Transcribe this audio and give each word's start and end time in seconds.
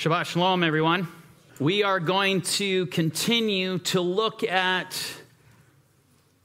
Shabbat 0.00 0.24
Shalom, 0.24 0.64
everyone. 0.64 1.08
We 1.58 1.82
are 1.82 2.00
going 2.00 2.40
to 2.40 2.86
continue 2.86 3.80
to 3.80 4.00
look 4.00 4.42
at 4.42 4.98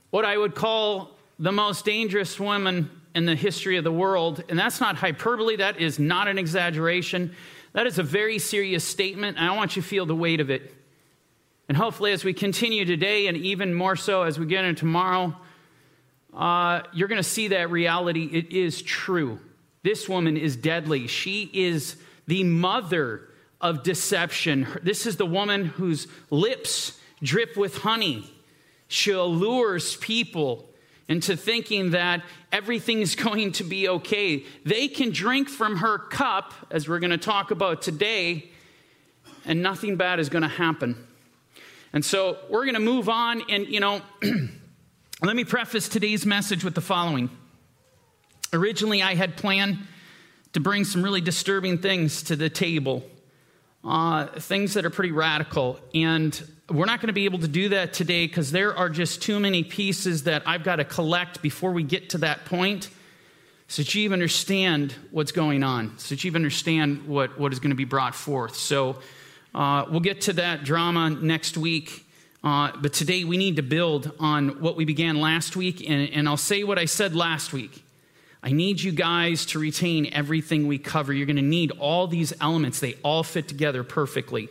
what 0.10 0.26
I 0.26 0.38
would 0.38 0.56
call 0.56 1.12
the 1.40 1.54
most 1.54 1.86
dangerous 1.86 2.38
woman 2.38 2.92
in 3.16 3.26
the 3.26 3.34
history 3.34 3.78
of 3.78 3.86
the 3.86 3.94
world. 3.94 4.44
And 4.50 4.60
that's 4.60 4.82
not 4.82 4.98
hyperbole, 4.98 5.56
that 5.56 5.80
is 5.80 6.00
not 6.00 6.28
an 6.28 6.38
exaggeration. 6.38 7.34
That 7.72 7.88
is 7.88 7.98
a 7.98 8.04
very 8.04 8.40
serious 8.40 8.84
statement, 8.84 9.38
and 9.38 9.50
I 9.50 9.56
want 9.56 9.78
you 9.78 9.82
to 9.82 9.88
feel 9.88 10.06
the 10.06 10.14
weight 10.14 10.42
of 10.42 10.50
it. 10.50 10.74
And 11.70 11.78
hopefully, 11.78 12.12
as 12.12 12.26
we 12.26 12.34
continue 12.34 12.84
today, 12.84 13.28
and 13.28 13.38
even 13.38 13.74
more 13.74 13.96
so 13.96 14.24
as 14.24 14.38
we 14.38 14.48
get 14.48 14.66
into 14.66 14.82
tomorrow, 14.82 15.34
uh, 16.34 16.82
you're 16.92 17.08
going 17.08 17.24
to 17.24 17.24
see 17.24 17.48
that 17.48 17.72
reality. 17.72 18.26
It 18.34 18.52
is 18.52 18.82
true. 18.82 19.40
This 19.82 20.10
woman 20.10 20.36
is 20.36 20.58
deadly. 20.58 21.08
She 21.08 21.50
is 21.54 21.96
the 22.28 22.44
mother 22.44 23.30
of 23.62 23.84
deception. 23.84 24.68
This 24.84 25.06
is 25.06 25.18
the 25.18 25.26
woman 25.26 25.66
whose 25.66 26.08
lips 26.30 27.00
drip 27.24 27.58
with 27.58 27.78
honey. 27.80 28.30
She 28.88 29.12
allures 29.12 29.96
people 29.98 30.70
into 31.08 31.38
thinking 31.38 31.92
that 31.92 32.24
everything 32.52 33.02
is 33.02 33.16
going 33.28 33.52
to 33.54 33.64
be 33.64 33.88
okay. 33.88 34.44
They 34.66 34.88
can 34.88 35.12
drink 35.12 35.50
from 35.50 35.78
her 35.78 35.98
cup, 35.98 36.54
as 36.72 36.88
we're 36.88 37.00
going 37.00 37.12
to 37.12 37.18
talk 37.18 37.52
about 37.52 37.82
today, 37.82 38.50
and 39.46 39.62
nothing 39.62 39.96
bad 39.96 40.20
is 40.20 40.30
going 40.30 40.42
to 40.42 40.48
happen. 40.48 41.08
And 41.94 42.04
so 42.04 42.38
we're 42.50 42.66
going 42.66 42.76
to 42.76 42.80
move 42.80 43.08
on. 43.08 43.44
And, 43.50 43.68
you 43.68 43.80
know, 43.80 44.02
let 45.24 45.36
me 45.36 45.46
preface 45.46 45.88
today's 45.88 46.26
message 46.26 46.64
with 46.64 46.76
the 46.76 46.82
following. 46.82 47.30
Originally, 48.52 49.02
I 49.02 49.16
had 49.16 49.38
planned 49.38 49.80
to 50.54 50.60
bring 50.60 50.84
some 50.84 51.04
really 51.04 51.22
disturbing 51.22 51.78
things 51.78 52.24
to 52.24 52.36
the 52.36 52.50
table 52.50 53.04
uh, 53.86 54.26
things 54.40 54.74
that 54.74 54.86
are 54.86 54.90
pretty 54.90 55.12
radical. 55.12 55.80
And 55.94 56.42
we're 56.70 56.86
not 56.86 57.00
going 57.00 57.08
to 57.08 57.14
be 57.14 57.26
able 57.26 57.40
to 57.40 57.48
do 57.48 57.70
that 57.70 57.94
today 57.94 58.26
because 58.26 58.52
there 58.52 58.76
are 58.76 58.90
just 58.90 59.22
too 59.22 59.40
many 59.40 59.64
pieces 59.64 60.24
that 60.24 60.44
I've 60.48 60.64
got 60.64 60.78
to 60.78 60.86
collect 60.86 61.42
before 61.42 61.72
we 61.72 61.84
get 61.84 62.10
to 62.12 62.18
that 62.20 62.46
point 62.46 62.90
so 63.68 63.84
that 63.84 63.94
you 63.94 64.12
understand 64.12 64.96
what's 65.12 65.32
going 65.32 65.64
on, 65.64 65.98
so 65.98 66.16
that 66.16 66.24
you 66.24 66.34
understand 66.34 67.08
what, 67.08 67.40
what 67.40 67.54
is 67.54 67.60
going 67.60 67.72
to 67.72 67.76
be 67.76 67.86
brought 67.86 68.16
forth. 68.16 68.56
So 68.56 69.00
uh, 69.54 69.86
we'll 69.90 70.02
get 70.02 70.22
to 70.22 70.34
that 70.34 70.64
drama 70.64 71.10
next 71.10 71.58
week. 71.58 72.06
Uh, 72.44 72.72
but 72.80 72.94
today 72.94 73.24
we 73.24 73.38
need 73.38 73.56
to 73.56 73.64
build 73.64 74.12
on 74.20 74.62
what 74.62 74.76
we 74.76 74.86
began 74.86 75.20
last 75.20 75.56
week. 75.56 75.88
And, 75.88 76.10
and 76.12 76.28
I'll 76.28 76.38
say 76.38 76.64
what 76.64 76.78
I 76.78 76.86
said 76.86 77.16
last 77.16 77.54
week. 77.54 77.85
I 78.46 78.52
need 78.52 78.80
you 78.80 78.92
guys 78.92 79.48
to 79.48 79.60
retain 79.60 80.14
everything 80.14 80.68
we 80.68 80.78
cover. 80.78 81.12
You're 81.12 81.26
going 81.26 81.36
to 81.38 81.42
need 81.42 81.72
all 81.72 82.06
these 82.06 82.32
elements, 82.40 82.80
they 82.80 82.94
all 83.04 83.24
fit 83.24 83.48
together 83.48 83.84
perfectly. 83.84 84.50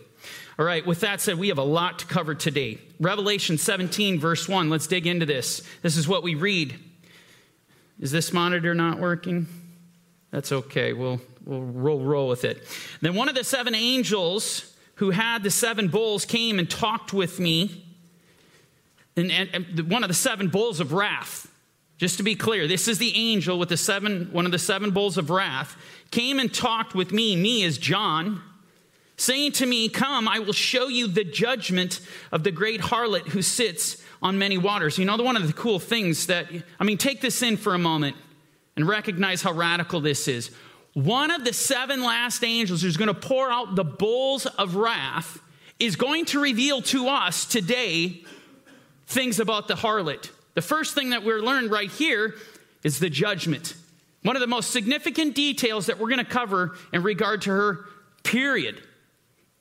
All 0.59 0.65
right, 0.65 0.85
with 0.85 1.01
that 1.01 1.21
said, 1.21 1.39
we 1.39 1.49
have 1.49 1.59
a 1.59 1.65
lot 1.65 2.01
to 2.01 2.07
cover 2.07 2.35
today. 2.35 2.79
Revelation 2.99 3.57
17, 3.57 4.19
verse 4.19 4.49
1. 4.49 4.69
Let's 4.69 4.89
dig 4.89 5.07
into 5.07 5.27
this. 5.27 5.63
This 5.83 5.97
is 5.97 6.09
what 6.09 6.23
we 6.25 6.35
read. 6.35 6.79
Is 8.01 8.11
this 8.11 8.33
monitor 8.33 8.75
not 8.75 8.99
working? 8.99 9.47
That's 10.31 10.51
okay. 10.51 10.93
We'll, 10.93 11.21
we'll 11.45 11.63
roll, 11.63 12.01
roll 12.01 12.29
with 12.29 12.45
it. 12.45 12.67
Then 13.01 13.15
one 13.15 13.29
of 13.29 13.37
the 13.37 13.45
seven 13.45 13.75
angels 13.75 14.75
who 14.97 15.11
had 15.11 15.43
the 15.43 15.51
seven 15.51 15.89
bowls 15.89 16.25
came 16.25 16.59
and 16.59 16.69
talked 16.69 17.13
with 17.13 17.39
me. 17.39 17.85
And, 19.17 19.31
and, 19.31 19.51
and 19.53 19.91
one 19.91 20.03
of 20.03 20.09
the 20.09 20.15
seven 20.15 20.49
bowls 20.49 20.81
of 20.81 20.93
wrath. 20.93 21.49
Just 22.05 22.19
to 22.19 22.23
be 22.23 22.35
clear, 22.35 22.69
this 22.69 22.87
is 22.87 22.99
the 22.99 23.17
angel 23.17 23.59
with 23.59 23.71
the 23.71 23.79
seven, 23.79 24.29
one 24.31 24.45
of 24.45 24.53
the 24.53 24.59
seven 24.59 24.91
bowls 24.91 25.17
of 25.17 25.31
wrath, 25.31 25.75
came 26.11 26.39
and 26.39 26.53
talked 26.53 26.95
with 26.95 27.13
me, 27.13 27.35
me 27.35 27.65
as 27.65 27.79
John, 27.79 28.43
saying 29.17 29.53
to 29.53 29.65
me, 29.65 29.89
Come, 29.89 30.29
I 30.29 30.39
will 30.39 30.53
show 30.53 30.89
you 30.89 31.07
the 31.07 31.25
judgment 31.25 32.01
of 32.31 32.45
the 32.45 32.51
great 32.51 32.83
harlot 32.83 33.29
who 33.29 33.41
sits 33.41 34.05
on 34.21 34.37
many 34.37 34.59
waters. 34.59 34.99
You 34.99 35.07
know, 35.07 35.17
one 35.17 35.35
of 35.35 35.47
the 35.47 35.55
cool 35.55 35.79
things 35.79 36.27
that, 36.27 36.49
I 36.79 36.85
mean, 36.85 36.99
take 36.99 37.23
this 37.23 37.41
in 37.41 37.57
for 37.57 37.73
a 37.73 37.79
moment 37.79 38.19
and 38.77 38.87
recognize 38.87 39.41
how 39.41 39.53
radical 39.53 40.03
this 40.03 40.29
is. 40.29 40.51
One 40.93 41.31
of 41.31 41.47
the 41.47 41.55
seven 41.55 42.03
last 42.03 42.45
angels 42.45 42.83
who's 42.83 42.99
going 42.99 43.09
to 43.09 43.15
pour 43.15 43.51
out 43.51 43.77
the 43.77 43.83
bowls 43.83 44.45
of 44.45 44.77
wrath 44.77 45.41
is 45.79 45.97
going 45.97 46.27
to 46.27 46.41
reveal 46.43 46.83
to 46.83 47.09
us 47.09 47.47
today 47.47 48.25
things 49.07 49.41
about 49.41 49.69
the 49.69 49.75
harlot. 49.75 50.29
The 50.55 50.63
first 50.63 50.95
thing 50.95 51.11
that 51.11 51.25
we're 51.25 51.41
learned 51.41 51.71
right 51.71 51.91
here 51.91 52.35
is 52.83 52.99
the 52.99 53.11
judgment. 53.11 53.75
One 54.23 54.37
of 54.37 54.41
the 54.41 54.47
most 54.47 54.71
significant 54.71 55.35
details 55.35 55.87
that 55.87 55.99
we're 55.99 56.09
going 56.09 56.25
to 56.25 56.31
cover 56.31 56.77
in 56.93 57.03
regard 57.03 57.43
to 57.43 57.51
her, 57.51 57.85
period, 58.23 58.81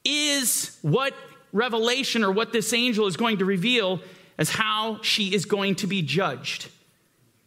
is 0.05 0.77
what 0.81 1.13
revelation 1.51 2.23
or 2.23 2.31
what 2.31 2.53
this 2.53 2.73
angel 2.73 3.07
is 3.07 3.17
going 3.17 3.39
to 3.39 3.45
reveal 3.45 3.99
as 4.37 4.49
how 4.49 5.01
she 5.01 5.33
is 5.33 5.45
going 5.45 5.75
to 5.75 5.87
be 5.87 6.01
judged. 6.01 6.69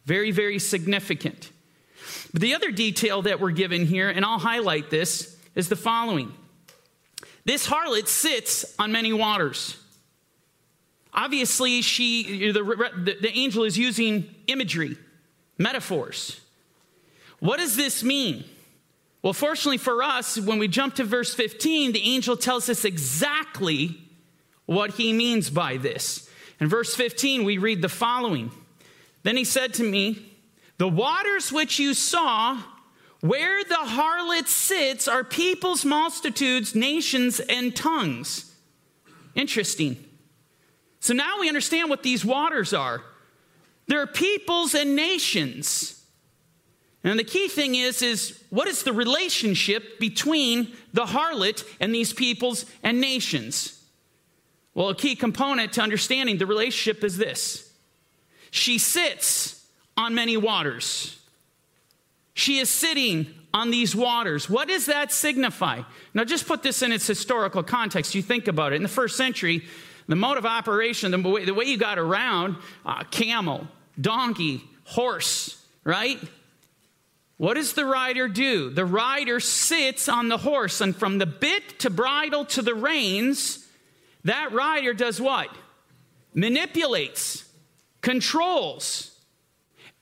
Very, 0.05 0.31
very 0.31 0.59
significant. 0.59 1.51
But 2.31 2.41
the 2.41 2.55
other 2.55 2.71
detail 2.71 3.23
that 3.23 3.39
we're 3.39 3.51
given 3.51 3.85
here, 3.85 4.09
and 4.09 4.23
I'll 4.23 4.39
highlight 4.39 4.89
this, 4.89 5.37
is 5.55 5.69
the 5.69 5.75
following 5.75 6.33
this 7.45 7.65
harlot 7.65 8.09
sits 8.09 8.75
on 8.77 8.91
many 8.91 9.13
waters. 9.13 9.77
Obviously, 11.13 11.81
she, 11.81 12.51
the, 12.51 12.61
the, 12.61 13.17
the 13.21 13.37
angel 13.37 13.63
is 13.63 13.77
using 13.77 14.33
imagery, 14.47 14.97
metaphors. 15.57 16.39
What 17.39 17.59
does 17.59 17.75
this 17.75 18.03
mean? 18.03 18.43
Well, 19.21 19.33
fortunately 19.33 19.77
for 19.77 20.03
us, 20.03 20.39
when 20.39 20.59
we 20.59 20.67
jump 20.67 20.95
to 20.95 21.03
verse 21.03 21.33
15, 21.33 21.91
the 21.91 22.03
angel 22.03 22.37
tells 22.37 22.69
us 22.69 22.85
exactly 22.85 23.97
what 24.65 24.91
he 24.91 25.13
means 25.13 25.49
by 25.49 25.77
this. 25.77 26.29
In 26.59 26.67
verse 26.67 26.95
15, 26.95 27.43
we 27.43 27.57
read 27.57 27.81
the 27.81 27.89
following 27.89 28.51
Then 29.23 29.37
he 29.37 29.43
said 29.43 29.73
to 29.75 29.83
me, 29.83 30.33
The 30.77 30.87
waters 30.87 31.51
which 31.51 31.79
you 31.79 31.93
saw, 31.93 32.61
where 33.21 33.63
the 33.63 33.75
harlot 33.75 34.47
sits, 34.47 35.07
are 35.07 35.23
peoples, 35.23 35.83
multitudes, 35.83 36.75
nations, 36.75 37.39
and 37.39 37.75
tongues. 37.75 38.55
Interesting. 39.35 40.03
So 40.99 41.13
now 41.13 41.39
we 41.39 41.47
understand 41.47 41.89
what 41.89 42.03
these 42.03 42.25
waters 42.25 42.73
are. 42.73 43.01
There 43.87 44.01
are 44.01 44.07
peoples 44.07 44.75
and 44.75 44.95
nations. 44.95 46.03
And 47.03 47.17
the 47.17 47.23
key 47.23 47.47
thing 47.47 47.75
is, 47.75 48.01
is 48.01 48.43
what 48.49 48.67
is 48.67 48.83
the 48.83 48.91
relationship 48.91 49.99
between 49.99 50.75
the 50.93 51.05
harlot 51.05 51.63
and 51.79 51.93
these 51.93 52.11
peoples 52.11 52.65
and 52.83 52.99
nations? 52.99 53.81
Well, 54.73 54.89
a 54.89 54.95
key 54.95 55.15
component 55.15 55.73
to 55.73 55.81
understanding 55.81 56.37
the 56.37 56.45
relationship 56.45 57.03
is 57.03 57.17
this 57.17 57.71
she 58.51 58.77
sits 58.77 59.65
on 59.95 60.15
many 60.15 60.37
waters. 60.37 61.19
She 62.33 62.59
is 62.59 62.69
sitting 62.69 63.33
on 63.53 63.71
these 63.71 63.95
waters. 63.95 64.49
What 64.49 64.67
does 64.67 64.85
that 64.85 65.11
signify? 65.11 65.81
Now, 66.13 66.23
just 66.23 66.47
put 66.47 66.61
this 66.61 66.83
in 66.83 66.91
its 66.91 67.07
historical 67.07 67.63
context. 67.63 68.13
You 68.13 68.21
think 68.21 68.47
about 68.47 68.73
it. 68.73 68.75
In 68.75 68.83
the 68.83 68.89
first 68.89 69.17
century, 69.17 69.65
the 70.07 70.15
mode 70.15 70.37
of 70.37 70.45
operation, 70.45 71.11
the 71.11 71.17
way, 71.17 71.45
the 71.45 71.53
way 71.53 71.65
you 71.65 71.77
got 71.77 71.99
around, 71.99 72.55
uh, 72.85 73.03
camel, 73.05 73.67
donkey, 73.99 74.63
horse, 74.85 75.61
right? 75.83 76.19
What 77.37 77.53
does 77.53 77.73
the 77.73 77.85
rider 77.85 78.27
do? 78.27 78.69
The 78.69 78.85
rider 78.85 79.39
sits 79.39 80.09
on 80.09 80.27
the 80.29 80.37
horse, 80.37 80.81
and 80.81 80.95
from 80.95 81.17
the 81.17 81.25
bit 81.25 81.79
to 81.79 81.89
bridle 81.89 82.45
to 82.45 82.61
the 82.61 82.73
reins, 82.73 83.67
that 84.23 84.51
rider 84.51 84.93
does 84.93 85.21
what? 85.21 85.49
Manipulates, 86.33 87.47
controls, 88.01 89.11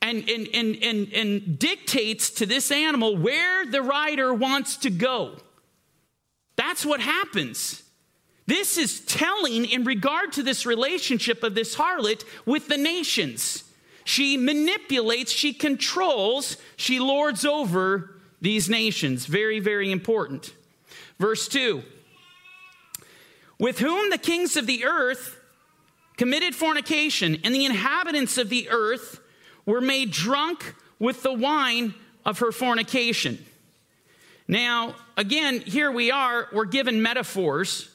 and, 0.01 0.29
and, 0.29 0.47
and, 0.53 0.77
and, 0.83 1.13
and 1.13 1.59
dictates 1.59 2.29
to 2.29 2.45
this 2.45 2.71
animal 2.71 3.17
where 3.17 3.65
the 3.65 3.81
rider 3.81 4.33
wants 4.33 4.77
to 4.77 4.89
go. 4.89 5.35
That's 6.55 6.85
what 6.85 7.01
happens. 7.01 7.81
This 8.47 8.77
is 8.77 8.99
telling 9.01 9.65
in 9.65 9.83
regard 9.83 10.33
to 10.33 10.43
this 10.43 10.65
relationship 10.65 11.43
of 11.43 11.55
this 11.55 11.75
harlot 11.75 12.23
with 12.45 12.67
the 12.67 12.77
nations. 12.77 13.63
She 14.03 14.37
manipulates, 14.37 15.31
she 15.31 15.51
controls, 15.51 16.57
she 16.75 16.99
lords 16.99 17.43
over 17.43 18.15
these 18.41 18.69
nations. 18.69 19.25
Very, 19.25 19.59
very 19.59 19.91
important. 19.91 20.53
Verse 21.17 21.47
2 21.47 21.83
With 23.57 23.79
whom 23.79 24.11
the 24.11 24.19
kings 24.19 24.55
of 24.55 24.67
the 24.67 24.85
earth 24.85 25.39
committed 26.17 26.55
fornication, 26.55 27.39
and 27.43 27.53
the 27.53 27.65
inhabitants 27.65 28.37
of 28.37 28.49
the 28.49 28.69
earth 28.69 29.19
were 29.65 29.81
made 29.81 30.11
drunk 30.11 30.75
with 30.99 31.23
the 31.23 31.33
wine 31.33 31.93
of 32.25 32.39
her 32.39 32.51
fornication. 32.51 33.43
Now, 34.47 34.95
again, 35.17 35.59
here 35.61 35.91
we 35.91 36.11
are, 36.11 36.47
we're 36.53 36.65
given 36.65 37.01
metaphors 37.01 37.89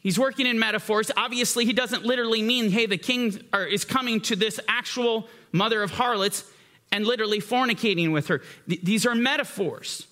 He's 0.00 0.18
working 0.18 0.46
in 0.46 0.58
metaphors. 0.58 1.10
Obviously, 1.16 1.66
he 1.66 1.72
doesn't 1.72 2.04
literally 2.04 2.42
mean, 2.42 2.70
hey, 2.70 2.86
the 2.86 2.96
king 2.96 3.38
is 3.54 3.84
coming 3.84 4.20
to 4.22 4.36
this 4.36 4.58
actual 4.66 5.28
mother 5.52 5.82
of 5.82 5.90
harlots 5.90 6.44
and 6.90 7.06
literally 7.06 7.40
fornicating 7.40 8.12
with 8.12 8.28
her. 8.28 8.40
Th- 8.68 8.80
these 8.82 9.06
are 9.06 9.14
metaphors. 9.14 10.06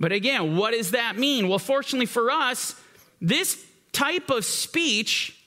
But 0.00 0.10
again, 0.10 0.56
what 0.56 0.72
does 0.72 0.90
that 0.90 1.16
mean? 1.16 1.48
Well, 1.48 1.60
fortunately 1.60 2.06
for 2.06 2.30
us, 2.30 2.74
this 3.20 3.64
type 3.92 4.30
of 4.30 4.44
speech 4.44 5.38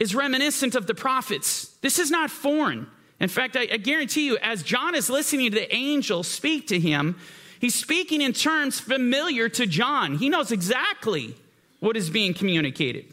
is 0.00 0.14
reminiscent 0.14 0.74
of 0.74 0.88
the 0.88 0.94
prophets. 0.94 1.68
This 1.82 2.00
is 2.00 2.10
not 2.10 2.30
foreign. 2.30 2.88
In 3.20 3.28
fact, 3.28 3.56
I, 3.56 3.66
guarantee 3.66 4.26
you, 4.26 4.38
as 4.42 4.64
John 4.64 4.96
is 4.96 5.08
listening 5.08 5.52
to 5.52 5.56
the 5.56 5.72
angel 5.72 6.24
speak 6.24 6.66
to 6.68 6.80
him, 6.80 7.16
he's 7.60 7.76
speaking 7.76 8.20
in 8.20 8.32
terms 8.32 8.80
familiar 8.80 9.48
to 9.50 9.66
John. 9.66 10.18
He 10.18 10.28
knows 10.28 10.50
exactly 10.50 11.36
what 11.82 11.96
is 11.96 12.10
being 12.10 12.32
communicated. 12.32 13.04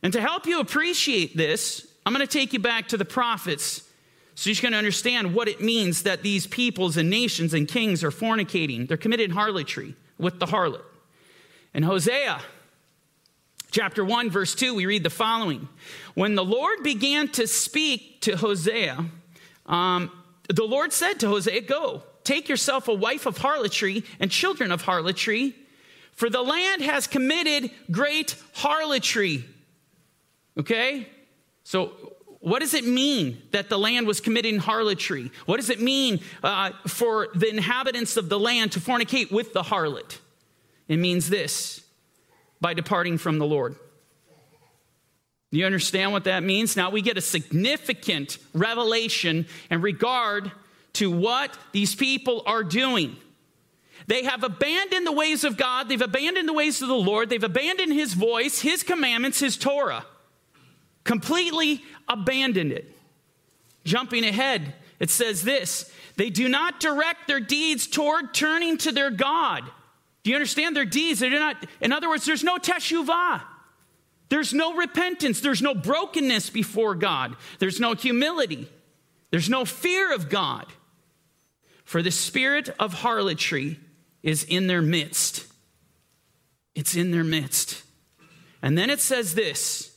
And 0.00 0.12
to 0.12 0.20
help 0.20 0.46
you 0.46 0.60
appreciate 0.60 1.36
this, 1.36 1.84
I'm 2.06 2.14
going 2.14 2.24
to 2.24 2.32
take 2.32 2.52
you 2.52 2.60
back 2.60 2.86
to 2.88 2.96
the 2.96 3.04
prophets 3.04 3.82
so 4.36 4.50
you're 4.50 4.62
going 4.62 4.70
to 4.70 4.78
understand 4.78 5.34
what 5.34 5.48
it 5.48 5.60
means 5.60 6.04
that 6.04 6.22
these 6.22 6.46
peoples 6.46 6.96
and 6.96 7.10
nations 7.10 7.54
and 7.54 7.66
kings 7.66 8.04
are 8.04 8.12
fornicating. 8.12 8.86
They're 8.86 8.96
committed 8.96 9.32
harlotry 9.32 9.96
with 10.16 10.38
the 10.38 10.46
harlot. 10.46 10.84
In 11.74 11.82
Hosea 11.82 12.38
chapter 13.72 14.04
1, 14.04 14.30
verse 14.30 14.54
2, 14.54 14.72
we 14.72 14.86
read 14.86 15.02
the 15.02 15.10
following 15.10 15.68
When 16.14 16.36
the 16.36 16.44
Lord 16.44 16.84
began 16.84 17.28
to 17.30 17.48
speak 17.48 18.20
to 18.20 18.36
Hosea, 18.36 19.06
um, 19.66 20.12
the 20.48 20.64
Lord 20.64 20.92
said 20.92 21.14
to 21.20 21.28
Hosea, 21.28 21.62
Go, 21.62 22.04
take 22.22 22.48
yourself 22.48 22.86
a 22.86 22.94
wife 22.94 23.26
of 23.26 23.38
harlotry 23.38 24.04
and 24.20 24.30
children 24.30 24.70
of 24.70 24.82
harlotry, 24.82 25.56
for 26.16 26.28
the 26.28 26.42
land 26.42 26.82
has 26.82 27.06
committed 27.06 27.70
great 27.90 28.34
harlotry. 28.54 29.44
Okay? 30.58 31.08
So 31.62 31.92
what 32.40 32.60
does 32.60 32.74
it 32.74 32.86
mean 32.86 33.42
that 33.52 33.68
the 33.68 33.78
land 33.78 34.06
was 34.06 34.20
committing 34.20 34.58
harlotry? 34.58 35.30
What 35.44 35.56
does 35.58 35.70
it 35.70 35.80
mean 35.80 36.20
uh, 36.42 36.70
for 36.86 37.28
the 37.34 37.48
inhabitants 37.48 38.16
of 38.16 38.28
the 38.28 38.38
land 38.38 38.72
to 38.72 38.80
fornicate 38.80 39.30
with 39.30 39.52
the 39.52 39.62
harlot? 39.62 40.18
It 40.88 40.98
means 40.98 41.28
this 41.28 41.84
by 42.60 42.72
departing 42.72 43.18
from 43.18 43.38
the 43.38 43.46
Lord. 43.46 43.76
You 45.50 45.66
understand 45.66 46.12
what 46.12 46.24
that 46.24 46.42
means? 46.42 46.76
Now 46.76 46.90
we 46.90 47.02
get 47.02 47.18
a 47.18 47.20
significant 47.20 48.38
revelation 48.54 49.46
in 49.70 49.80
regard 49.80 50.50
to 50.94 51.10
what 51.10 51.56
these 51.72 51.94
people 51.94 52.42
are 52.46 52.64
doing. 52.64 53.16
They 54.06 54.22
have 54.24 54.44
abandoned 54.44 55.06
the 55.06 55.12
ways 55.12 55.42
of 55.44 55.56
God, 55.56 55.88
they've 55.88 56.00
abandoned 56.00 56.48
the 56.48 56.52
ways 56.52 56.80
of 56.80 56.88
the 56.88 56.94
Lord, 56.94 57.28
they've 57.28 57.42
abandoned 57.42 57.92
His 57.92 58.14
voice, 58.14 58.60
His 58.60 58.82
commandments, 58.82 59.40
His 59.40 59.56
Torah 59.56 60.04
completely 61.06 61.82
abandoned 62.08 62.72
it. 62.72 62.92
Jumping 63.84 64.24
ahead, 64.24 64.74
it 65.00 65.08
says 65.08 65.42
this 65.42 65.90
they 66.16 66.28
do 66.28 66.48
not 66.48 66.80
direct 66.80 67.26
their 67.26 67.40
deeds 67.40 67.86
toward 67.86 68.34
turning 68.34 68.76
to 68.78 68.92
their 68.92 69.10
God. 69.10 69.64
Do 70.22 70.30
you 70.30 70.36
understand 70.36 70.76
their 70.76 70.84
deeds? 70.84 71.20
They 71.20 71.30
do 71.30 71.38
not, 71.38 71.64
in 71.80 71.92
other 71.92 72.08
words, 72.08 72.26
there's 72.26 72.44
no 72.44 72.56
teshuvah. 72.56 73.42
There's 74.28 74.52
no 74.52 74.74
repentance. 74.74 75.40
There's 75.40 75.62
no 75.62 75.72
brokenness 75.72 76.50
before 76.50 76.96
God. 76.96 77.36
There's 77.60 77.78
no 77.78 77.94
humility. 77.94 78.68
There's 79.30 79.48
no 79.48 79.64
fear 79.64 80.12
of 80.12 80.28
God. 80.28 80.66
For 81.84 82.02
the 82.02 82.10
spirit 82.10 82.68
of 82.80 82.92
harlotry 82.92 83.78
is 84.26 84.42
in 84.44 84.66
their 84.66 84.82
midst. 84.82 85.46
It's 86.74 86.96
in 86.96 87.12
their 87.12 87.24
midst. 87.24 87.84
And 88.60 88.76
then 88.76 88.90
it 88.90 89.00
says 89.00 89.34
this 89.34 89.96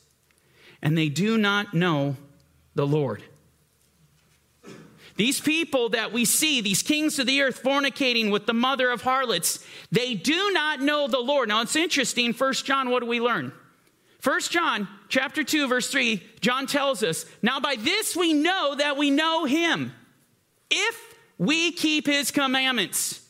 and 0.80 0.96
they 0.96 1.10
do 1.10 1.36
not 1.36 1.74
know 1.74 2.16
the 2.74 2.86
Lord. 2.86 3.22
These 5.16 5.40
people 5.40 5.90
that 5.90 6.12
we 6.12 6.24
see, 6.24 6.62
these 6.62 6.82
kings 6.82 7.18
of 7.18 7.26
the 7.26 7.42
earth 7.42 7.62
fornicating 7.62 8.30
with 8.30 8.46
the 8.46 8.54
mother 8.54 8.90
of 8.90 9.02
harlots, 9.02 9.62
they 9.90 10.14
do 10.14 10.52
not 10.52 10.80
know 10.80 11.08
the 11.08 11.18
Lord. 11.18 11.48
Now 11.48 11.60
it's 11.60 11.76
interesting, 11.76 12.32
First 12.32 12.64
John, 12.64 12.88
what 12.88 13.00
do 13.00 13.06
we 13.06 13.20
learn? 13.20 13.52
First 14.20 14.52
John 14.52 14.88
chapter 15.08 15.42
2 15.42 15.66
verse 15.66 15.90
3, 15.90 16.22
John 16.40 16.66
tells 16.66 17.02
us, 17.02 17.26
"Now 17.42 17.58
by 17.58 17.76
this 17.76 18.16
we 18.16 18.32
know 18.32 18.76
that 18.76 18.96
we 18.96 19.10
know 19.10 19.44
him, 19.44 19.92
if 20.70 21.14
we 21.36 21.72
keep 21.72 22.06
his 22.06 22.30
commandments." 22.30 23.20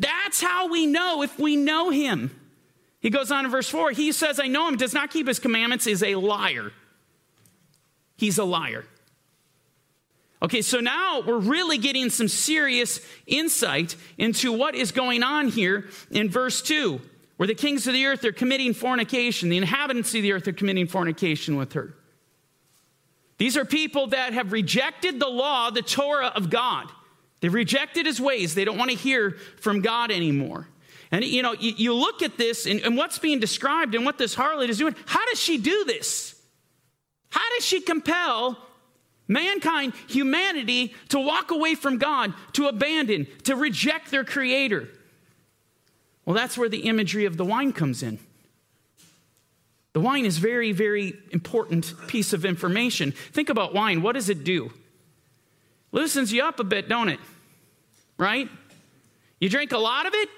That's 0.00 0.40
how 0.40 0.68
we 0.68 0.86
know 0.86 1.22
if 1.22 1.38
we 1.38 1.56
know 1.56 1.90
him. 1.90 2.34
He 3.00 3.10
goes 3.10 3.30
on 3.30 3.44
in 3.44 3.50
verse 3.50 3.68
4 3.68 3.92
He 3.92 4.12
says, 4.12 4.40
I 4.40 4.46
know 4.46 4.66
him, 4.66 4.76
does 4.76 4.94
not 4.94 5.10
keep 5.10 5.28
his 5.28 5.38
commandments, 5.38 5.86
is 5.86 6.02
a 6.02 6.14
liar. 6.16 6.72
He's 8.16 8.38
a 8.38 8.44
liar. 8.44 8.84
Okay, 10.42 10.62
so 10.62 10.80
now 10.80 11.20
we're 11.20 11.38
really 11.38 11.76
getting 11.76 12.08
some 12.08 12.28
serious 12.28 13.00
insight 13.26 13.94
into 14.16 14.52
what 14.52 14.74
is 14.74 14.90
going 14.90 15.22
on 15.22 15.48
here 15.48 15.86
in 16.10 16.30
verse 16.30 16.62
2, 16.62 16.98
where 17.36 17.46
the 17.46 17.54
kings 17.54 17.86
of 17.86 17.92
the 17.92 18.06
earth 18.06 18.24
are 18.24 18.32
committing 18.32 18.72
fornication, 18.72 19.50
the 19.50 19.58
inhabitants 19.58 20.14
of 20.14 20.22
the 20.22 20.32
earth 20.32 20.48
are 20.48 20.52
committing 20.52 20.86
fornication 20.86 21.56
with 21.56 21.74
her. 21.74 21.94
These 23.36 23.58
are 23.58 23.66
people 23.66 24.08
that 24.08 24.32
have 24.32 24.52
rejected 24.52 25.20
the 25.20 25.28
law, 25.28 25.70
the 25.70 25.82
Torah 25.82 26.32
of 26.34 26.48
God. 26.48 26.90
They've 27.40 27.52
rejected 27.52 28.06
his 28.06 28.20
ways. 28.20 28.54
They 28.54 28.64
don't 28.64 28.78
want 28.78 28.90
to 28.90 28.96
hear 28.96 29.32
from 29.60 29.80
God 29.80 30.10
anymore. 30.10 30.68
And 31.10 31.24
you 31.24 31.42
know, 31.42 31.52
you, 31.52 31.72
you 31.76 31.94
look 31.94 32.22
at 32.22 32.36
this 32.36 32.66
and, 32.66 32.80
and 32.80 32.96
what's 32.96 33.18
being 33.18 33.40
described 33.40 33.94
and 33.94 34.04
what 34.04 34.18
this 34.18 34.34
harlot 34.34 34.68
is 34.68 34.78
doing. 34.78 34.94
How 35.06 35.24
does 35.26 35.40
she 35.40 35.58
do 35.58 35.84
this? 35.84 36.40
How 37.30 37.48
does 37.56 37.64
she 37.64 37.80
compel 37.80 38.58
mankind, 39.26 39.92
humanity, 40.08 40.94
to 41.08 41.18
walk 41.18 41.50
away 41.50 41.74
from 41.74 41.98
God, 41.98 42.34
to 42.54 42.66
abandon, 42.66 43.26
to 43.44 43.56
reject 43.56 44.10
their 44.10 44.24
creator? 44.24 44.88
Well, 46.24 46.36
that's 46.36 46.58
where 46.58 46.68
the 46.68 46.80
imagery 46.80 47.24
of 47.24 47.36
the 47.36 47.44
wine 47.44 47.72
comes 47.72 48.02
in. 48.02 48.18
The 49.92 50.00
wine 50.00 50.24
is 50.24 50.38
very, 50.38 50.70
very 50.70 51.14
important 51.32 51.94
piece 52.06 52.32
of 52.32 52.44
information. 52.44 53.12
Think 53.32 53.48
about 53.48 53.74
wine. 53.74 54.02
What 54.02 54.12
does 54.12 54.28
it 54.28 54.44
do? 54.44 54.72
Loosens 55.92 56.32
you 56.32 56.42
up 56.42 56.60
a 56.60 56.64
bit, 56.64 56.88
don't 56.88 57.08
it? 57.08 57.20
Right? 58.18 58.48
You 59.40 59.48
drink 59.48 59.72
a 59.72 59.78
lot 59.78 60.06
of 60.06 60.14
it, 60.14 60.28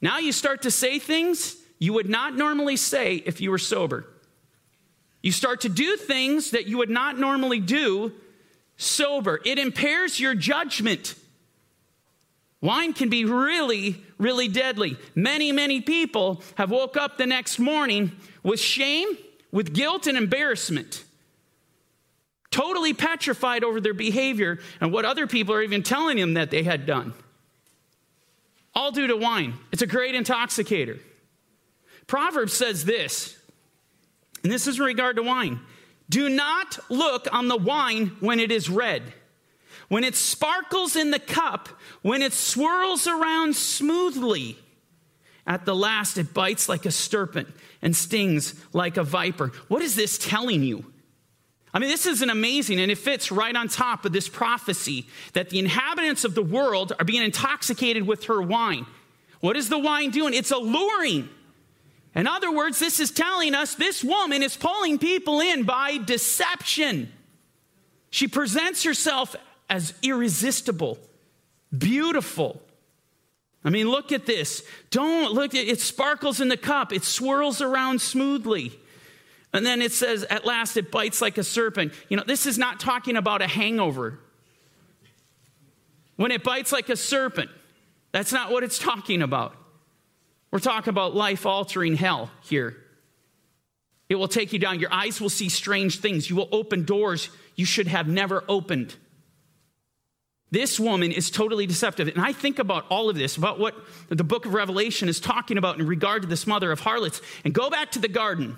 now 0.00 0.18
you 0.18 0.32
start 0.32 0.62
to 0.62 0.70
say 0.70 0.98
things 0.98 1.56
you 1.78 1.94
would 1.94 2.08
not 2.08 2.36
normally 2.36 2.76
say 2.76 3.16
if 3.16 3.40
you 3.40 3.50
were 3.50 3.58
sober. 3.58 4.06
You 5.22 5.32
start 5.32 5.62
to 5.62 5.70
do 5.70 5.96
things 5.96 6.50
that 6.50 6.66
you 6.66 6.76
would 6.78 6.90
not 6.90 7.18
normally 7.18 7.60
do 7.60 8.12
sober. 8.76 9.40
It 9.46 9.58
impairs 9.58 10.20
your 10.20 10.34
judgment. 10.34 11.14
Wine 12.60 12.92
can 12.92 13.08
be 13.08 13.24
really, 13.24 14.02
really 14.18 14.48
deadly. 14.48 14.98
Many, 15.14 15.52
many 15.52 15.80
people 15.80 16.42
have 16.56 16.70
woke 16.70 16.96
up 16.96 17.16
the 17.16 17.26
next 17.26 17.58
morning 17.58 18.12
with 18.42 18.60
shame, 18.60 19.16
with 19.52 19.72
guilt, 19.72 20.06
and 20.06 20.18
embarrassment. 20.18 21.03
Totally 22.54 22.94
petrified 22.94 23.64
over 23.64 23.80
their 23.80 23.94
behavior 23.94 24.60
and 24.80 24.92
what 24.92 25.04
other 25.04 25.26
people 25.26 25.56
are 25.56 25.62
even 25.62 25.82
telling 25.82 26.18
them 26.18 26.34
that 26.34 26.52
they 26.52 26.62
had 26.62 26.86
done 26.86 27.12
all 28.76 28.92
due 28.92 29.08
to 29.08 29.16
wine. 29.16 29.54
It's 29.72 29.82
a 29.82 29.88
great 29.88 30.14
intoxicator. 30.14 31.00
Proverbs 32.06 32.52
says 32.52 32.84
this, 32.84 33.36
and 34.44 34.52
this 34.52 34.68
is 34.68 34.78
in 34.78 34.84
regard 34.84 35.16
to 35.16 35.24
wine 35.24 35.58
do 36.08 36.28
not 36.28 36.78
look 36.88 37.26
on 37.34 37.48
the 37.48 37.56
wine 37.56 38.12
when 38.20 38.38
it 38.38 38.52
is 38.52 38.70
red, 38.70 39.02
when 39.88 40.04
it 40.04 40.14
sparkles 40.14 40.94
in 40.94 41.10
the 41.10 41.18
cup, 41.18 41.68
when 42.02 42.22
it 42.22 42.32
swirls 42.32 43.08
around 43.08 43.56
smoothly. 43.56 44.56
At 45.44 45.64
the 45.64 45.74
last, 45.74 46.18
it 46.18 46.32
bites 46.32 46.68
like 46.68 46.86
a 46.86 46.92
serpent 46.92 47.48
and 47.82 47.96
stings 47.96 48.54
like 48.72 48.96
a 48.96 49.02
viper. 49.02 49.48
What 49.66 49.82
is 49.82 49.96
this 49.96 50.18
telling 50.18 50.62
you? 50.62 50.93
I 51.74 51.80
mean, 51.80 51.90
this 51.90 52.06
is 52.06 52.22
an 52.22 52.30
amazing, 52.30 52.78
and 52.78 52.88
it 52.88 52.98
fits 52.98 53.32
right 53.32 53.54
on 53.54 53.66
top 53.66 54.04
of 54.04 54.12
this 54.12 54.28
prophecy 54.28 55.08
that 55.32 55.50
the 55.50 55.58
inhabitants 55.58 56.24
of 56.24 56.36
the 56.36 56.42
world 56.42 56.92
are 57.00 57.04
being 57.04 57.24
intoxicated 57.24 58.06
with 58.06 58.26
her 58.26 58.40
wine. 58.40 58.86
What 59.40 59.56
is 59.56 59.68
the 59.68 59.78
wine 59.78 60.10
doing? 60.10 60.34
It's 60.34 60.52
alluring. 60.52 61.28
In 62.14 62.28
other 62.28 62.52
words, 62.52 62.78
this 62.78 63.00
is 63.00 63.10
telling 63.10 63.56
us 63.56 63.74
this 63.74 64.04
woman 64.04 64.44
is 64.44 64.56
pulling 64.56 65.00
people 65.00 65.40
in 65.40 65.64
by 65.64 65.98
deception. 65.98 67.12
She 68.10 68.28
presents 68.28 68.84
herself 68.84 69.34
as 69.68 69.94
irresistible, 70.00 70.96
beautiful. 71.76 72.62
I 73.64 73.70
mean, 73.70 73.88
look 73.88 74.12
at 74.12 74.26
this. 74.26 74.62
Don't 74.90 75.32
look 75.32 75.54
it, 75.54 75.80
sparkles 75.80 76.40
in 76.40 76.46
the 76.46 76.56
cup, 76.56 76.92
it 76.92 77.02
swirls 77.02 77.60
around 77.60 78.00
smoothly. 78.00 78.78
And 79.54 79.64
then 79.64 79.80
it 79.80 79.92
says, 79.92 80.24
at 80.24 80.44
last 80.44 80.76
it 80.76 80.90
bites 80.90 81.22
like 81.22 81.38
a 81.38 81.44
serpent. 81.44 81.92
You 82.08 82.16
know, 82.16 82.24
this 82.26 82.44
is 82.44 82.58
not 82.58 82.80
talking 82.80 83.16
about 83.16 83.40
a 83.40 83.46
hangover. 83.46 84.18
When 86.16 86.32
it 86.32 86.42
bites 86.42 86.72
like 86.72 86.88
a 86.88 86.96
serpent, 86.96 87.50
that's 88.10 88.32
not 88.32 88.50
what 88.50 88.64
it's 88.64 88.80
talking 88.80 89.22
about. 89.22 89.54
We're 90.50 90.58
talking 90.58 90.90
about 90.90 91.14
life 91.14 91.46
altering 91.46 91.94
hell 91.94 92.30
here. 92.42 92.76
It 94.08 94.16
will 94.16 94.28
take 94.28 94.52
you 94.52 94.58
down. 94.58 94.80
Your 94.80 94.92
eyes 94.92 95.20
will 95.20 95.30
see 95.30 95.48
strange 95.48 96.00
things. 96.00 96.28
You 96.28 96.34
will 96.34 96.48
open 96.50 96.84
doors 96.84 97.30
you 97.54 97.64
should 97.64 97.86
have 97.86 98.08
never 98.08 98.42
opened. 98.48 98.96
This 100.50 100.80
woman 100.80 101.12
is 101.12 101.30
totally 101.30 101.66
deceptive. 101.66 102.08
And 102.08 102.20
I 102.20 102.32
think 102.32 102.58
about 102.58 102.86
all 102.90 103.08
of 103.08 103.16
this, 103.16 103.36
about 103.36 103.60
what 103.60 103.76
the 104.08 104.24
book 104.24 104.46
of 104.46 104.54
Revelation 104.54 105.08
is 105.08 105.20
talking 105.20 105.58
about 105.58 105.78
in 105.78 105.86
regard 105.86 106.22
to 106.22 106.28
this 106.28 106.44
mother 106.44 106.72
of 106.72 106.80
harlots. 106.80 107.22
And 107.44 107.54
go 107.54 107.70
back 107.70 107.92
to 107.92 108.00
the 108.00 108.08
garden. 108.08 108.56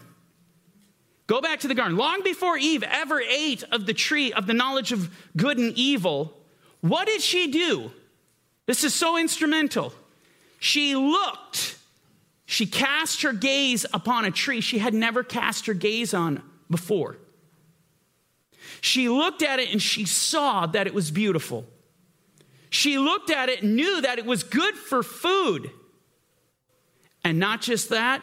Go 1.26 1.40
back 1.40 1.60
to 1.60 1.68
the 1.68 1.74
garden. 1.74 1.96
Long 1.96 2.22
before 2.22 2.56
Eve 2.56 2.84
ever 2.84 3.20
ate 3.20 3.64
of 3.72 3.86
the 3.86 3.94
tree 3.94 4.32
of 4.32 4.46
the 4.46 4.54
knowledge 4.54 4.92
of 4.92 5.10
good 5.36 5.58
and 5.58 5.72
evil, 5.76 6.36
what 6.80 7.06
did 7.06 7.20
she 7.20 7.50
do? 7.50 7.90
This 8.66 8.84
is 8.84 8.94
so 8.94 9.18
instrumental. 9.18 9.92
She 10.58 10.94
looked, 10.94 11.76
she 12.44 12.66
cast 12.66 13.22
her 13.22 13.32
gaze 13.32 13.84
upon 13.92 14.24
a 14.24 14.30
tree 14.30 14.60
she 14.60 14.78
had 14.78 14.94
never 14.94 15.22
cast 15.22 15.66
her 15.66 15.74
gaze 15.74 16.14
on 16.14 16.42
before. 16.70 17.16
She 18.80 19.08
looked 19.08 19.42
at 19.42 19.58
it 19.58 19.70
and 19.70 19.82
she 19.82 20.04
saw 20.04 20.66
that 20.66 20.86
it 20.86 20.94
was 20.94 21.10
beautiful. 21.10 21.66
She 22.70 22.98
looked 22.98 23.30
at 23.30 23.48
it 23.48 23.62
and 23.62 23.76
knew 23.76 24.00
that 24.00 24.18
it 24.18 24.26
was 24.26 24.42
good 24.42 24.74
for 24.74 25.02
food. 25.02 25.70
And 27.24 27.38
not 27.38 27.62
just 27.62 27.90
that, 27.90 28.22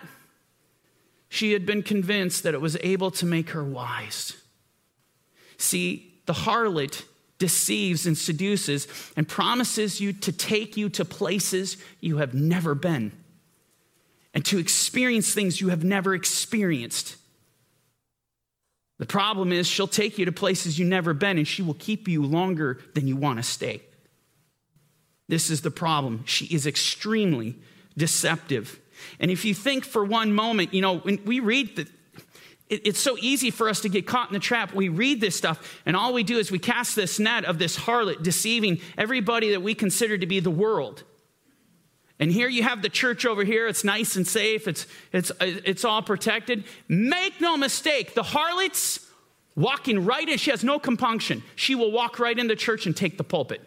she 1.33 1.53
had 1.53 1.65
been 1.65 1.81
convinced 1.81 2.43
that 2.43 2.53
it 2.53 2.61
was 2.61 2.77
able 2.81 3.09
to 3.09 3.25
make 3.25 3.49
her 3.49 3.63
wise. 3.63 4.37
See, 5.57 6.21
the 6.27 6.33
harlot 6.33 7.05
deceives 7.39 8.05
and 8.05 8.15
seduces 8.15 8.87
and 9.17 9.27
promises 9.27 9.99
you 9.99 10.13
to 10.13 10.31
take 10.31 10.77
you 10.77 10.89
to 10.89 11.03
places 11.03 11.77
you 11.99 12.17
have 12.17 12.35
never 12.35 12.75
been 12.75 13.11
and 14.35 14.45
to 14.45 14.59
experience 14.59 15.33
things 15.33 15.59
you 15.59 15.69
have 15.69 15.83
never 15.83 16.13
experienced. 16.13 17.15
The 18.99 19.07
problem 19.07 19.51
is, 19.51 19.65
she'll 19.65 19.87
take 19.87 20.19
you 20.19 20.25
to 20.25 20.31
places 20.31 20.77
you've 20.77 20.87
never 20.87 21.15
been 21.15 21.39
and 21.39 21.47
she 21.47 21.63
will 21.63 21.73
keep 21.73 22.07
you 22.07 22.23
longer 22.23 22.79
than 22.93 23.07
you 23.07 23.15
want 23.15 23.39
to 23.39 23.43
stay. 23.43 23.81
This 25.27 25.49
is 25.49 25.61
the 25.61 25.71
problem. 25.71 26.25
She 26.27 26.45
is 26.53 26.67
extremely 26.67 27.55
deceptive. 27.97 28.79
And 29.19 29.31
if 29.31 29.45
you 29.45 29.53
think 29.53 29.85
for 29.85 30.03
one 30.03 30.33
moment, 30.33 30.73
you 30.73 30.81
know, 30.81 30.97
when 30.97 31.23
we 31.25 31.39
read 31.39 31.75
the, 31.75 31.87
it's 32.69 32.99
so 32.99 33.17
easy 33.19 33.51
for 33.51 33.69
us 33.69 33.81
to 33.81 33.89
get 33.89 34.07
caught 34.07 34.29
in 34.29 34.33
the 34.33 34.39
trap. 34.39 34.73
We 34.73 34.89
read 34.89 35.21
this 35.21 35.35
stuff, 35.35 35.81
and 35.85 35.95
all 35.95 36.13
we 36.13 36.23
do 36.23 36.37
is 36.37 36.51
we 36.51 36.59
cast 36.59 36.95
this 36.95 37.19
net 37.19 37.45
of 37.45 37.59
this 37.59 37.77
harlot 37.77 38.23
deceiving 38.23 38.79
everybody 38.97 39.51
that 39.51 39.61
we 39.61 39.75
consider 39.75 40.17
to 40.17 40.25
be 40.25 40.39
the 40.39 40.49
world. 40.49 41.03
And 42.19 42.31
here 42.31 42.47
you 42.47 42.63
have 42.63 42.81
the 42.81 42.89
church 42.89 43.25
over 43.25 43.43
here. 43.43 43.67
It's 43.67 43.83
nice 43.83 44.15
and 44.15 44.25
safe, 44.25 44.67
it's, 44.67 44.87
it's, 45.11 45.31
it's 45.39 45.85
all 45.85 46.01
protected. 46.01 46.63
Make 46.87 47.41
no 47.41 47.57
mistake, 47.57 48.15
the 48.15 48.23
harlot's 48.23 49.05
walking 49.55 50.05
right 50.05 50.27
in. 50.27 50.37
She 50.37 50.49
has 50.51 50.63
no 50.63 50.79
compunction. 50.79 51.43
She 51.55 51.75
will 51.75 51.91
walk 51.91 52.17
right 52.17 52.37
in 52.37 52.47
the 52.47 52.55
church 52.55 52.85
and 52.85 52.95
take 52.95 53.17
the 53.17 53.23
pulpit. 53.23 53.61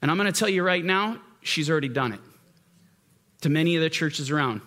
And 0.00 0.10
I'm 0.10 0.16
going 0.16 0.32
to 0.32 0.38
tell 0.38 0.48
you 0.48 0.62
right 0.62 0.84
now, 0.84 1.20
she's 1.42 1.70
already 1.70 1.88
done 1.88 2.12
it 2.12 2.20
to 3.42 3.48
many 3.48 3.76
of 3.76 3.82
the 3.82 3.90
churches 3.90 4.30
around. 4.30 4.62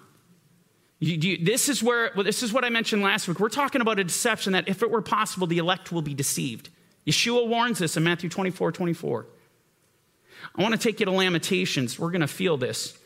You, 1.00 1.16
you, 1.16 1.46
this 1.46 1.68
is 1.68 1.84
where 1.84 2.12
well, 2.16 2.24
this 2.24 2.42
is 2.42 2.54
what 2.54 2.64
I 2.64 2.70
mentioned 2.70 3.02
last 3.02 3.28
week. 3.28 3.40
We're 3.40 3.50
talking 3.50 3.82
about 3.82 4.00
a 4.00 4.04
deception 4.04 4.54
that 4.54 4.70
if 4.70 4.82
it 4.82 4.90
were 4.90 5.02
possible, 5.02 5.48
the 5.48 5.58
elect 5.58 5.92
will 5.92 6.02
be 6.02 6.14
deceived. 6.14 6.70
Yeshua 7.06 7.48
warns 7.48 7.82
us 7.82 7.98
in 7.98 8.04
Matthew 8.04 8.30
24, 8.30 8.72
24. 8.72 9.26
I 10.56 10.62
want 10.62 10.74
to 10.74 10.80
take 10.80 11.00
you 11.00 11.06
to 11.06 11.12
Lamentations. 11.12 12.00
We're 12.00 12.12
going 12.12 12.22
to 12.22 12.28
feel 12.28 12.58
this. 12.58 12.98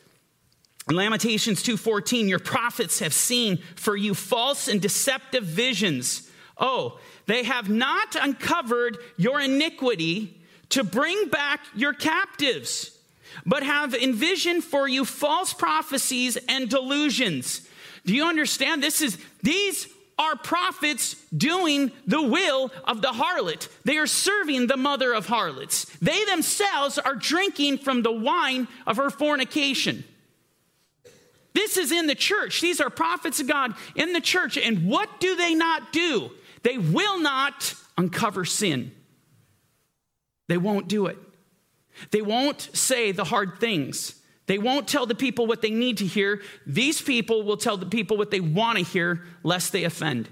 In 0.89 0.95
Lamentations 0.95 1.63
2:14, 1.63 2.27
your 2.27 2.39
prophets 2.39 2.99
have 2.99 3.13
seen 3.13 3.57
for 3.75 3.95
you 3.95 4.13
false 4.13 4.67
and 4.67 4.81
deceptive 4.81 5.43
visions. 5.43 6.29
Oh, 6.57 6.99
they 7.25 7.43
have 7.43 7.69
not 7.69 8.15
uncovered 8.15 8.97
your 9.17 9.39
iniquity 9.39 10.41
to 10.69 10.83
bring 10.83 11.29
back 11.29 11.61
your 11.75 11.93
captives, 11.93 12.97
but 13.45 13.63
have 13.63 13.93
envisioned 13.93 14.63
for 14.63 14.87
you 14.87 15.05
false 15.05 15.53
prophecies 15.53 16.37
and 16.47 16.69
delusions. 16.69 17.67
Do 18.05 18.15
you 18.15 18.25
understand? 18.25 18.81
This 18.81 19.01
is, 19.01 19.17
these 19.43 19.87
are 20.17 20.35
prophets 20.35 21.15
doing 21.35 21.91
the 22.05 22.21
will 22.21 22.71
of 22.83 23.01
the 23.01 23.07
harlot. 23.07 23.69
They 23.85 23.97
are 23.97 24.07
serving 24.07 24.67
the 24.67 24.77
mother 24.77 25.13
of 25.13 25.27
harlots. 25.27 25.85
They 26.01 26.25
themselves 26.25 26.97
are 26.97 27.15
drinking 27.15 27.79
from 27.79 28.01
the 28.01 28.11
wine 28.11 28.67
of 28.85 28.97
her 28.97 29.09
fornication. 29.09 30.03
This 31.53 31.77
is 31.77 31.91
in 31.91 32.07
the 32.07 32.15
church. 32.15 32.61
These 32.61 32.81
are 32.81 32.89
prophets 32.89 33.39
of 33.39 33.47
God 33.47 33.73
in 33.95 34.13
the 34.13 34.21
church. 34.21 34.57
And 34.57 34.87
what 34.87 35.19
do 35.19 35.35
they 35.35 35.55
not 35.55 35.91
do? 35.91 36.31
They 36.63 36.77
will 36.77 37.19
not 37.19 37.73
uncover 37.97 38.45
sin. 38.45 38.91
They 40.47 40.57
won't 40.57 40.87
do 40.87 41.05
it. 41.07 41.17
They 42.11 42.21
won't 42.21 42.69
say 42.73 43.11
the 43.11 43.23
hard 43.23 43.59
things. 43.59 44.15
They 44.47 44.57
won't 44.57 44.87
tell 44.87 45.05
the 45.05 45.15
people 45.15 45.45
what 45.45 45.61
they 45.61 45.69
need 45.69 45.97
to 45.97 46.05
hear. 46.05 46.41
These 46.65 47.01
people 47.01 47.43
will 47.43 47.57
tell 47.57 47.77
the 47.77 47.85
people 47.85 48.17
what 48.17 48.31
they 48.31 48.39
want 48.39 48.77
to 48.79 48.83
hear, 48.83 49.23
lest 49.43 49.71
they 49.71 49.83
offend. 49.83 50.27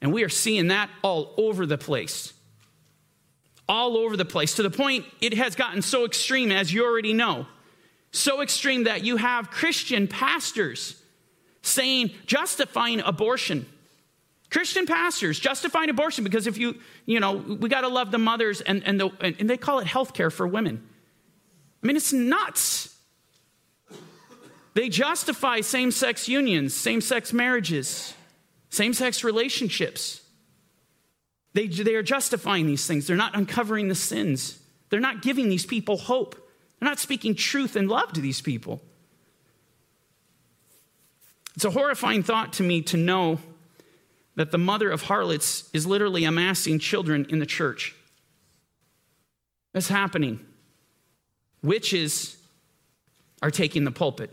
And 0.00 0.12
we 0.12 0.24
are 0.24 0.28
seeing 0.30 0.68
that 0.68 0.90
all 1.02 1.34
over 1.36 1.66
the 1.66 1.78
place. 1.78 2.32
All 3.68 3.96
over 3.96 4.16
the 4.16 4.24
place, 4.24 4.54
to 4.54 4.62
the 4.62 4.70
point 4.70 5.04
it 5.20 5.34
has 5.34 5.54
gotten 5.54 5.82
so 5.82 6.04
extreme, 6.04 6.50
as 6.50 6.72
you 6.72 6.84
already 6.84 7.12
know. 7.12 7.46
So 8.10 8.42
extreme 8.42 8.84
that 8.84 9.04
you 9.04 9.16
have 9.16 9.50
Christian 9.50 10.08
pastors 10.08 11.00
saying, 11.62 12.10
justifying 12.26 13.00
abortion. 13.00 13.66
Christian 14.52 14.84
pastors 14.84 15.40
justifying 15.40 15.88
abortion 15.88 16.24
because 16.24 16.46
if 16.46 16.58
you, 16.58 16.76
you 17.06 17.20
know, 17.20 17.32
we 17.32 17.70
got 17.70 17.80
to 17.80 17.88
love 17.88 18.10
the 18.10 18.18
mothers 18.18 18.60
and, 18.60 18.86
and, 18.86 19.00
the, 19.00 19.10
and 19.22 19.48
they 19.48 19.56
call 19.56 19.78
it 19.78 19.86
health 19.86 20.12
care 20.12 20.30
for 20.30 20.46
women. 20.46 20.86
I 21.82 21.86
mean, 21.86 21.96
it's 21.96 22.12
nuts. 22.12 22.94
They 24.74 24.90
justify 24.90 25.62
same 25.62 25.90
sex 25.90 26.28
unions, 26.28 26.74
same 26.74 27.00
sex 27.00 27.32
marriages, 27.32 28.12
same 28.68 28.92
sex 28.92 29.24
relationships. 29.24 30.20
They, 31.54 31.66
they 31.68 31.94
are 31.94 32.02
justifying 32.02 32.66
these 32.66 32.86
things. 32.86 33.06
They're 33.06 33.16
not 33.16 33.34
uncovering 33.34 33.88
the 33.88 33.94
sins. 33.94 34.58
They're 34.90 35.00
not 35.00 35.22
giving 35.22 35.48
these 35.48 35.64
people 35.64 35.96
hope. 35.96 36.34
They're 36.78 36.88
not 36.90 36.98
speaking 36.98 37.34
truth 37.34 37.74
and 37.74 37.88
love 37.88 38.12
to 38.12 38.20
these 38.20 38.42
people. 38.42 38.82
It's 41.54 41.64
a 41.64 41.70
horrifying 41.70 42.22
thought 42.22 42.52
to 42.54 42.62
me 42.62 42.82
to 42.82 42.98
know 42.98 43.38
that 44.34 44.50
the 44.50 44.58
mother 44.58 44.90
of 44.90 45.02
harlots 45.02 45.68
is 45.72 45.86
literally 45.86 46.24
amassing 46.24 46.78
children 46.78 47.26
in 47.28 47.38
the 47.38 47.46
church. 47.46 47.94
That's 49.72 49.88
happening. 49.88 50.40
Witches 51.62 52.36
are 53.42 53.50
taking 53.50 53.84
the 53.84 53.90
pulpit. 53.90 54.30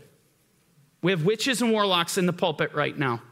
We 1.02 1.12
have 1.12 1.24
witches 1.24 1.62
and 1.62 1.72
warlocks 1.72 2.18
in 2.18 2.26
the 2.26 2.32
pulpit 2.32 2.74
right 2.74 2.96
now. 2.96 3.22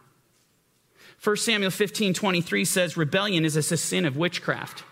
1 1.22 1.36
Samuel 1.36 1.70
15 1.70 2.14
23 2.14 2.64
says, 2.64 2.96
Rebellion 2.96 3.44
is 3.44 3.56
a 3.56 3.62
sin 3.62 4.04
of 4.04 4.16
witchcraft. 4.16 4.84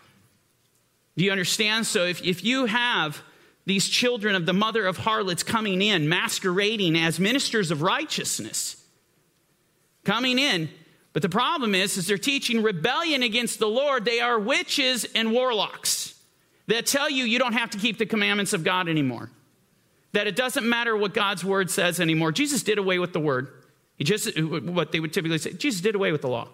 Do 1.17 1.25
you 1.25 1.31
understand? 1.31 1.87
So 1.87 2.05
if, 2.05 2.23
if 2.23 2.45
you 2.45 2.67
have 2.67 3.23
these 3.65 3.89
children 3.89 4.35
of 4.35 4.47
the 4.47 4.53
mother 4.53 4.87
of 4.87 4.99
harlots 4.99 5.43
coming 5.43 5.81
in, 5.81 6.09
masquerading 6.09 6.97
as 6.97 7.19
ministers 7.19 7.71
of 7.71 7.83
righteousness, 7.83 8.85
coming 10.05 10.39
in, 10.39 10.69
but 11.17 11.23
the 11.23 11.31
problem 11.31 11.75
is, 11.75 11.97
is 11.97 12.07
they're 12.07 12.19
teaching 12.19 12.63
rebellion 12.63 13.23
against 13.23 13.59
the 13.59 13.67
Lord. 13.67 14.05
They 14.05 14.21
are 14.21 14.39
witches 14.39 15.07
and 15.15 15.33
warlocks 15.33 16.15
that 16.67 16.85
tell 16.85 17.09
you 17.09 17.25
you 17.25 17.39
don't 17.39 17.55
have 17.55 17.71
to 17.71 17.79
keep 17.79 17.97
the 17.97 18.05
commandments 18.05 18.53
of 18.53 18.63
God 18.63 18.87
anymore. 18.87 19.31
That 20.13 20.27
it 20.27 20.37
doesn't 20.37 20.69
matter 20.69 20.95
what 20.95 21.15
God's 21.15 21.43
word 21.43 21.71
says 21.71 22.01
anymore. 22.01 22.33
Jesus 22.33 22.63
did 22.63 22.77
away 22.77 22.99
with 22.99 23.15
the 23.15 23.21
word. 23.21 23.49
He 23.97 24.05
just, 24.05 24.39
what 24.39 24.93
they 24.93 25.01
would 25.01 25.15
typically 25.15 25.39
say, 25.39 25.55
Jesus 25.55 25.81
did 25.81 25.95
away 25.95 26.13
with 26.13 26.21
the 26.21 26.29
law. 26.29 26.49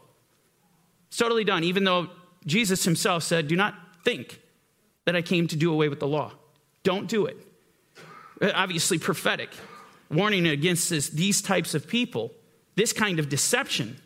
It's 1.09 1.17
totally 1.17 1.43
done, 1.43 1.65
even 1.65 1.83
though 1.83 2.11
Jesus 2.47 2.85
himself 2.85 3.25
said, 3.25 3.49
Do 3.49 3.57
not 3.57 3.75
think 4.05 4.41
that 5.07 5.17
I 5.17 5.23
came 5.23 5.49
to 5.49 5.57
do 5.57 5.73
away 5.73 5.89
with 5.89 5.99
the 5.99 6.07
law. 6.07 6.35
Don't 6.85 7.09
do 7.09 7.27
it. 7.27 7.37
Obviously, 8.41 9.01
prophetic, 9.01 9.51
warning 10.09 10.47
against 10.47 10.89
this, 10.89 11.09
these 11.09 11.43
types 11.43 11.75
of 11.75 11.89
people, 11.89 12.31
this 12.77 12.93
kind 12.93 13.19
of 13.19 13.29
deception. 13.29 13.97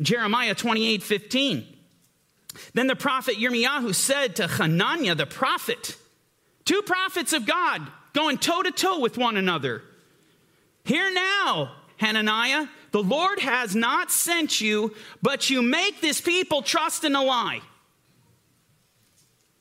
Jeremiah 0.00 0.54
28 0.54 1.02
15. 1.02 1.66
Then 2.74 2.86
the 2.86 2.96
prophet 2.96 3.36
Yirmiyahu 3.36 3.94
said 3.94 4.36
to 4.36 4.46
Hananiah 4.46 5.14
the 5.14 5.26
prophet, 5.26 5.96
two 6.64 6.82
prophets 6.82 7.32
of 7.32 7.46
God 7.46 7.86
going 8.12 8.38
toe 8.38 8.62
to 8.62 8.70
toe 8.70 9.00
with 9.00 9.18
one 9.18 9.36
another. 9.36 9.82
Hear 10.84 11.12
now, 11.12 11.72
Hananiah, 11.98 12.66
the 12.92 13.02
Lord 13.02 13.40
has 13.40 13.74
not 13.74 14.10
sent 14.10 14.60
you, 14.60 14.94
but 15.20 15.50
you 15.50 15.60
make 15.60 16.00
this 16.00 16.20
people 16.20 16.62
trust 16.62 17.04
in 17.04 17.14
a 17.14 17.22
lie. 17.22 17.60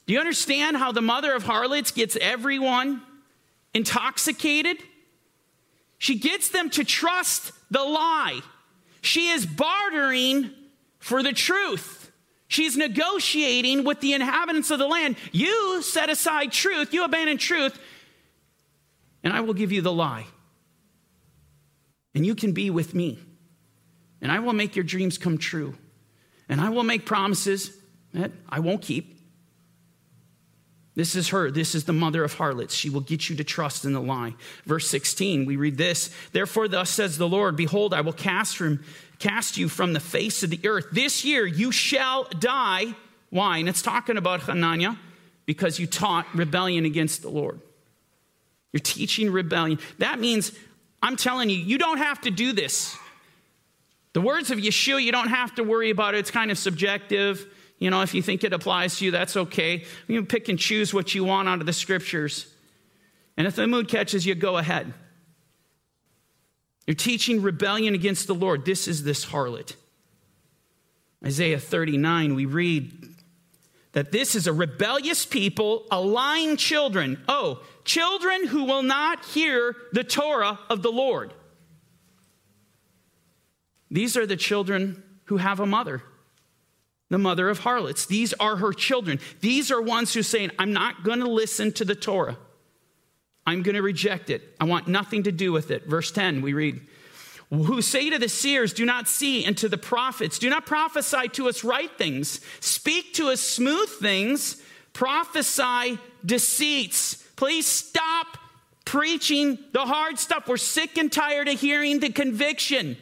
Do 0.05 0.13
you 0.13 0.19
understand 0.19 0.77
how 0.77 0.91
the 0.91 1.01
mother 1.01 1.33
of 1.33 1.43
harlots 1.43 1.91
gets 1.91 2.15
everyone 2.21 3.01
intoxicated? 3.73 4.77
She 5.97 6.19
gets 6.19 6.49
them 6.49 6.69
to 6.71 6.83
trust 6.83 7.51
the 7.71 7.83
lie. 7.83 8.41
She 9.05 9.27
is 9.27 9.45
bartering 9.45 10.49
for 10.99 11.21
the 11.21 11.31
truth. 11.31 12.11
She's 12.47 12.75
negotiating 12.75 13.83
with 13.83 13.99
the 13.99 14.13
inhabitants 14.13 14.71
of 14.71 14.79
the 14.79 14.87
land. 14.87 15.15
You 15.31 15.81
set 15.81 16.09
aside 16.09 16.51
truth, 16.51 16.93
you 16.93 17.03
abandon 17.03 17.37
truth, 17.37 17.77
and 19.23 19.33
I 19.33 19.41
will 19.41 19.53
give 19.53 19.71
you 19.71 19.81
the 19.81 19.91
lie. 19.91 20.25
And 22.13 22.25
you 22.25 22.33
can 22.33 22.53
be 22.53 22.69
with 22.69 22.95
me. 22.95 23.19
And 24.21 24.31
I 24.31 24.39
will 24.39 24.53
make 24.53 24.75
your 24.75 24.85
dreams 24.85 25.17
come 25.17 25.37
true. 25.37 25.75
And 26.47 26.61
I 26.61 26.69
will 26.69 26.83
make 26.83 27.05
promises 27.05 27.75
that 28.13 28.31
I 28.47 28.59
won't 28.59 28.81
keep. 28.81 29.14
This 30.95 31.15
is 31.15 31.29
her. 31.29 31.51
This 31.51 31.75
is 31.75 31.83
the 31.83 31.93
mother 31.93 32.23
of 32.23 32.33
harlots. 32.33 32.73
She 32.73 32.89
will 32.89 33.01
get 33.01 33.29
you 33.29 33.35
to 33.35 33.43
trust 33.43 33.83
in 33.83 33.91
the 33.91 33.99
lie. 33.99 34.33
Verse 34.65 34.87
16, 34.89 35.45
we 35.45 35.57
read 35.57 35.77
this 35.77 36.09
Therefore, 36.31 36.67
thus 36.67 36.89
says 36.89 37.17
the 37.17 37.27
Lord, 37.27 37.57
Behold, 37.57 37.93
I 37.93 38.01
will 38.01 38.13
cast, 38.13 38.55
from, 38.55 38.83
cast 39.19 39.57
you 39.57 39.67
from 39.67 39.93
the 39.93 39.99
face 39.99 40.41
of 40.41 40.49
the 40.49 40.59
earth. 40.65 40.87
This 40.91 41.25
year 41.25 41.45
you 41.45 41.71
shall 41.71 42.23
die. 42.23 42.95
Why? 43.29 43.57
And 43.57 43.67
it's 43.67 43.81
talking 43.81 44.17
about 44.17 44.41
Hananiah 44.41 44.95
because 45.45 45.79
you 45.79 45.85
taught 45.85 46.33
rebellion 46.33 46.85
against 46.85 47.21
the 47.21 47.29
Lord. 47.29 47.59
You're 48.71 48.79
teaching 48.79 49.31
rebellion. 49.31 49.79
That 49.99 50.19
means, 50.19 50.53
I'm 51.03 51.17
telling 51.17 51.49
you, 51.49 51.57
you 51.57 51.77
don't 51.77 51.97
have 51.97 52.21
to 52.21 52.31
do 52.31 52.53
this. 52.53 52.95
The 54.13 54.21
words 54.21 54.49
of 54.49 54.59
Yeshua, 54.59 55.03
you 55.03 55.11
don't 55.11 55.27
have 55.27 55.55
to 55.55 55.63
worry 55.63 55.89
about 55.89 56.15
it. 56.15 56.19
It's 56.19 56.31
kind 56.31 56.51
of 56.51 56.57
subjective. 56.57 57.45
You 57.77 57.89
know, 57.89 58.01
if 58.01 58.13
you 58.13 58.21
think 58.21 58.43
it 58.43 58.53
applies 58.53 58.97
to 58.97 59.05
you, 59.05 59.11
that's 59.11 59.35
okay. 59.35 59.83
You 60.07 60.19
can 60.19 60.27
pick 60.27 60.47
and 60.49 60.57
choose 60.57 60.93
what 60.93 61.13
you 61.13 61.23
want 61.25 61.49
out 61.49 61.59
of 61.59 61.65
the 61.65 61.73
scriptures. 61.73 62.47
And 63.37 63.45
if 63.45 63.55
the 63.55 63.67
mood 63.67 63.87
catches 63.87 64.25
you, 64.25 64.33
go 64.33 64.57
ahead. 64.57 64.93
You're 66.87 66.95
teaching 66.95 67.41
rebellion 67.41 67.93
against 67.93 68.27
the 68.27 68.35
Lord. 68.35 68.63
This 68.63 68.87
is 68.87 69.03
this 69.03 69.25
harlot. 69.25 69.75
Isaiah 71.25 71.59
39, 71.59 72.35
we 72.35 72.45
read 72.45 73.15
that 73.93 74.11
this 74.11 74.35
is 74.35 74.45
a 74.45 74.53
rebellious 74.53 75.25
people, 75.25 75.85
a 75.89 75.99
lying 75.99 76.57
children. 76.57 77.23
Oh, 77.27 77.61
children 77.83 78.47
who 78.47 78.65
will 78.65 78.83
not 78.83 79.25
hear 79.25 79.75
the 79.91 80.03
Torah 80.03 80.59
of 80.69 80.83
the 80.83 80.91
Lord. 80.91 81.33
These 83.89 84.17
are 84.17 84.25
the 84.25 84.35
children 84.35 85.03
who 85.25 85.37
have 85.37 85.59
a 85.59 85.65
mother 85.65 86.03
the 87.09 87.17
mother 87.17 87.49
of 87.49 87.59
harlots. 87.59 88.05
These 88.05 88.33
are 88.33 88.57
her 88.57 88.73
children. 88.73 89.19
These 89.41 89.71
are 89.71 89.81
ones 89.81 90.13
who 90.13 90.23
saying, 90.23 90.51
I'm 90.57 90.73
not 90.73 91.03
going 91.03 91.19
to 91.19 91.29
listen 91.29 91.71
to 91.73 91.85
the 91.85 91.95
Torah. 91.95 92.37
I'm 93.45 93.61
going 93.61 93.75
to 93.75 93.81
reject 93.81 94.29
it. 94.29 94.41
I 94.59 94.65
want 94.65 94.87
nothing 94.87 95.23
to 95.23 95.31
do 95.31 95.51
with 95.51 95.69
it. 95.69 95.85
Verse 95.85 96.11
10, 96.11 96.41
we 96.41 96.53
read, 96.53 96.81
who 97.49 97.81
say 97.81 98.09
to 98.09 98.17
the 98.17 98.29
seers, 98.29 98.73
Do 98.73 98.85
not 98.85 99.07
see, 99.07 99.45
and 99.45 99.55
to 99.59 99.69
the 99.69 99.77
prophets, 99.77 100.39
Do 100.39 100.49
not 100.49 100.65
prophesy 100.65 101.27
to 101.33 101.47
us 101.47 101.63
right 101.63 101.95
things. 101.97 102.41
Speak 102.59 103.13
to 103.15 103.29
us 103.29 103.39
smooth 103.41 103.89
things. 103.89 104.61
Prophesy 104.93 105.99
deceits. 106.25 107.15
Please 107.35 107.67
stop 107.67 108.37
preaching 108.83 109.59
the 109.73 109.85
hard 109.85 110.17
stuff. 110.17 110.47
We're 110.47 110.57
sick 110.57 110.97
and 110.97 111.11
tired 111.11 111.47
of 111.47 111.59
hearing 111.59 111.99
the 111.99 112.11
conviction. 112.11 112.97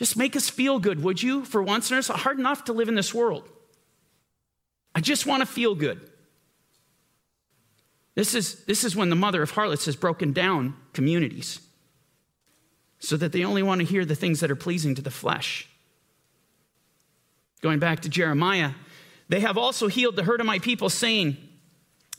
Just 0.00 0.16
make 0.16 0.34
us 0.34 0.48
feel 0.48 0.78
good, 0.78 1.02
would 1.02 1.22
you? 1.22 1.44
For 1.44 1.62
once, 1.62 1.90
in 1.90 1.98
it's 1.98 2.08
hard 2.08 2.38
enough 2.38 2.64
to 2.64 2.72
live 2.72 2.88
in 2.88 2.94
this 2.94 3.12
world. 3.12 3.46
I 4.94 5.02
just 5.02 5.26
want 5.26 5.42
to 5.42 5.46
feel 5.46 5.74
good. 5.74 6.00
This 8.14 8.34
is, 8.34 8.64
this 8.64 8.82
is 8.82 8.96
when 8.96 9.10
the 9.10 9.14
mother 9.14 9.42
of 9.42 9.50
harlots 9.50 9.84
has 9.84 9.96
broken 9.96 10.32
down 10.32 10.74
communities 10.94 11.60
so 12.98 13.18
that 13.18 13.32
they 13.32 13.44
only 13.44 13.62
want 13.62 13.82
to 13.82 13.86
hear 13.86 14.06
the 14.06 14.14
things 14.14 14.40
that 14.40 14.50
are 14.50 14.56
pleasing 14.56 14.94
to 14.94 15.02
the 15.02 15.10
flesh. 15.10 15.68
Going 17.60 17.78
back 17.78 18.00
to 18.00 18.08
Jeremiah, 18.08 18.70
they 19.28 19.40
have 19.40 19.58
also 19.58 19.88
healed 19.88 20.16
the 20.16 20.24
hurt 20.24 20.40
of 20.40 20.46
my 20.46 20.60
people, 20.60 20.88
saying, 20.88 21.36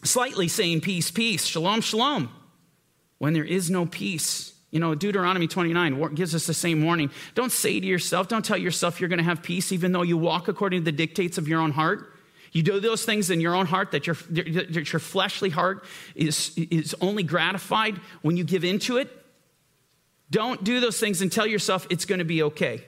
slightly 0.03 0.47
saying, 0.47 0.81
Peace, 0.81 1.09
peace, 1.09 1.45
shalom, 1.45 1.81
shalom, 1.81 2.29
when 3.17 3.33
there 3.33 3.43
is 3.43 3.71
no 3.71 3.87
peace. 3.87 4.53
You 4.71 4.79
know, 4.79 4.95
Deuteronomy 4.95 5.47
29 5.47 6.15
gives 6.15 6.33
us 6.33 6.47
the 6.47 6.53
same 6.53 6.83
warning. 6.83 7.11
Don't 7.35 7.51
say 7.51 7.79
to 7.79 7.85
yourself, 7.85 8.29
don't 8.29 8.43
tell 8.43 8.57
yourself 8.57 8.99
you're 8.99 9.09
going 9.09 9.19
to 9.19 9.23
have 9.23 9.43
peace 9.43 9.71
even 9.73 9.91
though 9.91 10.01
you 10.01 10.17
walk 10.17 10.47
according 10.47 10.81
to 10.81 10.85
the 10.85 10.93
dictates 10.93 11.37
of 11.37 11.47
your 11.47 11.59
own 11.59 11.71
heart. 11.71 12.13
You 12.53 12.63
do 12.63 12.79
those 12.79 13.05
things 13.05 13.29
in 13.29 13.41
your 13.41 13.53
own 13.53 13.65
heart 13.65 13.91
that 13.91 14.07
your, 14.07 14.15
that 14.29 14.91
your 14.91 14.99
fleshly 14.99 15.49
heart 15.49 15.85
is, 16.15 16.53
is 16.57 16.95
only 16.99 17.23
gratified 17.23 17.97
when 18.21 18.37
you 18.37 18.43
give 18.43 18.63
into 18.63 18.97
it. 18.97 19.09
Don't 20.29 20.63
do 20.63 20.79
those 20.79 20.99
things 20.99 21.21
and 21.21 21.31
tell 21.31 21.47
yourself 21.47 21.85
it's 21.89 22.05
going 22.05 22.19
to 22.19 22.25
be 22.25 22.41
okay. 22.43 22.83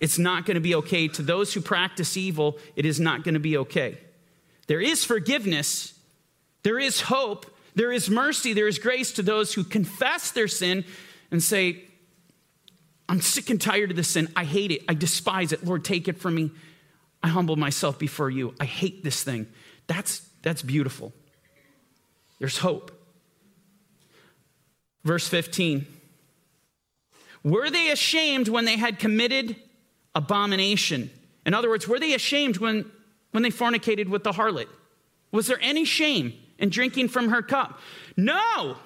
It's 0.00 0.18
not 0.18 0.44
going 0.44 0.56
to 0.56 0.60
be 0.60 0.74
okay. 0.76 1.08
To 1.08 1.22
those 1.22 1.54
who 1.54 1.60
practice 1.60 2.16
evil, 2.16 2.58
it 2.76 2.84
is 2.84 3.00
not 3.00 3.24
going 3.24 3.34
to 3.34 3.40
be 3.40 3.56
okay. 3.58 3.98
There 4.66 4.80
is 4.80 5.04
forgiveness, 5.04 5.94
there 6.62 6.78
is 6.78 7.02
hope, 7.02 7.46
there 7.74 7.90
is 7.90 8.10
mercy, 8.10 8.52
there 8.52 8.68
is 8.68 8.78
grace 8.78 9.12
to 9.12 9.22
those 9.22 9.54
who 9.54 9.64
confess 9.64 10.30
their 10.30 10.48
sin 10.48 10.84
and 11.30 11.42
say, 11.42 11.84
I'm 13.08 13.20
sick 13.20 13.50
and 13.50 13.60
tired 13.60 13.90
of 13.90 13.96
this 13.96 14.08
sin. 14.08 14.28
I 14.36 14.44
hate 14.44 14.70
it. 14.70 14.82
I 14.88 14.94
despise 14.94 15.52
it. 15.52 15.64
Lord, 15.64 15.84
take 15.84 16.08
it 16.08 16.18
from 16.18 16.34
me. 16.34 16.50
I 17.22 17.28
humble 17.28 17.56
myself 17.56 17.98
before 17.98 18.30
you. 18.30 18.54
I 18.60 18.64
hate 18.64 19.02
this 19.02 19.22
thing. 19.22 19.46
That's, 19.86 20.20
that's 20.42 20.62
beautiful. 20.62 21.12
There's 22.38 22.58
hope. 22.58 22.92
Verse 25.04 25.26
15 25.26 25.86
Were 27.42 27.70
they 27.70 27.90
ashamed 27.90 28.48
when 28.48 28.64
they 28.66 28.76
had 28.76 28.98
committed 28.98 29.56
abomination? 30.14 31.10
In 31.46 31.54
other 31.54 31.70
words, 31.70 31.88
were 31.88 31.98
they 31.98 32.12
ashamed 32.12 32.58
when, 32.58 32.90
when 33.30 33.42
they 33.42 33.50
fornicated 33.50 34.08
with 34.08 34.22
the 34.22 34.32
harlot? 34.32 34.68
Was 35.32 35.46
there 35.46 35.58
any 35.62 35.84
shame 35.84 36.34
in 36.58 36.68
drinking 36.68 37.08
from 37.08 37.30
her 37.30 37.42
cup? 37.42 37.80
No. 38.16 38.76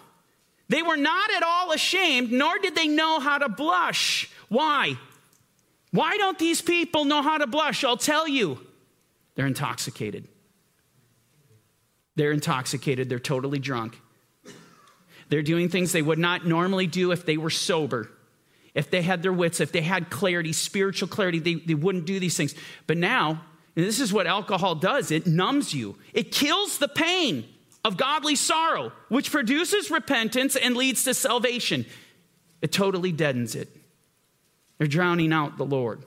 They 0.73 0.81
were 0.81 0.97
not 0.97 1.31
at 1.31 1.43
all 1.43 1.73
ashamed, 1.73 2.33
nor 2.33 2.59
did 2.59 2.75
they 2.75 2.89
know 2.89 3.21
how 3.21 3.37
to 3.37 3.51
blush. 3.51 4.31
Why? 4.49 4.97
Why 5.91 6.17
don't 6.17 6.39
these 6.39 6.63
people 6.63 7.05
know 7.05 7.21
how 7.21 7.37
to 7.37 7.47
blush? 7.47 7.85
I'll 7.85 7.99
tell 7.99 8.27
you. 8.27 8.59
They're 9.35 9.47
intoxicated. 9.47 10.29
They're 12.17 12.33
intoxicated. 12.33 13.11
They're 13.11 13.19
totally 13.19 13.59
drunk. 13.59 14.01
They're 15.29 15.43
doing 15.43 15.69
things 15.69 15.93
they 15.93 16.01
would 16.01 16.19
not 16.19 16.47
normally 16.47 16.87
do 16.87 17.13
if 17.13 17.27
they 17.27 17.37
were 17.37 17.51
sober. 17.51 18.11
If 18.75 18.91
they 18.91 19.03
had 19.03 19.23
their 19.23 19.33
wits, 19.35 19.61
if 19.61 19.73
they 19.73 19.83
had 19.83 20.09
clarity, 20.09 20.55
spiritual 20.55 21.09
clarity, 21.09 21.39
they, 21.39 21.57
they 21.57 21.75
wouldn't 21.75 22.07
do 22.07 22.19
these 22.19 22.39
things. 22.39 22.55
But 22.87 22.97
now, 22.97 23.45
this 23.75 24.01
is 24.01 24.11
what 24.11 24.27
alcohol 24.27 24.77
does 24.77 25.11
it 25.11 25.27
numbs 25.27 25.75
you, 25.75 25.99
it 26.15 26.33
kills 26.33 26.79
the 26.79 26.89
pain 26.89 27.45
of 27.85 27.97
godly 27.97 28.37
sorrow, 28.37 28.93
which 29.09 29.31
produces 29.31 29.91
repentance 29.91 30.57
and 30.57 30.77
leads 30.77 31.05
to 31.05 31.15
salvation. 31.15 31.85
It 32.61 32.73
totally 32.73 33.13
deadens 33.13 33.55
it. 33.55 33.69
They're 34.79 34.87
drowning 34.87 35.33
out 35.33 35.59
the 35.59 35.65
Lord. 35.65 36.05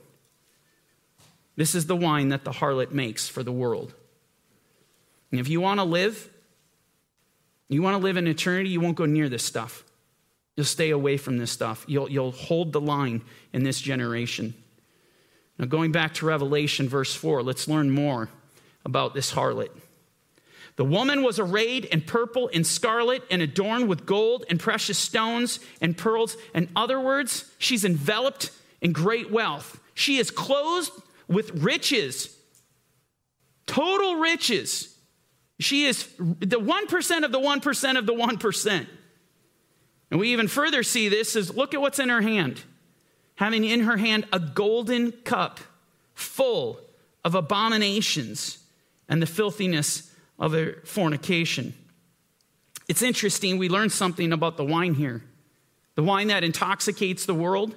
This 1.56 1.74
is 1.74 1.86
the 1.86 1.96
wine 1.96 2.30
that 2.30 2.44
the 2.44 2.50
harlot 2.50 2.92
makes 2.92 3.28
for 3.28 3.42
the 3.42 3.52
world. 3.52 3.94
And 5.30 5.40
if 5.40 5.48
you 5.48 5.60
want 5.60 5.80
to 5.80 5.84
live, 5.84 6.30
you 7.68 7.82
want 7.82 7.94
to 7.94 8.02
live 8.02 8.16
in 8.16 8.26
eternity, 8.26 8.70
you 8.70 8.80
won't 8.80 8.96
go 8.96 9.06
near 9.06 9.28
this 9.28 9.42
stuff. 9.42 9.84
You'll 10.56 10.64
stay 10.64 10.90
away 10.90 11.16
from 11.16 11.38
this 11.38 11.50
stuff. 11.50 11.84
You'll, 11.88 12.10
you'll 12.10 12.32
hold 12.32 12.72
the 12.72 12.80
line 12.80 13.22
in 13.52 13.62
this 13.62 13.80
generation. 13.80 14.54
Now, 15.58 15.66
going 15.66 15.92
back 15.92 16.14
to 16.14 16.26
Revelation, 16.26 16.88
verse 16.88 17.14
4, 17.14 17.42
let's 17.42 17.68
learn 17.68 17.90
more 17.90 18.28
about 18.84 19.14
this 19.14 19.32
harlot. 19.32 19.70
The 20.76 20.84
woman 20.84 21.22
was 21.22 21.38
arrayed 21.38 21.86
in 21.86 22.02
purple 22.02 22.50
and 22.52 22.66
scarlet 22.66 23.22
and 23.30 23.40
adorned 23.40 23.88
with 23.88 24.04
gold 24.04 24.44
and 24.50 24.60
precious 24.60 24.98
stones 24.98 25.58
and 25.80 25.96
pearls. 25.96 26.36
In 26.54 26.68
other 26.76 27.00
words, 27.00 27.50
she's 27.58 27.84
enveloped 27.84 28.50
in 28.82 28.92
great 28.92 29.30
wealth. 29.30 29.80
She 29.94 30.18
is 30.18 30.30
clothed 30.30 30.90
with 31.28 31.50
riches, 31.62 32.36
total 33.66 34.16
riches. 34.16 34.94
She 35.58 35.86
is 35.86 36.06
the 36.18 36.60
1% 36.60 37.24
of 37.24 37.32
the 37.32 37.40
1% 37.40 37.98
of 37.98 38.06
the 38.06 38.12
1%. 38.12 38.86
And 40.10 40.20
we 40.20 40.32
even 40.32 40.46
further 40.46 40.82
see 40.82 41.08
this 41.08 41.34
is 41.34 41.56
look 41.56 41.72
at 41.72 41.80
what's 41.80 41.98
in 41.98 42.10
her 42.10 42.20
hand. 42.20 42.62
Having 43.36 43.64
in 43.64 43.80
her 43.80 43.96
hand 43.96 44.26
a 44.32 44.38
golden 44.38 45.12
cup 45.12 45.60
full 46.14 46.80
of 47.24 47.34
abominations 47.34 48.58
and 49.08 49.20
the 49.22 49.26
filthiness 49.26 50.12
of 50.38 50.54
a 50.54 50.74
fornication. 50.84 51.74
It's 52.88 53.02
interesting, 53.02 53.58
we 53.58 53.68
learned 53.68 53.92
something 53.92 54.32
about 54.32 54.56
the 54.56 54.64
wine 54.64 54.94
here. 54.94 55.22
The 55.96 56.02
wine 56.02 56.28
that 56.28 56.44
intoxicates 56.44 57.26
the 57.26 57.34
world, 57.34 57.74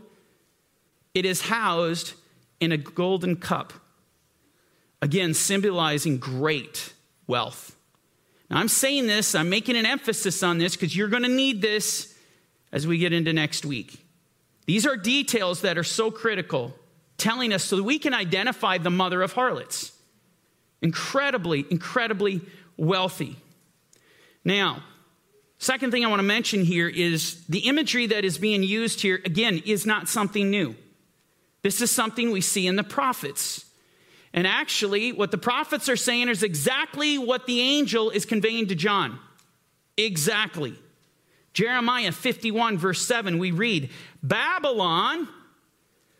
it 1.13 1.25
is 1.25 1.41
housed 1.41 2.13
in 2.59 2.71
a 2.71 2.77
golden 2.77 3.37
cup, 3.37 3.73
again, 5.01 5.33
symbolizing 5.33 6.17
great 6.17 6.93
wealth. 7.27 7.75
Now, 8.49 8.57
I'm 8.57 8.67
saying 8.67 9.07
this, 9.07 9.35
I'm 9.35 9.49
making 9.49 9.77
an 9.77 9.85
emphasis 9.85 10.43
on 10.43 10.57
this 10.57 10.75
because 10.75 10.95
you're 10.95 11.07
going 11.07 11.23
to 11.23 11.29
need 11.29 11.61
this 11.61 12.15
as 12.71 12.85
we 12.85 12.97
get 12.97 13.13
into 13.13 13.31
next 13.31 13.65
week. 13.65 14.05
These 14.65 14.85
are 14.85 14.97
details 14.97 15.61
that 15.61 15.77
are 15.77 15.83
so 15.83 16.11
critical 16.11 16.75
telling 17.17 17.53
us 17.53 17.63
so 17.63 17.77
that 17.77 17.83
we 17.83 17.99
can 17.99 18.13
identify 18.13 18.77
the 18.77 18.89
mother 18.89 19.21
of 19.21 19.33
harlots. 19.33 19.93
Incredibly, 20.81 21.65
incredibly 21.69 22.41
wealthy. 22.77 23.35
Now, 24.45 24.83
second 25.57 25.91
thing 25.91 26.05
I 26.05 26.07
want 26.07 26.19
to 26.19 26.23
mention 26.23 26.63
here 26.63 26.87
is 26.87 27.45
the 27.47 27.59
imagery 27.59 28.07
that 28.07 28.23
is 28.23 28.37
being 28.37 28.63
used 28.63 29.01
here, 29.01 29.21
again, 29.25 29.61
is 29.65 29.85
not 29.85 30.07
something 30.07 30.49
new. 30.49 30.75
This 31.61 31.81
is 31.81 31.91
something 31.91 32.31
we 32.31 32.41
see 32.41 32.67
in 32.67 32.75
the 32.77 32.83
prophets. 32.83 33.65
And 34.33 34.47
actually, 34.47 35.11
what 35.11 35.31
the 35.31 35.37
prophets 35.37 35.89
are 35.89 35.97
saying 35.97 36.29
is 36.29 36.43
exactly 36.43 37.17
what 37.17 37.45
the 37.45 37.59
angel 37.59 38.09
is 38.09 38.25
conveying 38.25 38.67
to 38.67 38.75
John. 38.75 39.19
Exactly. 39.97 40.75
Jeremiah 41.53 42.11
51, 42.11 42.77
verse 42.77 43.05
7, 43.05 43.37
we 43.37 43.51
read 43.51 43.89
Babylon 44.23 45.27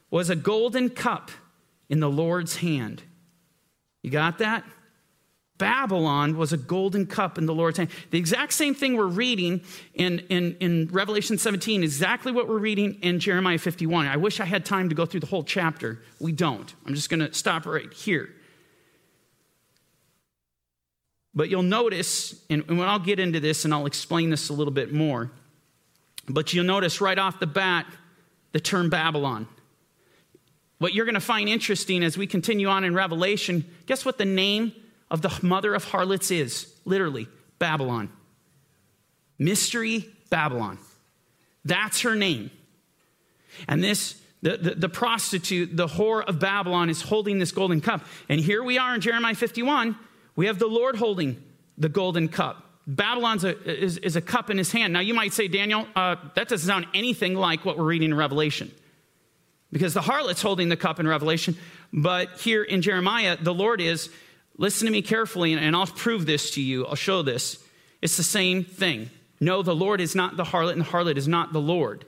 was 0.10 0.30
a 0.30 0.36
golden 0.36 0.90
cup 0.90 1.32
in 1.88 2.00
the 2.00 2.10
Lord's 2.10 2.58
hand. 2.58 3.04
You 4.02 4.10
got 4.10 4.38
that? 4.40 4.64
Babylon 5.60 6.38
was 6.38 6.54
a 6.54 6.58
golden 6.58 7.06
cup 7.06 7.38
in 7.38 7.46
the 7.46 7.54
Lord's 7.54 7.78
hand. 7.78 7.90
The 8.12 8.18
exact 8.18 8.54
same 8.54 8.74
thing 8.74 8.96
we're 8.96 9.06
reading 9.06 9.62
in, 9.94 10.20
in, 10.30 10.56
in 10.62 10.88
Revelation 10.90 11.38
17, 11.38 11.84
exactly 11.84 12.32
what 12.32 12.48
we're 12.48 12.60
reading 12.60 12.98
in 13.02 13.20
Jeremiah 13.20 13.58
51. 13.58 14.08
I 14.08 14.16
wish 14.16 14.40
I 14.40 14.46
had 14.46 14.64
time 14.64 14.88
to 14.88 14.96
go 14.96 15.06
through 15.06 15.20
the 15.20 15.28
whole 15.28 15.44
chapter. 15.44 16.02
We 16.20 16.32
don't. 16.32 16.74
I'm 16.86 16.96
just 16.96 17.10
going 17.10 17.20
to 17.20 17.34
stop 17.34 17.66
right 17.66 17.92
here. 17.92 18.30
But 21.36 21.50
you'll 21.50 21.62
notice, 21.62 22.42
and, 22.50 22.64
and 22.70 22.82
I'll 22.82 22.98
get 22.98 23.20
into 23.20 23.42
this 23.42 23.66
and 23.66 23.74
I'll 23.74 23.86
explain 23.86 24.30
this 24.30 24.48
a 24.48 24.54
little 24.54 24.74
bit 24.74 24.94
more, 24.94 25.30
but 26.30 26.54
you'll 26.54 26.66
notice 26.66 27.02
right 27.02 27.20
off 27.20 27.40
the 27.40 27.48
bat 27.48 27.86
the 28.54 28.62
term 28.62 28.90
Babylon. 28.90 29.46
What 30.80 30.94
you're 30.94 31.06
going 31.06 31.16
to 31.16 31.22
find 31.22 31.48
interesting 31.48 32.04
as 32.04 32.18
we 32.18 32.26
continue 32.26 32.68
on 32.68 32.84
in 32.84 32.96
Revelation, 32.96 33.66
guess 33.86 34.06
what 34.06 34.18
the 34.18 34.26
name 34.26 34.74
of 35.12 35.22
the 35.22 35.38
mother 35.42 35.76
of 35.76 35.84
harlots 35.84 36.32
is 36.32 36.74
literally 36.86 37.28
Babylon. 37.60 38.10
Mystery 39.38 40.10
Babylon. 40.30 40.78
That's 41.66 42.02
her 42.02 42.16
name. 42.16 42.52
And 43.68 43.84
this, 43.84 44.20
the, 44.42 44.58
the, 44.58 44.76
the, 44.76 44.90
prostitute, 44.90 45.76
the 45.76 45.88
whore 45.88 46.24
of 46.24 46.40
Babylon, 46.40 46.90
is 46.90 47.02
holding 47.02 47.40
this 47.40 47.52
golden 47.52 47.82
cup. 47.82 48.06
And 48.30 48.40
here 48.40 48.64
we 48.64 48.78
are 48.78 48.96
in 48.96 49.02
Jeremiah 49.02 49.36
51. 49.36 49.98
We 50.36 50.48
have 50.48 50.60
the 50.60 50.68
Lord 50.68 50.96
holding 50.96 51.44
the 51.78 51.90
golden 51.90 52.30
cup. 52.30 52.66
Babylon 52.88 53.38
is, 53.66 53.98
is, 53.98 54.16
a 54.16 54.22
cup 54.22 54.50
in 54.50 54.58
his 54.58 54.72
hand. 54.72 54.94
Now, 54.94 55.02
you 55.02 55.14
might 55.14 55.34
say, 55.34 55.48
Daniel, 55.48 55.88
uh, 55.96 56.16
that 56.36 56.48
doesn't 56.48 56.68
sound 56.68 56.88
anything 56.94 57.36
like 57.36 57.64
what 57.64 57.78
we're 57.78 57.86
reading 57.86 58.12
in 58.12 58.18
Revelation. 58.18 58.72
Because 59.72 59.94
the 59.94 60.02
harlot's 60.02 60.42
holding 60.42 60.70
the 60.70 60.78
cup 60.78 61.00
in 61.00 61.08
Revelation. 61.08 61.58
But 61.94 62.40
here 62.40 62.64
in 62.64 62.82
Jeremiah, 62.82 63.38
the 63.40 63.54
Lord 63.54 63.82
is 63.82 64.10
Listen 64.60 64.88
to 64.88 64.92
me 64.92 65.02
carefully, 65.02 65.54
and 65.54 65.74
I'll 65.74 65.88
prove 65.88 66.26
this 66.26 66.52
to 66.56 66.62
you. 66.62 66.86
I'll 66.86 66.96
show 66.96 67.22
this. 67.22 67.64
It's 68.02 68.18
the 68.18 68.24
same 68.24 68.66
thing. 68.66 69.10
No, 69.40 69.62
the 69.62 69.74
Lord 69.74 70.02
is 70.02 70.16
not 70.16 70.36
the 70.36 70.44
harlot, 70.44 70.74
and 70.74 70.82
the 70.82 70.86
harlot 70.86 71.16
is 71.16 71.30
not 71.30 71.54
the 71.54 71.62
Lord. 71.62 72.04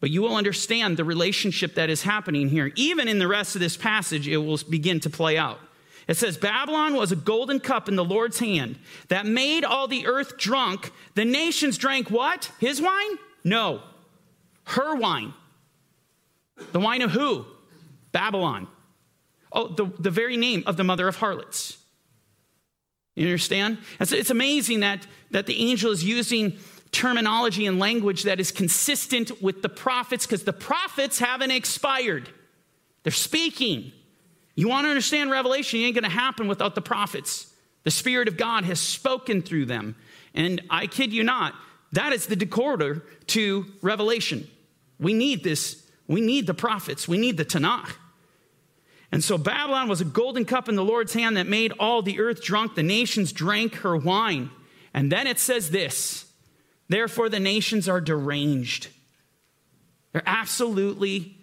But 0.00 0.10
you 0.10 0.20
will 0.20 0.34
understand 0.34 0.96
the 0.96 1.04
relationship 1.04 1.76
that 1.76 1.88
is 1.88 2.02
happening 2.02 2.48
here. 2.48 2.72
Even 2.74 3.06
in 3.06 3.20
the 3.20 3.28
rest 3.28 3.54
of 3.54 3.60
this 3.60 3.76
passage, 3.76 4.26
it 4.26 4.38
will 4.38 4.58
begin 4.68 4.98
to 5.00 5.10
play 5.10 5.38
out. 5.38 5.60
It 6.08 6.16
says, 6.16 6.36
Babylon 6.36 6.94
was 6.94 7.12
a 7.12 7.16
golden 7.16 7.60
cup 7.60 7.88
in 7.88 7.94
the 7.94 8.04
Lord's 8.04 8.40
hand 8.40 8.76
that 9.06 9.24
made 9.24 9.64
all 9.64 9.86
the 9.86 10.08
earth 10.08 10.38
drunk. 10.38 10.90
The 11.14 11.24
nations 11.24 11.78
drank 11.78 12.10
what? 12.10 12.50
His 12.58 12.82
wine? 12.82 13.16
No, 13.44 13.80
her 14.64 14.96
wine. 14.96 15.34
The 16.72 16.80
wine 16.80 17.02
of 17.02 17.10
who? 17.10 17.46
Babylon. 18.12 18.68
Oh, 19.52 19.68
the, 19.68 19.86
the 19.98 20.10
very 20.10 20.36
name 20.36 20.62
of 20.66 20.76
the 20.76 20.84
mother 20.84 21.08
of 21.08 21.16
harlots. 21.16 21.78
You 23.16 23.26
understand? 23.26 23.78
It's, 23.98 24.12
it's 24.12 24.30
amazing 24.30 24.80
that, 24.80 25.06
that 25.30 25.46
the 25.46 25.70
angel 25.70 25.90
is 25.90 26.04
using 26.04 26.56
terminology 26.92 27.66
and 27.66 27.78
language 27.78 28.24
that 28.24 28.40
is 28.40 28.50
consistent 28.50 29.42
with 29.42 29.62
the 29.62 29.68
prophets 29.68 30.26
because 30.26 30.44
the 30.44 30.52
prophets 30.52 31.18
haven't 31.18 31.50
expired. 31.50 32.28
They're 33.02 33.12
speaking. 33.12 33.92
You 34.54 34.68
want 34.68 34.84
to 34.84 34.90
understand 34.90 35.30
Revelation, 35.30 35.80
it 35.80 35.84
ain't 35.84 35.94
going 35.94 36.04
to 36.04 36.10
happen 36.10 36.48
without 36.48 36.74
the 36.74 36.82
prophets. 36.82 37.52
The 37.84 37.90
Spirit 37.90 38.28
of 38.28 38.36
God 38.36 38.64
has 38.64 38.78
spoken 38.78 39.42
through 39.42 39.66
them. 39.66 39.96
And 40.34 40.62
I 40.70 40.86
kid 40.86 41.12
you 41.12 41.24
not, 41.24 41.54
that 41.92 42.12
is 42.12 42.26
the 42.26 42.36
decoder 42.36 43.02
to 43.28 43.66
Revelation. 43.82 44.48
We 44.98 45.14
need 45.14 45.42
this. 45.42 45.84
We 46.10 46.20
need 46.20 46.48
the 46.48 46.54
prophets. 46.54 47.06
We 47.06 47.18
need 47.18 47.36
the 47.36 47.44
Tanakh. 47.44 47.92
And 49.12 49.22
so 49.22 49.38
Babylon 49.38 49.88
was 49.88 50.00
a 50.00 50.04
golden 50.04 50.44
cup 50.44 50.68
in 50.68 50.74
the 50.74 50.84
Lord's 50.84 51.12
hand 51.12 51.36
that 51.36 51.46
made 51.46 51.72
all 51.78 52.02
the 52.02 52.18
earth 52.18 52.42
drunk. 52.42 52.74
The 52.74 52.82
nations 52.82 53.30
drank 53.30 53.76
her 53.76 53.96
wine. 53.96 54.50
And 54.92 55.12
then 55.12 55.28
it 55.28 55.38
says 55.38 55.70
this 55.70 56.26
Therefore, 56.88 57.28
the 57.28 57.38
nations 57.38 57.88
are 57.88 58.00
deranged. 58.00 58.88
They're 60.12 60.24
absolutely 60.26 61.36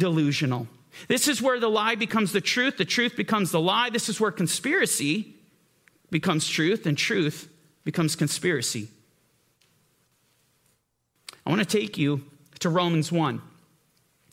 delusional. 0.00 0.66
This 1.06 1.28
is 1.28 1.40
where 1.40 1.60
the 1.60 1.70
lie 1.70 1.94
becomes 1.94 2.32
the 2.32 2.40
truth, 2.40 2.76
the 2.76 2.84
truth 2.84 3.14
becomes 3.14 3.52
the 3.52 3.60
lie. 3.60 3.88
This 3.88 4.08
is 4.08 4.20
where 4.20 4.32
conspiracy 4.32 5.36
becomes 6.10 6.48
truth, 6.48 6.86
and 6.86 6.98
truth 6.98 7.48
becomes 7.84 8.16
conspiracy. 8.16 8.88
I 11.46 11.50
want 11.50 11.60
to 11.60 11.78
take 11.78 11.96
you 11.96 12.24
to 12.58 12.68
Romans 12.68 13.12
1, 13.12 13.40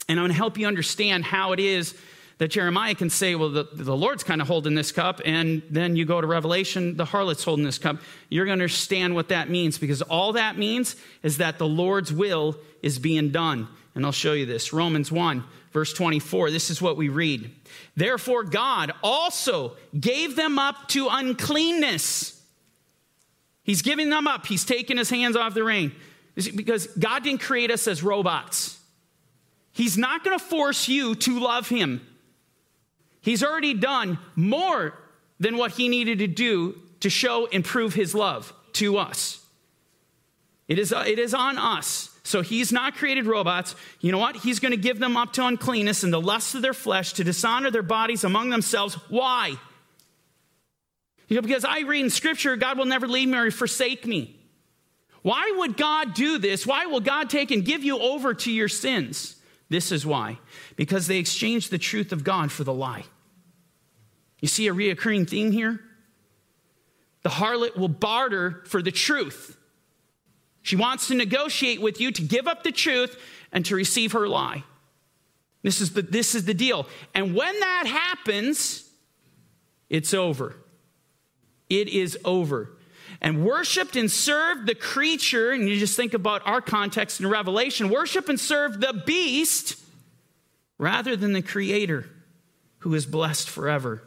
and 0.07 0.19
I 0.19 0.23
want 0.23 0.33
to 0.33 0.37
help 0.37 0.57
you 0.57 0.67
understand 0.67 1.23
how 1.23 1.51
it 1.53 1.59
is 1.59 1.95
that 2.37 2.49
Jeremiah 2.49 2.95
can 2.95 3.09
say, 3.09 3.35
well, 3.35 3.49
the, 3.49 3.63
the 3.71 3.95
Lord's 3.95 4.23
kind 4.23 4.41
of 4.41 4.47
holding 4.47 4.75
this 4.75 4.91
cup, 4.91 5.21
and 5.23 5.61
then 5.69 5.95
you 5.95 6.05
go 6.05 6.19
to 6.19 6.27
Revelation, 6.27 6.97
the 6.97 7.05
harlot's 7.05 7.43
holding 7.43 7.63
this 7.63 7.77
cup. 7.77 7.97
You're 8.29 8.45
going 8.45 8.59
to 8.59 8.63
understand 8.63 9.15
what 9.15 9.29
that 9.29 9.49
means 9.49 9.77
because 9.77 10.01
all 10.01 10.33
that 10.33 10.57
means 10.57 10.97
is 11.23 11.37
that 11.37 11.57
the 11.57 11.67
Lord's 11.67 12.11
will 12.11 12.57
is 12.81 12.99
being 12.99 13.31
done. 13.31 13.69
And 13.95 14.05
I'll 14.05 14.11
show 14.11 14.33
you 14.33 14.45
this. 14.45 14.73
Romans 14.73 15.09
1, 15.11 15.45
verse 15.71 15.93
24. 15.93 16.51
This 16.51 16.69
is 16.69 16.81
what 16.81 16.97
we 16.97 17.07
read. 17.07 17.49
Therefore, 17.95 18.43
God 18.43 18.91
also 19.01 19.77
gave 19.97 20.35
them 20.35 20.59
up 20.59 20.89
to 20.89 21.07
uncleanness. 21.09 22.41
He's 23.63 23.81
giving 23.81 24.09
them 24.09 24.27
up. 24.27 24.45
He's 24.45 24.65
taking 24.65 24.97
his 24.97 25.09
hands 25.09 25.37
off 25.37 25.53
the 25.53 25.63
ring. 25.63 25.93
Because 26.35 26.87
God 26.87 27.23
didn't 27.23 27.39
create 27.39 27.71
us 27.71 27.87
as 27.87 28.03
robots. 28.03 28.77
He's 29.75 29.97
not 29.97 30.23
going 30.23 30.39
to 30.39 30.43
force 30.43 30.88
you 30.88 31.15
to 31.15 31.38
love 31.38 31.67
him. 31.67 31.99
He's 33.19 33.43
already 33.43 33.73
done 33.73 34.17
more 34.33 34.97
than 35.38 35.57
what 35.57 35.71
he 35.71 35.89
needed 35.89 36.19
to 36.19 36.27
do 36.27 36.79
to 37.01 37.09
show 37.09 37.47
and 37.47 37.63
prove 37.63 37.93
his 37.93 38.15
love 38.15 38.53
to 38.73 38.97
us. 38.97 39.45
It 40.69 40.79
is, 40.79 40.93
it 40.93 41.19
is 41.19 41.33
on 41.33 41.57
us. 41.57 42.17
So 42.23 42.41
he's 42.41 42.71
not 42.71 42.95
created 42.95 43.25
robots. 43.25 43.75
You 43.99 44.13
know 44.13 44.17
what? 44.17 44.38
He's 44.38 44.61
going 44.61 44.71
to 44.71 44.77
give 44.77 44.97
them 44.97 45.17
up 45.17 45.33
to 45.33 45.45
uncleanness 45.45 46.03
and 46.03 46.13
the 46.13 46.21
lust 46.21 46.55
of 46.55 46.61
their 46.61 46.73
flesh 46.73 47.11
to 47.13 47.25
dishonor 47.25 47.69
their 47.69 47.83
bodies 47.83 48.23
among 48.23 48.51
themselves. 48.51 48.93
Why? 49.09 49.55
You 51.27 51.35
know, 51.35 51.41
because 51.41 51.65
I 51.65 51.81
read 51.81 52.05
in 52.05 52.09
scripture, 52.09 52.55
God 52.55 52.77
will 52.77 52.85
never 52.85 53.09
leave 53.09 53.27
me 53.27 53.38
or 53.38 53.51
forsake 53.51 54.07
me. 54.07 54.39
Why 55.21 55.53
would 55.57 55.75
God 55.75 56.13
do 56.13 56.38
this? 56.38 56.65
Why 56.65 56.85
will 56.85 57.01
God 57.01 57.29
take 57.29 57.51
and 57.51 57.65
give 57.65 57.83
you 57.83 57.99
over 57.99 58.33
to 58.33 58.51
your 58.51 58.69
sins? 58.69 59.35
This 59.75 59.91
is 59.91 60.05
why. 60.05 60.39
Because 60.77 61.07
they 61.07 61.17
exchanged 61.17 61.69
the 61.69 61.77
truth 61.77 62.13
of 62.13 62.23
God 62.23 62.49
for 62.49 62.63
the 62.63 62.73
lie. 62.73 63.03
You 64.39 64.47
see 64.47 64.69
a 64.69 64.73
reoccurring 64.73 65.29
theme 65.29 65.51
here? 65.51 65.81
The 67.23 67.29
harlot 67.29 67.75
will 67.75 67.89
barter 67.89 68.63
for 68.67 68.81
the 68.81 68.93
truth. 68.93 69.57
She 70.61 70.77
wants 70.77 71.09
to 71.09 71.13
negotiate 71.13 71.81
with 71.81 71.99
you 71.99 72.09
to 72.13 72.21
give 72.21 72.47
up 72.47 72.63
the 72.63 72.71
truth 72.71 73.19
and 73.51 73.65
to 73.65 73.75
receive 73.75 74.13
her 74.13 74.29
lie. 74.29 74.63
This 75.61 75.81
is 75.81 75.91
the, 75.91 76.03
this 76.03 76.35
is 76.35 76.45
the 76.45 76.53
deal. 76.53 76.88
And 77.13 77.35
when 77.35 77.59
that 77.59 77.85
happens, 77.85 78.89
it's 79.89 80.13
over. 80.13 80.55
It 81.69 81.89
is 81.89 82.17
over. 82.23 82.77
And 83.21 83.45
worshiped 83.45 83.95
and 83.95 84.12
served 84.12 84.67
the 84.67 84.75
creature, 84.75 85.51
and 85.51 85.67
you 85.69 85.78
just 85.78 85.95
think 85.95 86.13
about 86.13 86.45
our 86.45 86.62
context 86.62 87.19
in 87.19 87.28
Revelation 87.28 87.89
worship 87.89 88.30
and 88.30 88.39
serve 88.39 88.80
the 88.80 89.04
beast 89.06 89.80
rather 90.78 91.15
than 91.15 91.34
the 91.34 91.41
creator 91.41 92.06
who 92.80 92.93
is 92.93 93.06
blessed 93.06 93.49
forever. 93.49 94.04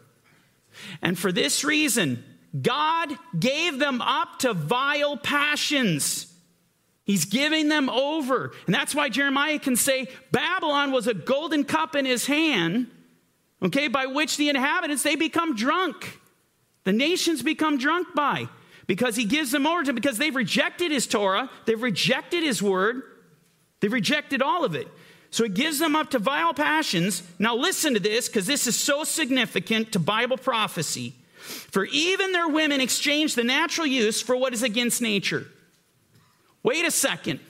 And 1.02 1.18
for 1.18 1.32
this 1.32 1.64
reason, 1.64 2.22
God 2.60 3.10
gave 3.38 3.78
them 3.78 4.00
up 4.00 4.38
to 4.40 4.54
vile 4.54 5.16
passions. 5.16 6.32
He's 7.04 7.24
giving 7.24 7.68
them 7.68 7.88
over. 7.88 8.52
And 8.66 8.74
that's 8.74 8.94
why 8.94 9.08
Jeremiah 9.08 9.58
can 9.58 9.76
say 9.76 10.08
Babylon 10.30 10.92
was 10.92 11.06
a 11.06 11.14
golden 11.14 11.64
cup 11.64 11.96
in 11.96 12.04
his 12.04 12.26
hand, 12.26 12.88
okay, 13.62 13.88
by 13.88 14.06
which 14.06 14.36
the 14.36 14.48
inhabitants 14.50 15.02
they 15.02 15.16
become 15.16 15.56
drunk. 15.56 16.20
The 16.84 16.92
nations 16.92 17.42
become 17.42 17.78
drunk 17.78 18.08
by 18.14 18.48
because 18.88 19.14
he 19.14 19.24
gives 19.24 19.52
them 19.52 19.66
over 19.66 19.84
to 19.84 19.92
because 19.92 20.18
they've 20.18 20.34
rejected 20.34 20.90
his 20.90 21.06
Torah, 21.06 21.48
they've 21.66 21.80
rejected 21.80 22.42
his 22.42 22.60
word, 22.60 23.02
they've 23.78 23.92
rejected 23.92 24.42
all 24.42 24.64
of 24.64 24.74
it. 24.74 24.88
So 25.30 25.44
he 25.44 25.50
gives 25.50 25.78
them 25.78 25.94
up 25.94 26.10
to 26.10 26.18
vile 26.18 26.54
passions. 26.54 27.22
Now 27.38 27.54
listen 27.54 27.94
to 27.94 28.00
this 28.00 28.28
because 28.28 28.46
this 28.46 28.66
is 28.66 28.76
so 28.76 29.04
significant 29.04 29.92
to 29.92 29.98
Bible 29.98 30.38
prophecy. 30.38 31.14
For 31.36 31.84
even 31.86 32.32
their 32.32 32.48
women 32.48 32.80
exchange 32.80 33.34
the 33.34 33.44
natural 33.44 33.86
use 33.86 34.22
for 34.22 34.36
what 34.36 34.54
is 34.54 34.62
against 34.62 35.02
nature. 35.02 35.46
Wait 36.62 36.84
a 36.86 36.90
second. 36.90 37.40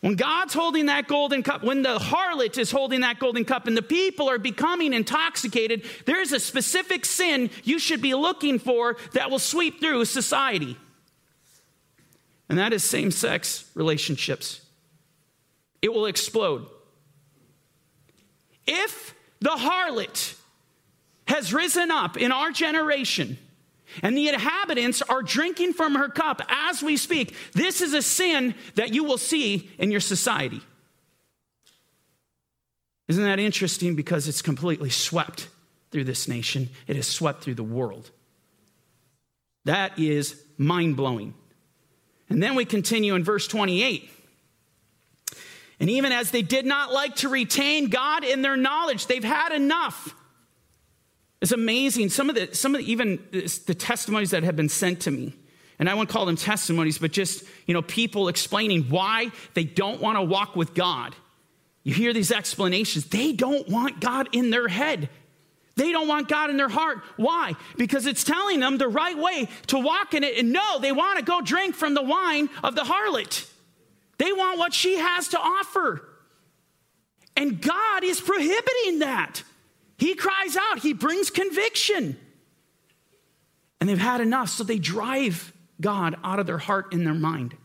When 0.00 0.14
God's 0.14 0.54
holding 0.54 0.86
that 0.86 1.08
golden 1.08 1.42
cup, 1.42 1.64
when 1.64 1.82
the 1.82 1.98
harlot 1.98 2.56
is 2.56 2.70
holding 2.70 3.00
that 3.00 3.18
golden 3.18 3.44
cup 3.44 3.66
and 3.66 3.76
the 3.76 3.82
people 3.82 4.30
are 4.30 4.38
becoming 4.38 4.92
intoxicated, 4.92 5.84
there's 6.04 6.30
a 6.30 6.38
specific 6.38 7.04
sin 7.04 7.50
you 7.64 7.80
should 7.80 8.00
be 8.00 8.14
looking 8.14 8.60
for 8.60 8.96
that 9.14 9.30
will 9.30 9.40
sweep 9.40 9.80
through 9.80 10.04
society. 10.04 10.76
And 12.48 12.58
that 12.58 12.72
is 12.72 12.84
same 12.84 13.10
sex 13.10 13.68
relationships. 13.74 14.60
It 15.82 15.92
will 15.92 16.06
explode. 16.06 16.66
If 18.66 19.14
the 19.40 19.50
harlot 19.50 20.36
has 21.26 21.52
risen 21.52 21.90
up 21.90 22.16
in 22.16 22.30
our 22.30 22.52
generation, 22.52 23.36
and 24.02 24.16
the 24.16 24.28
inhabitants 24.28 25.02
are 25.02 25.22
drinking 25.22 25.72
from 25.72 25.94
her 25.94 26.08
cup 26.08 26.42
as 26.48 26.82
we 26.82 26.96
speak. 26.96 27.34
This 27.52 27.80
is 27.80 27.94
a 27.94 28.02
sin 28.02 28.54
that 28.74 28.94
you 28.94 29.04
will 29.04 29.18
see 29.18 29.70
in 29.78 29.90
your 29.90 30.00
society. 30.00 30.60
Isn't 33.08 33.24
that 33.24 33.38
interesting? 33.38 33.94
Because 33.96 34.28
it's 34.28 34.42
completely 34.42 34.90
swept 34.90 35.48
through 35.90 36.04
this 36.04 36.28
nation, 36.28 36.68
it 36.86 36.96
has 36.96 37.06
swept 37.06 37.42
through 37.42 37.54
the 37.54 37.62
world. 37.62 38.10
That 39.64 39.98
is 39.98 40.42
mind 40.58 40.96
blowing. 40.96 41.34
And 42.28 42.42
then 42.42 42.54
we 42.54 42.64
continue 42.64 43.14
in 43.14 43.24
verse 43.24 43.48
28. 43.48 44.10
And 45.80 45.88
even 45.88 46.12
as 46.12 46.30
they 46.30 46.42
did 46.42 46.66
not 46.66 46.92
like 46.92 47.16
to 47.16 47.28
retain 47.28 47.88
God 47.88 48.24
in 48.24 48.42
their 48.42 48.56
knowledge, 48.56 49.06
they've 49.06 49.24
had 49.24 49.52
enough. 49.52 50.14
It's 51.40 51.52
amazing. 51.52 52.08
Some 52.08 52.28
of 52.28 52.34
the, 52.34 52.54
some 52.54 52.74
of 52.74 52.80
the, 52.80 52.90
even 52.90 53.22
the 53.30 53.74
testimonies 53.74 54.30
that 54.30 54.42
have 54.42 54.56
been 54.56 54.68
sent 54.68 55.00
to 55.02 55.10
me, 55.10 55.34
and 55.78 55.88
I 55.88 55.94
won't 55.94 56.08
call 56.08 56.26
them 56.26 56.36
testimonies, 56.36 56.98
but 56.98 57.12
just, 57.12 57.44
you 57.66 57.74
know, 57.74 57.82
people 57.82 58.28
explaining 58.28 58.84
why 58.84 59.30
they 59.54 59.64
don't 59.64 60.00
want 60.00 60.16
to 60.16 60.22
walk 60.22 60.56
with 60.56 60.74
God. 60.74 61.14
You 61.84 61.94
hear 61.94 62.12
these 62.12 62.32
explanations. 62.32 63.06
They 63.06 63.32
don't 63.32 63.68
want 63.68 64.00
God 64.00 64.28
in 64.32 64.50
their 64.50 64.66
head. 64.66 65.08
They 65.76 65.92
don't 65.92 66.08
want 66.08 66.28
God 66.28 66.50
in 66.50 66.56
their 66.56 66.68
heart. 66.68 67.04
Why? 67.16 67.54
Because 67.76 68.06
it's 68.06 68.24
telling 68.24 68.58
them 68.58 68.78
the 68.78 68.88
right 68.88 69.16
way 69.16 69.48
to 69.68 69.78
walk 69.78 70.12
in 70.12 70.24
it. 70.24 70.36
And 70.36 70.52
no, 70.52 70.80
they 70.80 70.90
want 70.90 71.20
to 71.20 71.24
go 71.24 71.40
drink 71.40 71.76
from 71.76 71.94
the 71.94 72.02
wine 72.02 72.48
of 72.64 72.74
the 72.74 72.82
harlot. 72.82 73.48
They 74.18 74.32
want 74.32 74.58
what 74.58 74.74
she 74.74 74.96
has 74.96 75.28
to 75.28 75.38
offer. 75.38 76.08
And 77.36 77.62
God 77.62 78.02
is 78.02 78.20
prohibiting 78.20 78.98
that. 78.98 79.44
He 79.98 80.14
cries 80.14 80.56
out, 80.56 80.78
he 80.78 80.92
brings 80.92 81.28
conviction. 81.28 82.16
And 83.80 83.88
they've 83.88 83.98
had 83.98 84.20
enough, 84.20 84.48
so 84.48 84.64
they 84.64 84.78
drive 84.78 85.52
God 85.80 86.16
out 86.24 86.38
of 86.38 86.46
their 86.46 86.58
heart 86.58 86.92
and 86.92 87.06
their 87.06 87.14
mind 87.14 87.56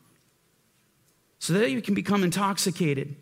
so 1.40 1.54
that 1.54 1.72
you 1.72 1.82
can 1.82 1.94
become 1.94 2.24
intoxicated. 2.24 3.16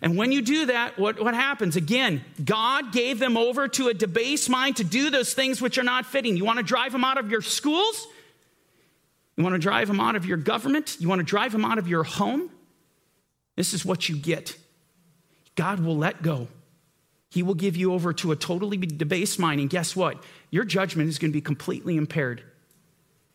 And 0.00 0.16
when 0.16 0.32
you 0.32 0.42
do 0.42 0.66
that, 0.66 0.98
what, 0.98 1.22
what 1.22 1.34
happens? 1.34 1.76
Again, 1.76 2.22
God 2.44 2.92
gave 2.92 3.18
them 3.18 3.36
over 3.36 3.68
to 3.68 3.88
a 3.88 3.94
debased 3.94 4.50
mind 4.50 4.76
to 4.76 4.84
do 4.84 5.10
those 5.10 5.34
things 5.34 5.60
which 5.60 5.78
are 5.78 5.82
not 5.82 6.06
fitting. 6.06 6.36
You 6.36 6.44
want 6.44 6.58
to 6.58 6.62
drive 6.62 6.92
them 6.92 7.04
out 7.04 7.18
of 7.18 7.30
your 7.30 7.42
schools? 7.42 8.06
You 9.36 9.42
want 9.42 9.54
to 9.54 9.58
drive 9.58 9.88
them 9.88 10.00
out 10.00 10.14
of 10.14 10.26
your 10.26 10.36
government? 10.36 10.96
You 11.00 11.08
want 11.08 11.20
to 11.20 11.24
drive 11.24 11.52
them 11.52 11.64
out 11.64 11.78
of 11.78 11.88
your 11.88 12.04
home? 12.04 12.50
This 13.56 13.74
is 13.74 13.84
what 13.84 14.08
you 14.08 14.16
get. 14.16 14.56
God 15.56 15.80
will 15.80 15.96
let 15.96 16.22
go. 16.22 16.48
He 17.38 17.44
will 17.44 17.54
give 17.54 17.76
you 17.76 17.92
over 17.92 18.12
to 18.14 18.32
a 18.32 18.36
totally 18.36 18.76
debased 18.76 19.38
mind. 19.38 19.60
And 19.60 19.70
guess 19.70 19.94
what? 19.94 20.20
Your 20.50 20.64
judgment 20.64 21.08
is 21.08 21.20
going 21.20 21.30
to 21.30 21.32
be 21.32 21.40
completely 21.40 21.96
impaired 21.96 22.42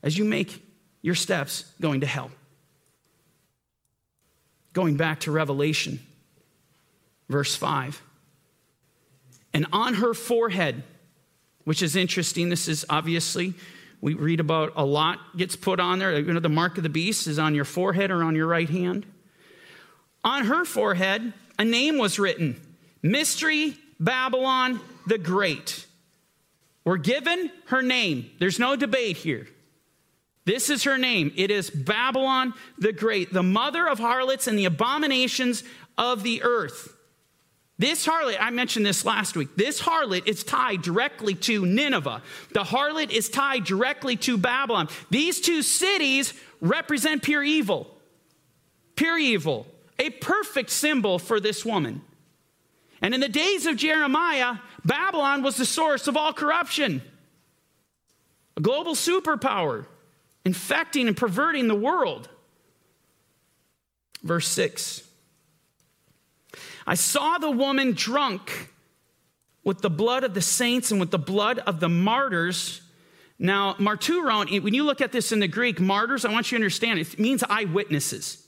as 0.04 0.18
you 0.18 0.26
make 0.26 0.62
your 1.02 1.16
steps 1.16 1.72
going 1.80 2.02
to 2.02 2.06
hell. 2.06 2.30
Going 4.74 4.98
back 4.98 5.22
to 5.22 5.32
Revelation, 5.32 6.02
verse 7.30 7.56
5. 7.56 8.02
And 9.54 9.68
on 9.72 9.94
her 9.94 10.14
forehead, 10.14 10.84
which 11.64 11.82
is 11.82 11.96
interesting, 11.96 12.50
this 12.50 12.68
is 12.68 12.86
obviously, 12.90 13.54
we 14.02 14.16
read 14.16 14.42
about 14.42 14.74
a 14.76 14.84
lot 14.84 15.38
gets 15.38 15.56
put 15.56 15.80
on 15.80 16.00
there. 16.00 16.20
You 16.20 16.34
know, 16.34 16.42
the 16.42 16.50
mark 16.50 16.76
of 16.76 16.84
the 16.84 16.90
beast 16.90 17.26
is 17.28 17.40
on 17.40 17.56
your 17.56 17.64
forehead 17.64 18.12
or 18.12 18.22
on 18.22 18.36
your 18.36 18.48
right 18.48 18.70
hand. 18.70 19.06
On 20.26 20.44
her 20.44 20.66
forehead, 20.66 21.32
a 21.58 21.64
name 21.64 21.98
was 21.98 22.20
written 22.20 22.60
Mystery 23.02 23.78
Babylon 24.04 24.80
the 25.08 25.18
Great. 25.18 25.86
We're 26.84 26.98
given 26.98 27.52
her 27.68 27.82
name. 27.82 28.30
There's 28.40 28.60
no 28.60 28.76
debate 28.76 29.18
here. 29.18 29.48
This 30.46 30.70
is 30.70 30.84
her 30.84 30.98
name. 30.98 31.32
It 31.38 31.52
is 31.52 31.70
Babylon 31.70 32.54
the 32.78 32.92
Great, 32.92 33.32
the 33.32 33.44
mother 33.44 33.88
of 33.88 34.00
harlots 34.00 34.48
and 34.48 34.60
the 34.60 34.66
abominations 34.66 35.64
of 35.98 36.24
the 36.24 36.44
earth. 36.44 36.94
This 37.80 38.06
harlot, 38.06 38.38
I 38.40 38.50
mentioned 38.52 38.86
this 38.86 39.06
last 39.06 39.36
week, 39.36 39.56
this 39.56 39.82
harlot 39.82 40.28
is 40.28 40.44
tied 40.44 40.82
directly 40.82 41.34
to 41.36 41.66
Nineveh. 41.66 42.22
The 42.54 42.64
harlot 42.64 43.10
is 43.10 43.30
tied 43.30 43.64
directly 43.64 44.16
to 44.18 44.38
Babylon. 44.38 44.90
These 45.10 45.42
two 45.42 45.62
cities 45.62 46.34
represent 46.62 47.24
pure 47.24 47.44
evil. 47.44 47.98
Pure 48.96 49.18
evil. 49.20 49.68
A 49.98 50.10
perfect 50.10 50.70
symbol 50.70 51.18
for 51.18 51.40
this 51.40 51.66
woman. 51.66 52.02
And 53.04 53.14
in 53.14 53.20
the 53.20 53.28
days 53.28 53.66
of 53.66 53.76
Jeremiah, 53.76 54.56
Babylon 54.86 55.44
was 55.44 55.58
the 55.58 55.66
source 55.66 56.08
of 56.08 56.16
all 56.16 56.32
corruption, 56.32 57.02
a 58.56 58.62
global 58.62 58.96
superpower, 58.96 59.86
infecting 60.46 61.10
and 61.10 61.18
perverting 61.18 61.68
the 61.68 61.76
world. 61.76 62.30
Verse 64.24 64.48
6 64.48 65.04
I 66.88 66.96
saw 66.96 67.38
the 67.38 67.52
woman 67.52 67.92
drunk 67.92 68.72
with 69.66 69.82
the 69.82 69.90
blood 69.90 70.24
of 70.24 70.34
the 70.34 70.42
saints 70.42 70.90
and 70.90 71.00
with 71.00 71.12
the 71.12 71.20
blood 71.20 71.60
of 71.60 71.82
the 71.82 71.90
martyrs. 71.90 72.82
Now, 73.38 73.74
marturon, 73.74 74.62
when 74.64 74.74
you 74.74 74.86
look 74.86 75.02
at 75.02 75.12
this 75.12 75.34
in 75.34 75.40
the 75.40 75.48
Greek, 75.50 75.82
martyrs, 75.82 76.24
I 76.24 76.32
want 76.32 76.52
you 76.52 76.58
to 76.58 76.62
understand, 76.62 77.00
it 77.00 77.20
means 77.20 77.44
eyewitnesses. 77.44 78.48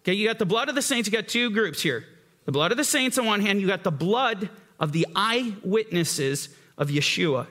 Okay, 0.00 0.14
you 0.14 0.26
got 0.26 0.40
the 0.40 0.46
blood 0.46 0.68
of 0.68 0.74
the 0.74 0.82
saints, 0.82 1.08
you 1.08 1.12
got 1.12 1.28
two 1.28 1.50
groups 1.50 1.80
here. 1.80 2.04
The 2.44 2.52
blood 2.52 2.72
of 2.72 2.76
the 2.76 2.84
saints 2.84 3.18
on 3.18 3.26
one 3.26 3.40
hand, 3.40 3.60
you 3.60 3.66
got 3.66 3.84
the 3.84 3.90
blood 3.90 4.50
of 4.80 4.92
the 4.92 5.06
eyewitnesses 5.14 6.48
of 6.76 6.88
Yeshua. 6.88 7.46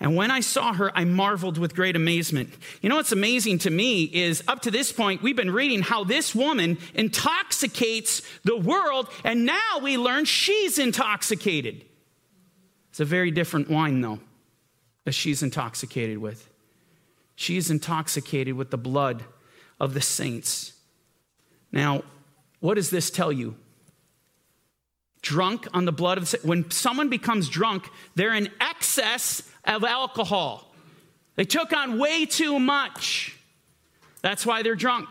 And 0.00 0.14
when 0.14 0.30
I 0.30 0.40
saw 0.40 0.72
her, 0.74 0.96
I 0.96 1.04
marveled 1.04 1.58
with 1.58 1.74
great 1.74 1.96
amazement. 1.96 2.52
You 2.82 2.88
know 2.88 2.96
what's 2.96 3.10
amazing 3.10 3.58
to 3.60 3.70
me 3.70 4.04
is 4.04 4.44
up 4.46 4.60
to 4.62 4.70
this 4.70 4.92
point, 4.92 5.22
we've 5.22 5.34
been 5.34 5.50
reading 5.50 5.82
how 5.82 6.04
this 6.04 6.34
woman 6.34 6.78
intoxicates 6.94 8.22
the 8.44 8.56
world, 8.56 9.08
and 9.24 9.44
now 9.44 9.80
we 9.82 9.98
learn 9.98 10.24
she's 10.24 10.78
intoxicated. 10.78 11.84
It's 12.90 13.00
a 13.00 13.04
very 13.04 13.32
different 13.32 13.70
wine, 13.70 14.00
though, 14.00 14.20
that 15.04 15.12
she's 15.12 15.42
intoxicated 15.42 16.18
with. 16.18 16.48
She's 17.34 17.70
intoxicated 17.70 18.54
with 18.54 18.70
the 18.70 18.78
blood 18.78 19.24
of 19.80 19.94
the 19.94 20.00
saints. 20.00 20.74
Now, 21.72 22.02
what 22.60 22.74
does 22.74 22.90
this 22.90 23.10
tell 23.10 23.32
you? 23.32 23.56
Drunk 25.22 25.66
on 25.74 25.84
the 25.84 25.92
blood 25.92 26.18
of 26.18 26.30
the 26.30 26.38
when 26.42 26.70
someone 26.70 27.08
becomes 27.08 27.48
drunk 27.48 27.88
they're 28.14 28.34
in 28.34 28.50
excess 28.60 29.42
of 29.64 29.84
alcohol. 29.84 30.72
They 31.36 31.44
took 31.44 31.72
on 31.72 31.98
way 31.98 32.26
too 32.26 32.58
much. 32.58 33.36
That's 34.22 34.44
why 34.44 34.62
they're 34.62 34.74
drunk. 34.74 35.08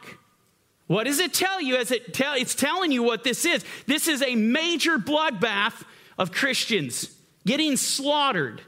What 0.87 1.05
does 1.05 1.19
it 1.19 1.33
tell 1.33 1.61
you? 1.61 1.75
As 1.77 1.91
it 1.91 2.13
tell 2.13 2.33
it's 2.33 2.55
telling 2.55 2.91
you 2.91 3.03
what 3.03 3.23
this 3.23 3.45
is. 3.45 3.63
This 3.85 4.07
is 4.07 4.21
a 4.21 4.35
major 4.35 4.97
bloodbath 4.97 5.83
of 6.17 6.31
christians 6.31 7.15
getting 7.45 7.77
slaughtered. 7.77 8.61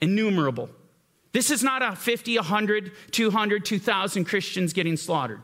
Innumerable. 0.00 0.68
This 1.32 1.50
is 1.50 1.62
not 1.62 1.82
a 1.82 1.94
50 1.94 2.36
100 2.36 2.92
200 3.10 3.64
2000 3.64 4.24
christians 4.24 4.72
getting 4.72 4.96
slaughtered. 4.96 5.42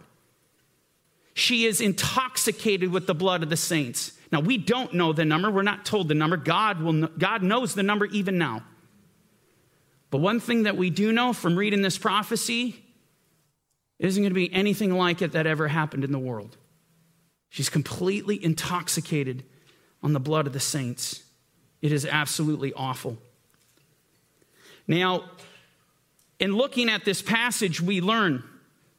She 1.35 1.65
is 1.65 1.81
intoxicated 1.81 2.91
with 2.91 3.07
the 3.07 3.15
blood 3.15 3.43
of 3.43 3.49
the 3.49 3.57
saints 3.57 4.13
now, 4.33 4.41
we 4.41 4.57
don't 4.57 4.95
know 4.95 5.13
the 5.13 5.27
number. 5.27 5.51
We're 5.51 5.63
not 5.63 5.85
told 5.85 6.09
the 6.09 6.15
number. 6.15 6.39
God, 6.39 6.81
will 6.81 7.07
God 7.07 7.43
knows 7.43 7.75
the 7.75 7.83
number 7.83 8.07
even 8.07 8.39
now. 8.39 8.63
But 10.11 10.19
one 10.19 10.41
thing 10.41 10.63
that 10.63 10.77
we 10.77 10.89
do 10.89 11.13
know 11.13 11.35
from 11.35 11.55
reading 11.55 11.83
this 11.83 11.99
prophecy 11.99 12.83
isn't 13.99 14.23
going 14.23 14.31
to 14.31 14.35
be 14.35 14.53
anything 14.53 14.95
like 14.95 15.21
it 15.21 15.33
that 15.33 15.47
ever 15.47 15.69
happened 15.69 16.03
in 16.03 16.13
the 16.13 16.19
world. 16.19 16.57
She's 17.51 17.69
completely 17.69 18.43
intoxicated 18.43 19.45
on 20.03 20.15
the 20.15 20.21
blood 20.21 20.47
of 20.47 20.55
the 20.55 20.61
saints. 20.61 21.23
It 21.83 21.93
is 21.93 22.07
absolutely 22.07 22.73
awful. 22.73 23.19
Now, 24.89 25.25
in 26.41 26.57
looking 26.57 26.89
at 26.89 27.05
this 27.05 27.21
passage, 27.21 27.81
we 27.81 28.01
learn 28.01 28.43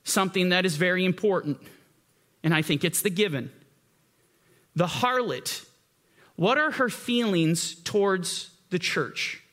something 0.03 0.49
that 0.49 0.65
is 0.65 0.77
very 0.77 1.05
important, 1.05 1.57
and 2.43 2.53
I 2.53 2.61
think 2.61 2.83
it's 2.83 3.01
the 3.01 3.09
given. 3.09 3.51
The 4.75 4.87
harlot, 4.87 5.65
what 6.35 6.57
are 6.57 6.71
her 6.71 6.89
feelings 6.89 7.75
towards 7.75 8.49
the 8.69 8.79
church? 8.79 9.43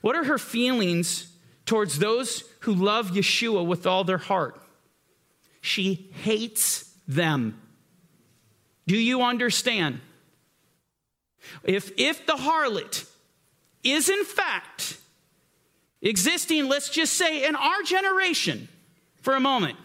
What 0.00 0.16
are 0.16 0.24
her 0.24 0.38
feelings 0.38 1.32
towards 1.66 1.98
those 1.98 2.44
who 2.60 2.74
love 2.74 3.10
Yeshua 3.10 3.64
with 3.64 3.86
all 3.86 4.04
their 4.04 4.18
heart? 4.18 4.60
She 5.60 6.10
hates 6.22 6.90
them. 7.06 7.60
Do 8.86 8.96
you 8.96 9.22
understand? 9.22 10.00
If, 11.64 11.92
if 11.96 12.26
the 12.26 12.34
harlot 12.34 13.06
is 13.82 14.08
in 14.08 14.24
fact 14.24 14.96
existing, 16.02 16.68
let's 16.68 16.88
just 16.88 17.14
say 17.14 17.46
in 17.46 17.56
our 17.56 17.82
generation 17.82 18.68
for 19.20 19.34
a 19.34 19.40
moment, 19.40 19.76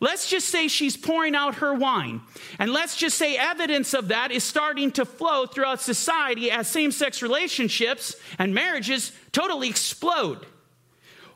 Let's 0.00 0.30
just 0.30 0.48
say 0.48 0.66
she's 0.66 0.96
pouring 0.96 1.34
out 1.34 1.56
her 1.56 1.74
wine. 1.74 2.22
And 2.58 2.72
let's 2.72 2.96
just 2.96 3.18
say 3.18 3.36
evidence 3.36 3.92
of 3.92 4.08
that 4.08 4.32
is 4.32 4.42
starting 4.42 4.90
to 4.92 5.04
flow 5.04 5.44
throughout 5.46 5.82
society 5.82 6.50
as 6.50 6.68
same 6.68 6.90
sex 6.90 7.20
relationships 7.20 8.16
and 8.38 8.54
marriages 8.54 9.12
totally 9.32 9.68
explode. 9.68 10.46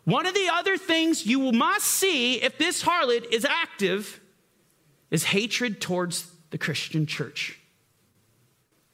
One 0.05 0.27
of 0.27 0.35
the 0.35 0.49
other 0.51 0.79
things 0.79 1.27
you 1.27 1.53
must 1.53 1.87
see 1.87 2.43
if 2.43 2.57
this 2.57 2.83
harlot 2.83 3.31
is 3.31 3.45
active 3.45 4.21
is 5.11 5.25
hatred 5.25 5.81
towards 5.81 6.31
the 6.51 6.59
Christian 6.59 7.07
church. 7.07 7.59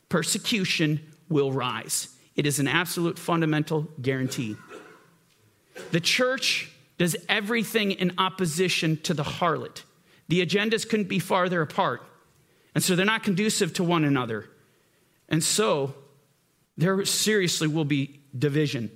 Persecution 0.09 1.01
will 1.29 1.53
rise. 1.53 2.09
It 2.35 2.45
is 2.45 2.59
an 2.59 2.67
absolute 2.67 3.19
fundamental 3.19 3.87
guarantee. 4.03 4.57
The 5.93 6.01
church 6.01 6.71
does 7.01 7.17
everything 7.31 7.93
in 7.93 8.13
opposition 8.19 8.99
to 8.99 9.15
the 9.15 9.23
harlot. 9.23 9.85
The 10.29 10.45
agendas 10.45 10.87
couldn't 10.87 11.09
be 11.09 11.19
farther 11.19 11.63
apart. 11.63 12.03
And 12.75 12.85
so 12.85 12.95
they're 12.95 13.07
not 13.07 13.23
conducive 13.23 13.73
to 13.75 13.83
one 13.83 14.05
another. 14.05 14.51
And 15.27 15.43
so 15.43 15.95
there 16.77 17.03
seriously 17.07 17.69
will 17.69 17.87
be 17.87 18.21
division. 18.39 18.91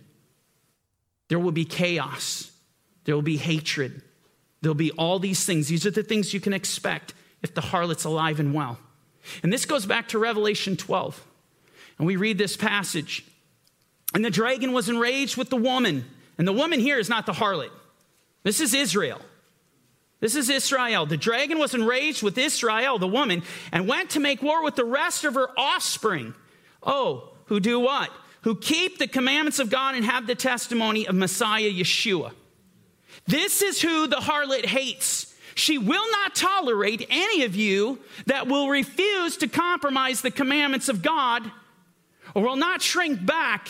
There 1.28 1.38
will 1.38 1.50
be 1.50 1.64
chaos. 1.64 2.52
There 3.04 3.14
will 3.14 3.22
be 3.22 3.38
hatred. 3.38 4.02
There'll 4.60 4.74
be 4.74 4.90
all 4.90 5.18
these 5.18 5.46
things. 5.46 5.68
These 5.68 5.86
are 5.86 5.90
the 5.90 6.02
things 6.02 6.34
you 6.34 6.40
can 6.40 6.52
expect 6.52 7.14
if 7.40 7.54
the 7.54 7.62
harlot's 7.62 8.04
alive 8.04 8.38
and 8.38 8.52
well. 8.52 8.78
And 9.42 9.50
this 9.50 9.64
goes 9.64 9.86
back 9.86 10.08
to 10.08 10.18
Revelation 10.18 10.76
12. 10.76 11.24
And 11.96 12.06
we 12.06 12.16
read 12.16 12.36
this 12.36 12.54
passage. 12.54 13.24
And 14.12 14.22
the 14.22 14.30
dragon 14.30 14.74
was 14.74 14.90
enraged 14.90 15.38
with 15.38 15.48
the 15.48 15.56
woman. 15.56 16.04
And 16.36 16.46
the 16.46 16.52
woman 16.52 16.80
here 16.80 16.98
is 16.98 17.08
not 17.08 17.24
the 17.24 17.32
harlot. 17.32 17.70
This 18.44 18.60
is 18.60 18.74
Israel. 18.74 19.20
This 20.20 20.36
is 20.36 20.48
Israel. 20.48 21.06
The 21.06 21.16
dragon 21.16 21.58
was 21.58 21.74
enraged 21.74 22.22
with 22.22 22.38
Israel, 22.38 22.98
the 22.98 23.08
woman, 23.08 23.42
and 23.72 23.88
went 23.88 24.10
to 24.10 24.20
make 24.20 24.42
war 24.42 24.62
with 24.62 24.76
the 24.76 24.84
rest 24.84 25.24
of 25.24 25.34
her 25.34 25.48
offspring. 25.58 26.34
Oh, 26.82 27.32
who 27.46 27.58
do 27.58 27.80
what? 27.80 28.10
Who 28.42 28.54
keep 28.54 28.98
the 28.98 29.06
commandments 29.06 29.58
of 29.58 29.70
God 29.70 29.94
and 29.94 30.04
have 30.04 30.26
the 30.26 30.34
testimony 30.34 31.06
of 31.06 31.14
Messiah 31.14 31.70
Yeshua. 31.70 32.32
This 33.26 33.62
is 33.62 33.80
who 33.80 34.06
the 34.06 34.16
harlot 34.16 34.66
hates. 34.66 35.34
She 35.54 35.78
will 35.78 36.10
not 36.10 36.34
tolerate 36.34 37.06
any 37.08 37.44
of 37.44 37.54
you 37.54 38.00
that 38.26 38.46
will 38.46 38.68
refuse 38.68 39.36
to 39.38 39.48
compromise 39.48 40.20
the 40.20 40.30
commandments 40.30 40.88
of 40.88 41.00
God 41.00 41.50
or 42.34 42.42
will 42.42 42.56
not 42.56 42.82
shrink 42.82 43.24
back 43.24 43.68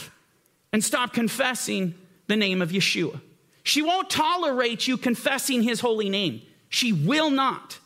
and 0.72 0.82
stop 0.82 1.12
confessing 1.12 1.94
the 2.26 2.37
name 2.37 2.62
of 2.62 2.70
Yeshua. 2.70 3.20
She 3.64 3.83
won't 3.83 4.11
tolerate 4.11 4.87
you 4.87 4.96
confessing 4.96 5.62
his 5.62 5.81
holy 5.81 6.11
name. 6.11 6.42
She 6.68 6.92
will 6.92 7.31
not. 7.31 7.79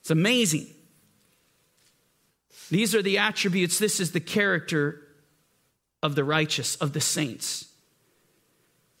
It's 0.00 0.10
amazing. 0.10 0.68
These 2.70 2.94
are 2.94 3.02
the 3.02 3.18
attributes, 3.18 3.78
this 3.78 3.98
is 3.98 4.12
the 4.12 4.20
character 4.20 5.02
of 6.02 6.14
the 6.14 6.24
righteous, 6.24 6.76
of 6.76 6.92
the 6.92 7.00
saints. 7.00 7.66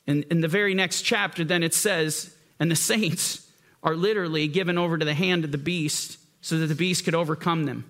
And 0.06 0.24
in 0.24 0.40
the 0.40 0.48
very 0.48 0.74
next 0.74 1.02
chapter, 1.02 1.44
then 1.44 1.62
it 1.62 1.74
says, 1.74 2.34
and 2.58 2.70
the 2.70 2.76
saints 2.76 3.48
are 3.82 3.94
literally 3.94 4.48
given 4.48 4.78
over 4.78 4.98
to 4.98 5.04
the 5.04 5.14
hand 5.14 5.44
of 5.44 5.52
the 5.52 5.58
beast 5.58 6.18
so 6.40 6.58
that 6.58 6.66
the 6.66 6.74
beast 6.74 7.04
could 7.04 7.14
overcome 7.14 7.66
them. 7.66 7.84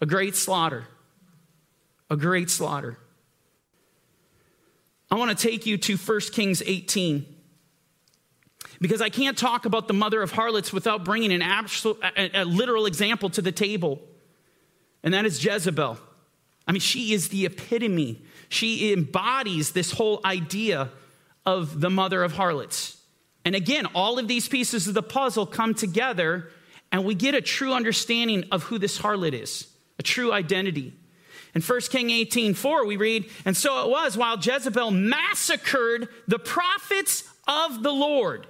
A 0.00 0.06
great 0.06 0.34
slaughter. 0.34 0.86
A 2.08 2.16
great 2.16 2.50
slaughter. 2.50 2.98
I 5.10 5.16
want 5.16 5.36
to 5.36 5.48
take 5.48 5.66
you 5.66 5.76
to 5.78 5.96
1 5.96 6.20
Kings 6.32 6.62
18 6.64 7.26
because 8.80 9.02
I 9.02 9.08
can't 9.08 9.36
talk 9.36 9.66
about 9.66 9.88
the 9.88 9.94
mother 9.94 10.22
of 10.22 10.32
harlots 10.32 10.72
without 10.72 11.04
bringing 11.04 11.32
an 11.32 11.42
absolute, 11.42 11.98
a, 12.16 12.42
a 12.42 12.44
literal 12.44 12.86
example 12.86 13.28
to 13.30 13.42
the 13.42 13.52
table, 13.52 14.00
and 15.02 15.12
that 15.12 15.26
is 15.26 15.44
Jezebel. 15.44 15.98
I 16.66 16.72
mean, 16.72 16.80
she 16.80 17.12
is 17.12 17.28
the 17.28 17.46
epitome. 17.46 18.22
She 18.48 18.92
embodies 18.92 19.72
this 19.72 19.92
whole 19.92 20.20
idea 20.24 20.90
of 21.44 21.80
the 21.80 21.90
mother 21.90 22.22
of 22.22 22.32
harlots. 22.32 22.96
And 23.44 23.56
again, 23.56 23.86
all 23.86 24.18
of 24.18 24.28
these 24.28 24.48
pieces 24.48 24.86
of 24.86 24.94
the 24.94 25.02
puzzle 25.02 25.46
come 25.46 25.74
together, 25.74 26.50
and 26.92 27.04
we 27.04 27.14
get 27.14 27.34
a 27.34 27.40
true 27.40 27.72
understanding 27.72 28.44
of 28.52 28.64
who 28.64 28.78
this 28.78 28.98
harlot 28.98 29.32
is, 29.32 29.66
a 29.98 30.02
true 30.02 30.32
identity. 30.32 30.94
In 31.54 31.62
1 31.62 31.80
King 31.82 32.10
18 32.10 32.54
4, 32.54 32.86
we 32.86 32.96
read, 32.96 33.28
And 33.44 33.56
so 33.56 33.84
it 33.84 33.90
was 33.90 34.16
while 34.16 34.38
Jezebel 34.38 34.90
massacred 34.90 36.08
the 36.28 36.38
prophets 36.38 37.24
of 37.46 37.82
the 37.82 37.92
Lord. 37.92 38.46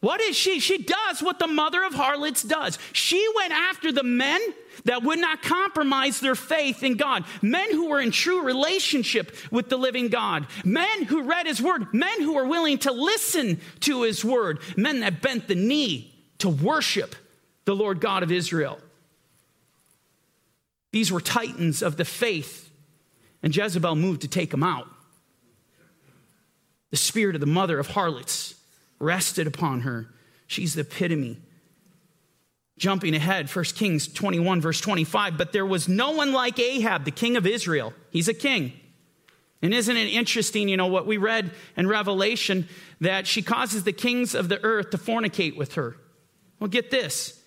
What 0.00 0.22
is 0.22 0.34
she? 0.34 0.60
She 0.60 0.78
does 0.78 1.22
what 1.22 1.38
the 1.38 1.46
mother 1.46 1.84
of 1.84 1.92
harlots 1.92 2.42
does. 2.42 2.78
She 2.92 3.26
went 3.36 3.52
after 3.52 3.92
the 3.92 4.02
men 4.02 4.40
that 4.84 5.02
would 5.02 5.18
not 5.18 5.42
compromise 5.42 6.20
their 6.20 6.34
faith 6.34 6.82
in 6.82 6.96
God, 6.96 7.24
men 7.42 7.70
who 7.70 7.90
were 7.90 8.00
in 8.00 8.10
true 8.10 8.42
relationship 8.42 9.36
with 9.50 9.68
the 9.68 9.76
living 9.76 10.08
God, 10.08 10.46
men 10.64 11.04
who 11.04 11.24
read 11.24 11.46
his 11.46 11.60
word, 11.60 11.92
men 11.92 12.22
who 12.22 12.32
were 12.32 12.46
willing 12.46 12.78
to 12.78 12.92
listen 12.92 13.60
to 13.80 14.02
his 14.02 14.24
word, 14.24 14.60
men 14.74 15.00
that 15.00 15.20
bent 15.20 15.48
the 15.48 15.54
knee 15.54 16.14
to 16.38 16.48
worship 16.48 17.14
the 17.66 17.76
Lord 17.76 18.00
God 18.00 18.22
of 18.22 18.32
Israel. 18.32 18.80
These 20.92 21.12
were 21.12 21.20
titans 21.20 21.82
of 21.82 21.96
the 21.96 22.04
faith, 22.04 22.70
and 23.42 23.54
Jezebel 23.54 23.94
moved 23.94 24.22
to 24.22 24.28
take 24.28 24.50
them 24.50 24.62
out. 24.62 24.88
The 26.90 26.96
spirit 26.96 27.36
of 27.36 27.40
the 27.40 27.46
mother 27.46 27.78
of 27.78 27.88
harlots 27.88 28.54
rested 28.98 29.46
upon 29.46 29.80
her. 29.82 30.08
She's 30.46 30.74
the 30.74 30.80
epitome. 30.80 31.38
Jumping 32.76 33.14
ahead, 33.14 33.48
1 33.48 33.64
Kings 33.66 34.08
21, 34.08 34.60
verse 34.60 34.80
25. 34.80 35.38
But 35.38 35.52
there 35.52 35.66
was 35.66 35.88
no 35.88 36.10
one 36.10 36.32
like 36.32 36.58
Ahab, 36.58 37.04
the 37.04 37.10
king 37.10 37.36
of 37.36 37.46
Israel. 37.46 37.92
He's 38.10 38.28
a 38.28 38.34
king. 38.34 38.72
And 39.62 39.74
isn't 39.74 39.96
it 39.96 40.08
interesting, 40.08 40.68
you 40.68 40.78
know, 40.78 40.86
what 40.86 41.06
we 41.06 41.18
read 41.18 41.52
in 41.76 41.86
Revelation 41.86 42.66
that 43.00 43.26
she 43.26 43.42
causes 43.42 43.84
the 43.84 43.92
kings 43.92 44.34
of 44.34 44.48
the 44.48 44.62
earth 44.64 44.90
to 44.90 44.98
fornicate 44.98 45.56
with 45.56 45.74
her? 45.74 45.96
Well, 46.58 46.68
get 46.68 46.90
this. 46.90 47.40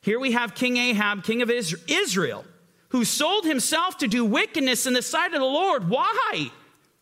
Here 0.00 0.18
we 0.18 0.32
have 0.32 0.54
King 0.54 0.78
Ahab, 0.78 1.22
king 1.22 1.42
of 1.42 1.50
Israel 1.50 2.44
who 2.90 3.04
sold 3.04 3.44
himself 3.44 3.98
to 3.98 4.08
do 4.08 4.24
wickedness 4.24 4.86
in 4.86 4.94
the 4.94 5.02
sight 5.02 5.34
of 5.34 5.40
the 5.40 5.46
Lord. 5.46 5.88
Why? 5.88 6.50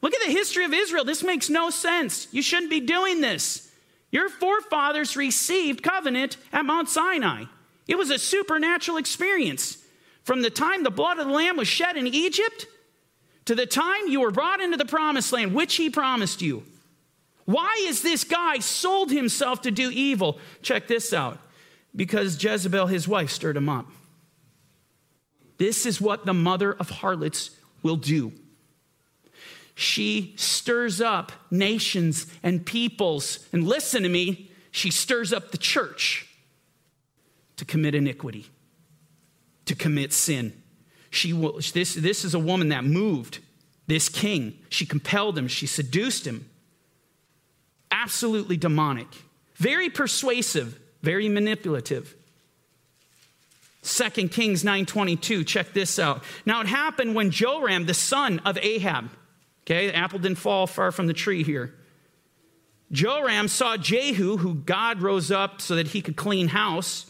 Look 0.02 0.14
at 0.14 0.26
the 0.26 0.32
history 0.32 0.64
of 0.64 0.72
Israel. 0.72 1.04
This 1.04 1.22
makes 1.22 1.48
no 1.48 1.70
sense. 1.70 2.28
You 2.32 2.42
shouldn't 2.42 2.70
be 2.70 2.80
doing 2.80 3.20
this. 3.20 3.70
Your 4.10 4.28
forefathers 4.28 5.16
received 5.16 5.82
covenant 5.82 6.36
at 6.52 6.64
Mount 6.64 6.88
Sinai. 6.88 7.44
It 7.88 7.98
was 7.98 8.10
a 8.10 8.18
supernatural 8.18 8.96
experience. 8.96 9.78
From 10.22 10.42
the 10.42 10.50
time 10.50 10.82
the 10.82 10.90
blood 10.90 11.18
of 11.18 11.26
the 11.26 11.32
Lamb 11.32 11.56
was 11.56 11.68
shed 11.68 11.96
in 11.96 12.06
Egypt 12.06 12.66
to 13.44 13.54
the 13.54 13.66
time 13.66 14.08
you 14.08 14.20
were 14.20 14.32
brought 14.32 14.60
into 14.60 14.76
the 14.76 14.84
promised 14.84 15.32
land, 15.32 15.54
which 15.54 15.76
he 15.76 15.88
promised 15.88 16.42
you. 16.42 16.64
Why 17.44 17.76
is 17.82 18.02
this 18.02 18.24
guy 18.24 18.58
sold 18.58 19.12
himself 19.12 19.62
to 19.62 19.70
do 19.70 19.90
evil? 19.90 20.38
Check 20.62 20.88
this 20.88 21.12
out. 21.12 21.38
Because 21.94 22.42
Jezebel, 22.42 22.88
his 22.88 23.06
wife, 23.06 23.30
stirred 23.30 23.56
him 23.56 23.68
up. 23.68 23.86
This 25.58 25.86
is 25.86 26.00
what 26.00 26.26
the 26.26 26.34
mother 26.34 26.72
of 26.72 26.90
harlots 26.90 27.50
will 27.82 27.96
do. 27.96 28.32
She 29.74 30.34
stirs 30.36 31.00
up 31.00 31.32
nations 31.50 32.26
and 32.42 32.64
peoples. 32.64 33.46
And 33.52 33.66
listen 33.66 34.02
to 34.02 34.08
me, 34.08 34.50
she 34.70 34.90
stirs 34.90 35.32
up 35.32 35.50
the 35.50 35.58
church 35.58 36.26
to 37.56 37.64
commit 37.64 37.94
iniquity, 37.94 38.46
to 39.66 39.74
commit 39.74 40.12
sin. 40.12 40.62
She 41.10 41.32
will, 41.32 41.60
this, 41.74 41.94
this 41.94 42.24
is 42.24 42.34
a 42.34 42.38
woman 42.38 42.70
that 42.70 42.84
moved 42.84 43.40
this 43.86 44.08
king. 44.08 44.58
She 44.68 44.86
compelled 44.86 45.36
him, 45.38 45.48
she 45.48 45.66
seduced 45.66 46.26
him. 46.26 46.48
Absolutely 47.90 48.56
demonic, 48.56 49.08
very 49.56 49.88
persuasive, 49.88 50.78
very 51.02 51.28
manipulative. 51.28 52.14
2 53.86 54.28
Kings 54.28 54.64
9:22. 54.64 55.44
Check 55.46 55.72
this 55.72 55.98
out. 55.98 56.24
Now 56.44 56.60
it 56.60 56.66
happened 56.66 57.14
when 57.14 57.30
Joram, 57.30 57.86
the 57.86 57.94
son 57.94 58.40
of 58.40 58.58
Ahab, 58.58 59.10
okay, 59.62 59.86
the 59.86 59.96
apple 59.96 60.18
didn't 60.18 60.38
fall 60.38 60.66
far 60.66 60.90
from 60.90 61.06
the 61.06 61.12
tree 61.14 61.44
here. 61.44 61.72
Joram 62.90 63.48
saw 63.48 63.76
Jehu, 63.76 64.38
who 64.38 64.54
God 64.54 65.02
rose 65.02 65.30
up 65.30 65.60
so 65.60 65.76
that 65.76 65.88
he 65.88 66.02
could 66.02 66.16
clean 66.16 66.48
house. 66.48 67.06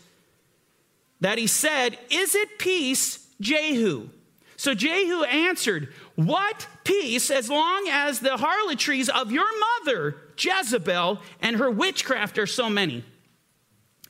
that 1.21 1.39
he 1.39 1.47
said, 1.47 1.99
Is 2.11 2.35
it 2.35 2.59
peace, 2.59 3.27
Jehu? 3.41 4.11
So 4.57 4.75
Jehu 4.75 5.25
answered, 5.25 5.93
What 6.15 6.67
peace, 6.85 7.31
as 7.31 7.49
long 7.49 7.89
as 7.91 8.21
the 8.21 8.37
harlotries 8.37 9.09
of 9.09 9.33
your 9.33 9.49
mother, 9.59 10.17
Jezebel, 10.39 11.21
and 11.41 11.57
her 11.57 11.71
witchcraft 11.71 12.39
are 12.39 12.47
so 12.47 12.69
many? 12.69 13.03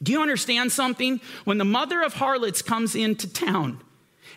Do 0.02 0.12
you 0.12 0.20
understand 0.20 0.72
something? 0.72 1.20
When 1.44 1.58
the 1.58 1.64
mother 1.64 2.02
of 2.02 2.14
harlots 2.14 2.62
comes 2.62 2.94
into 2.94 3.32
town 3.32 3.80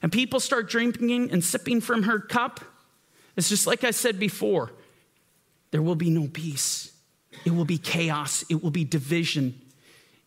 and 0.02 0.12
people 0.12 0.40
start 0.40 0.70
drinking 0.70 1.32
and 1.32 1.44
sipping 1.44 1.82
from 1.82 2.04
her 2.04 2.20
cup, 2.20 2.62
it's 3.36 3.50
just 3.50 3.68
like 3.68 3.84
I 3.84 3.92
said 3.92 4.20
before 4.20 4.72
there 5.72 5.82
will 5.82 5.96
be 5.96 6.10
no 6.10 6.28
peace. 6.28 6.92
It 7.46 7.52
will 7.52 7.66
be 7.66 7.78
chaos. 7.78 8.44
It 8.50 8.64
will 8.64 8.72
be 8.72 8.84
division. 8.84 9.60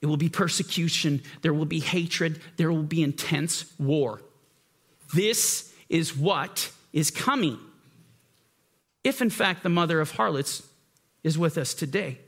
It 0.01 0.07
will 0.07 0.16
be 0.16 0.28
persecution. 0.28 1.22
There 1.43 1.55
will 1.55 1.66
be 1.66 1.80
hatred. 1.80 2.41
There 2.57 2.70
will 2.72 2.83
be 2.83 3.03
intense 3.03 3.72
war. 3.78 4.20
This 5.14 5.72
is 5.89 6.16
what 6.16 6.70
is 6.93 7.11
coming. 7.11 7.59
If, 9.05 9.20
in 9.20 9.30
fact, 9.30 9.62
the 9.62 9.68
mother 9.68 10.01
of 10.01 10.12
harlots 10.12 10.62
is 11.22 11.39
with 11.39 11.59
us 11.59 11.74
today. 11.74 12.18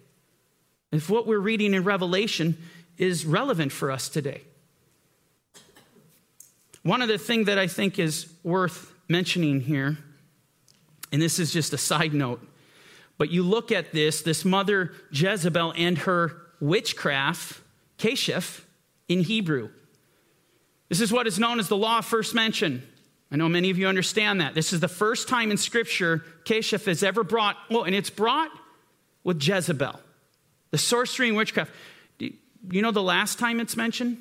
If 0.93 1.11
what 1.11 1.27
we're 1.27 1.39
reading 1.39 1.75
in 1.75 1.85
Revelation 1.85 2.57
is 2.99 3.27
relevant 3.27 3.73
for 3.73 3.91
us 3.91 4.09
today. 4.09 4.43
One 6.83 7.01
of 7.03 7.09
the 7.09 7.19
things 7.19 7.47
that 7.47 7.59
I 7.59 7.67
think 7.67 7.99
is 7.99 8.33
worth 8.43 8.93
mentioning 9.09 9.61
here, 9.61 9.97
and 11.11 11.21
this 11.21 11.39
is 11.39 11.53
just 11.53 11.73
a 11.73 11.79
side 11.79 12.13
note, 12.13 12.47
but 13.17 13.31
you 13.31 13.43
look 13.43 13.73
at 13.73 13.93
this, 13.93 14.23
this 14.23 14.45
mother 14.45 14.93
Jezebel 15.11 15.73
and 15.77 15.99
her 15.99 16.37
witchcraft, 16.61 17.61
Keshef, 17.99 18.63
in 19.09 19.21
Hebrew. 19.21 19.71
This 20.89 21.01
is 21.01 21.13
what 21.13 21.27
is 21.27 21.39
known 21.39 21.59
as 21.59 21.69
the 21.69 21.77
law 21.77 21.99
of 21.99 22.05
first 22.05 22.35
mention. 22.35 22.87
I 23.31 23.37
know 23.37 23.49
many 23.49 23.71
of 23.71 23.79
you 23.79 23.89
understand 23.89 24.41
that. 24.41 24.55
This 24.55 24.73
is 24.73 24.81
the 24.81 24.89
first 24.89 25.29
time 25.29 25.51
in 25.51 25.57
Scripture 25.57 26.25
Keshef 26.45 26.87
is 26.87 27.03
ever 27.03 27.25
brought, 27.25 27.57
well, 27.71 27.85
and 27.85 27.95
it's 27.95 28.11
brought 28.11 28.51
with 29.23 29.43
Jezebel, 29.43 29.99
the 30.71 30.79
sorcery 30.79 31.29
and 31.29 31.37
witchcraft. 31.37 31.73
You 32.71 32.83
know 32.83 32.91
the 32.91 33.03
last 33.03 33.39
time 33.39 33.61
it's 33.61 33.77
mentioned? 33.77 34.19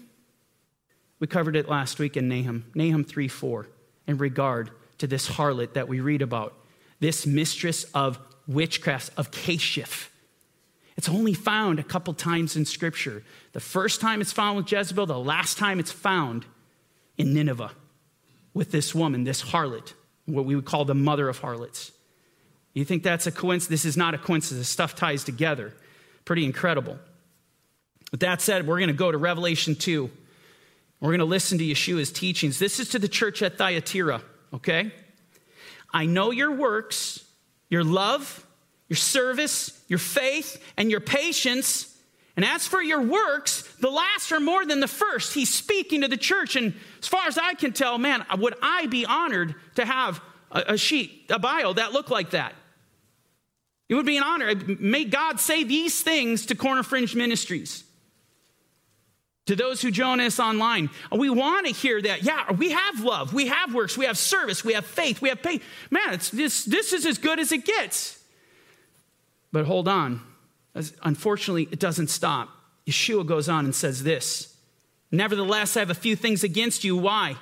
We 1.20 1.28
covered 1.28 1.56
it 1.56 1.70
last 1.70 2.00
week 2.00 2.18
in 2.18 2.28
Nahum, 2.28 2.66
Nahum 2.76 3.04
3 3.04 3.28
4, 3.28 3.68
in 4.08 4.18
regard 4.18 4.72
to 4.98 5.08
this 5.08 5.30
harlot 5.30 5.74
that 5.74 5.88
we 5.88 6.02
read 6.02 6.22
about, 6.22 6.54
this 7.00 7.26
mistress 7.26 7.86
of 7.94 8.20
witchcraft, 8.48 9.12
of 9.18 9.32
Keshef. 9.32 10.10
It's 10.98 11.10
only 11.10 11.34
found 11.34 11.80
a 11.80 11.84
couple 11.84 12.14
times 12.14 12.56
in 12.56 12.66
Scripture. 12.66 13.24
The 13.54 13.60
first 13.60 14.02
time 14.02 14.22
it's 14.22 14.32
found 14.32 14.58
with 14.58 14.72
Jezebel, 14.72 15.06
the 15.06 15.18
last 15.18 15.58
time 15.58 15.80
it's 15.80 15.92
found 15.92 16.46
in 17.18 17.34
Nineveh 17.34 17.72
with 18.54 18.72
this 18.72 18.94
woman, 18.94 19.24
this 19.24 19.42
harlot, 19.42 19.94
what 20.26 20.46
we 20.46 20.56
would 20.56 20.66
call 20.66 20.86
the 20.86 20.94
mother 20.94 21.30
of 21.30 21.40
harlots. 21.40 21.92
You 22.74 22.86
think 22.86 23.04
that's 23.04 23.28
a 23.28 23.32
coincidence? 23.32 23.68
This 23.68 23.86
is 23.86 23.98
not 23.98 24.14
a 24.14 24.18
coincidence. 24.18 24.60
This 24.60 24.70
stuff 24.70 24.96
ties 24.96 25.24
together. 25.24 25.74
Pretty 26.26 26.46
incredible. 26.46 27.00
With 28.14 28.22
that 28.22 28.42
said, 28.42 28.66
we're 28.66 28.80
going 28.80 28.88
to 28.88 28.94
go 28.94 29.12
to 29.12 29.18
Revelation 29.18 29.76
2. 29.76 30.10
We're 31.02 31.10
going 31.10 31.20
to 31.20 31.26
listen 31.26 31.58
to 31.58 31.66
Yeshua's 31.66 32.14
teachings. 32.14 32.60
This 32.60 32.80
is 32.80 32.88
to 32.90 33.00
the 33.00 33.10
church 33.10 33.42
at 33.42 33.58
Thyatira, 33.58 34.22
okay? 34.54 34.94
I 35.94 36.06
know 36.06 36.32
your 36.32 36.52
works, 36.52 37.26
your 37.70 37.84
love, 37.84 38.48
your 38.88 38.96
service, 38.96 39.78
your 39.90 40.00
faith, 40.00 40.64
and 40.78 40.90
your 40.90 41.02
patience 41.02 41.94
and 42.36 42.44
as 42.44 42.66
for 42.66 42.82
your 42.82 43.02
works, 43.02 43.62
the 43.80 43.90
last 43.90 44.32
are 44.32 44.40
more 44.40 44.66
than 44.66 44.80
the 44.80 44.88
first. 44.88 45.34
He's 45.34 45.54
speaking 45.54 46.02
to 46.02 46.08
the 46.08 46.18
church. 46.18 46.56
And 46.56 46.74
as 47.00 47.08
far 47.08 47.28
as 47.28 47.38
I 47.38 47.54
can 47.54 47.74
tell, 47.74 47.98
man, 47.98 48.26
would 48.38 48.56
I 48.62 48.88
be 48.88 49.06
honored 49.06 49.54
to 49.76 49.86
have 49.86 50.20
a, 50.52 50.64
a 50.70 50.78
sheet, 50.78 51.26
a 51.30 51.38
bio 51.38 51.74
that 51.74 51.94
looked 51.94 52.10
like 52.10 52.32
that? 52.32 52.56
It 53.88 53.96
would 53.96 54.06
be 54.06 54.18
an 54.18 54.24
honor. 54.24 54.56
May 54.80 55.06
God 55.06 55.40
say 55.40 55.64
these 55.64 56.02
things 56.02 56.48
to 56.48 56.56
Corner 56.56 56.82
Fringe 56.82 57.14
Ministries. 57.14 57.84
To 59.48 59.56
those 59.58 59.82
who 59.82 59.92
join 59.92 60.22
us 60.22 60.40
online, 60.40 60.90
we 61.12 61.30
want 61.30 61.68
to 61.68 61.74
hear 61.74 62.02
that. 62.02 62.24
Yeah, 62.24 62.54
we 62.54 62.72
have 62.72 63.02
love, 63.02 63.34
we 63.34 63.48
have 63.48 63.74
works, 63.74 63.98
we 63.98 64.06
have 64.06 64.18
service, 64.18 64.64
we 64.64 64.74
have 64.74 64.86
faith, 64.86 65.22
we 65.22 65.30
have 65.30 65.42
faith. 65.42 65.62
Man, 65.92 66.14
it's, 66.14 66.30
this, 66.30 66.64
this 66.64 66.94
is 66.94 67.06
as 67.06 67.18
good 67.18 67.40
as 67.40 67.52
it 67.52 67.66
gets. 67.66 68.20
But 69.52 69.66
hold 69.66 69.88
on, 69.88 70.22
Unfortunately, 71.04 71.68
it 71.72 71.80
doesn't 71.80 72.08
stop. 72.08 72.50
Yeshua 72.88 73.26
goes 73.26 73.48
on 73.48 73.66
and 73.66 73.76
says 73.76 74.04
this 74.04 74.56
Nevertheless, 75.12 75.78
I 75.78 75.82
have 75.82 75.90
a 75.90 75.96
few 75.96 76.16
things 76.16 76.44
against 76.44 76.84
you. 76.84 76.98
Why? 76.98 77.36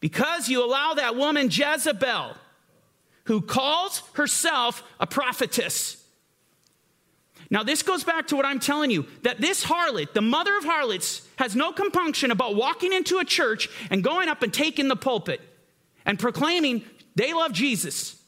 Because 0.00 0.48
you 0.48 0.64
allow 0.64 0.94
that 0.94 1.14
woman 1.14 1.48
Jezebel, 1.50 2.34
who 3.24 3.42
calls 3.42 4.02
herself 4.14 4.82
a 4.98 5.06
prophetess. 5.06 6.01
Now, 7.52 7.62
this 7.62 7.82
goes 7.82 8.02
back 8.02 8.28
to 8.28 8.36
what 8.36 8.46
I'm 8.46 8.60
telling 8.60 8.90
you 8.90 9.06
that 9.24 9.38
this 9.38 9.62
harlot, 9.62 10.14
the 10.14 10.22
mother 10.22 10.56
of 10.56 10.64
harlots, 10.64 11.20
has 11.36 11.54
no 11.54 11.70
compunction 11.70 12.30
about 12.30 12.56
walking 12.56 12.94
into 12.94 13.18
a 13.18 13.26
church 13.26 13.68
and 13.90 14.02
going 14.02 14.30
up 14.30 14.42
and 14.42 14.52
taking 14.52 14.88
the 14.88 14.96
pulpit 14.96 15.38
and 16.06 16.18
proclaiming 16.18 16.82
they 17.14 17.34
love 17.34 17.52
Jesus. 17.52 18.18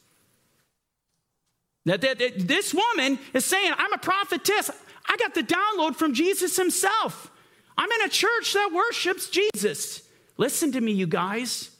That, 1.85 2.01
that, 2.01 2.19
that, 2.19 2.47
this 2.47 2.71
woman 2.71 3.17
is 3.33 3.45
saying, 3.45 3.73
I'm 3.75 3.93
a 3.93 3.97
prophetess. 3.97 4.69
I 5.09 5.17
got 5.17 5.33
the 5.33 5.41
download 5.41 5.95
from 5.95 6.13
Jesus 6.13 6.55
himself. 6.55 7.31
I'm 7.79 7.91
in 7.91 8.01
a 8.03 8.09
church 8.09 8.53
that 8.53 8.71
worships 8.71 9.31
Jesus. 9.31 10.03
Listen 10.37 10.71
to 10.73 10.81
me, 10.81 10.91
you 10.91 11.07
guys. 11.07 11.71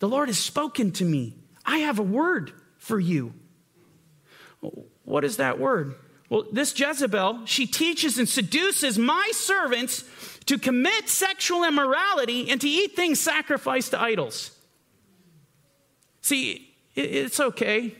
The 0.00 0.08
Lord 0.08 0.28
has 0.28 0.38
spoken 0.38 0.92
to 0.92 1.04
me. 1.06 1.34
I 1.64 1.78
have 1.78 1.98
a 1.98 2.02
word 2.02 2.52
for 2.76 3.00
you. 3.00 3.32
What 5.04 5.24
is 5.24 5.38
that 5.38 5.58
word? 5.58 5.94
Well, 6.28 6.44
this 6.52 6.78
Jezebel, 6.78 7.46
she 7.46 7.66
teaches 7.66 8.18
and 8.18 8.28
seduces 8.28 8.98
my 8.98 9.30
servants 9.32 10.04
to 10.46 10.58
commit 10.58 11.08
sexual 11.08 11.64
immorality 11.64 12.50
and 12.50 12.60
to 12.60 12.68
eat 12.68 12.94
things 12.94 13.18
sacrificed 13.20 13.92
to 13.92 14.00
idols. 14.00 14.50
See, 16.20 16.74
it's 16.94 17.40
okay 17.40 17.94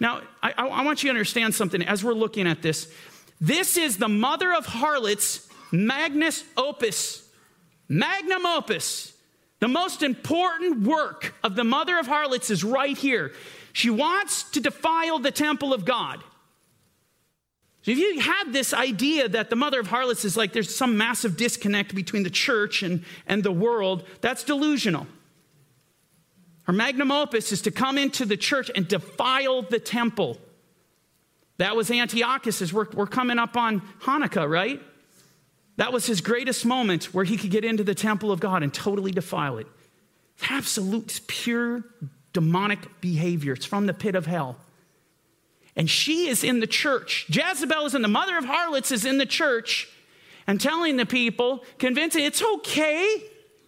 now, 0.00 0.20
I, 0.42 0.52
I, 0.52 0.84
want 0.84 1.02
you 1.02 1.08
to 1.08 1.10
understand 1.10 1.54
something 1.54 1.82
as 1.82 2.04
we're 2.04 2.12
looking 2.12 2.46
at 2.46 2.62
this. 2.62 2.92
This 3.40 3.76
is 3.76 3.96
the 3.96 4.08
mother 4.08 4.52
of 4.52 4.66
harlots, 4.66 5.48
Magnus 5.72 6.44
Opus. 6.56 7.26
Magnum 7.88 8.44
Opus. 8.44 9.12
The 9.60 9.68
most 9.68 10.02
important 10.02 10.82
work 10.82 11.34
of 11.42 11.56
the 11.56 11.64
mother 11.64 11.98
of 11.98 12.06
harlots 12.06 12.50
is 12.50 12.62
right 12.62 12.96
here. 12.96 13.32
She 13.72 13.88
wants 13.88 14.50
to 14.50 14.60
defile 14.60 15.18
the 15.18 15.30
temple 15.30 15.72
of 15.72 15.84
God. 15.84 16.22
If 17.86 17.98
you 17.98 18.18
had 18.18 18.52
this 18.52 18.74
idea 18.74 19.28
that 19.28 19.48
the 19.48 19.56
mother 19.56 19.78
of 19.78 19.86
harlots 19.86 20.24
is 20.24 20.36
like 20.36 20.52
there's 20.52 20.74
some 20.74 20.96
massive 20.96 21.36
disconnect 21.36 21.94
between 21.94 22.24
the 22.24 22.30
church 22.30 22.82
and, 22.82 23.04
and 23.28 23.44
the 23.44 23.52
world, 23.52 24.04
that's 24.20 24.42
delusional. 24.42 25.06
Her 26.64 26.72
magnum 26.72 27.12
opus 27.12 27.52
is 27.52 27.62
to 27.62 27.70
come 27.70 27.96
into 27.96 28.26
the 28.26 28.36
church 28.36 28.72
and 28.74 28.88
defile 28.88 29.62
the 29.62 29.78
temple. 29.78 30.38
That 31.58 31.76
was 31.76 31.88
Antiochus's. 31.88 32.72
We're, 32.72 32.88
we're 32.92 33.06
coming 33.06 33.38
up 33.38 33.56
on 33.56 33.80
Hanukkah, 34.00 34.50
right? 34.50 34.82
That 35.76 35.92
was 35.92 36.06
his 36.06 36.20
greatest 36.20 36.66
moment 36.66 37.14
where 37.14 37.24
he 37.24 37.36
could 37.36 37.52
get 37.52 37.64
into 37.64 37.84
the 37.84 37.94
temple 37.94 38.32
of 38.32 38.40
God 38.40 38.64
and 38.64 38.74
totally 38.74 39.12
defile 39.12 39.58
it. 39.58 39.68
Absolute, 40.50 41.20
pure 41.28 41.84
demonic 42.32 43.00
behavior. 43.00 43.52
It's 43.52 43.64
from 43.64 43.86
the 43.86 43.94
pit 43.94 44.16
of 44.16 44.26
hell. 44.26 44.56
And 45.76 45.90
she 45.90 46.28
is 46.28 46.42
in 46.42 46.60
the 46.60 46.66
church. 46.66 47.26
Jezebel 47.28 47.84
is 47.84 47.94
in 47.94 48.02
the 48.02 48.08
mother 48.08 48.38
of 48.38 48.46
harlots, 48.46 48.90
is 48.90 49.04
in 49.04 49.18
the 49.18 49.26
church 49.26 49.88
and 50.46 50.60
telling 50.60 50.96
the 50.96 51.06
people, 51.06 51.64
convincing 51.78 52.24
it's 52.24 52.42
okay 52.42 53.22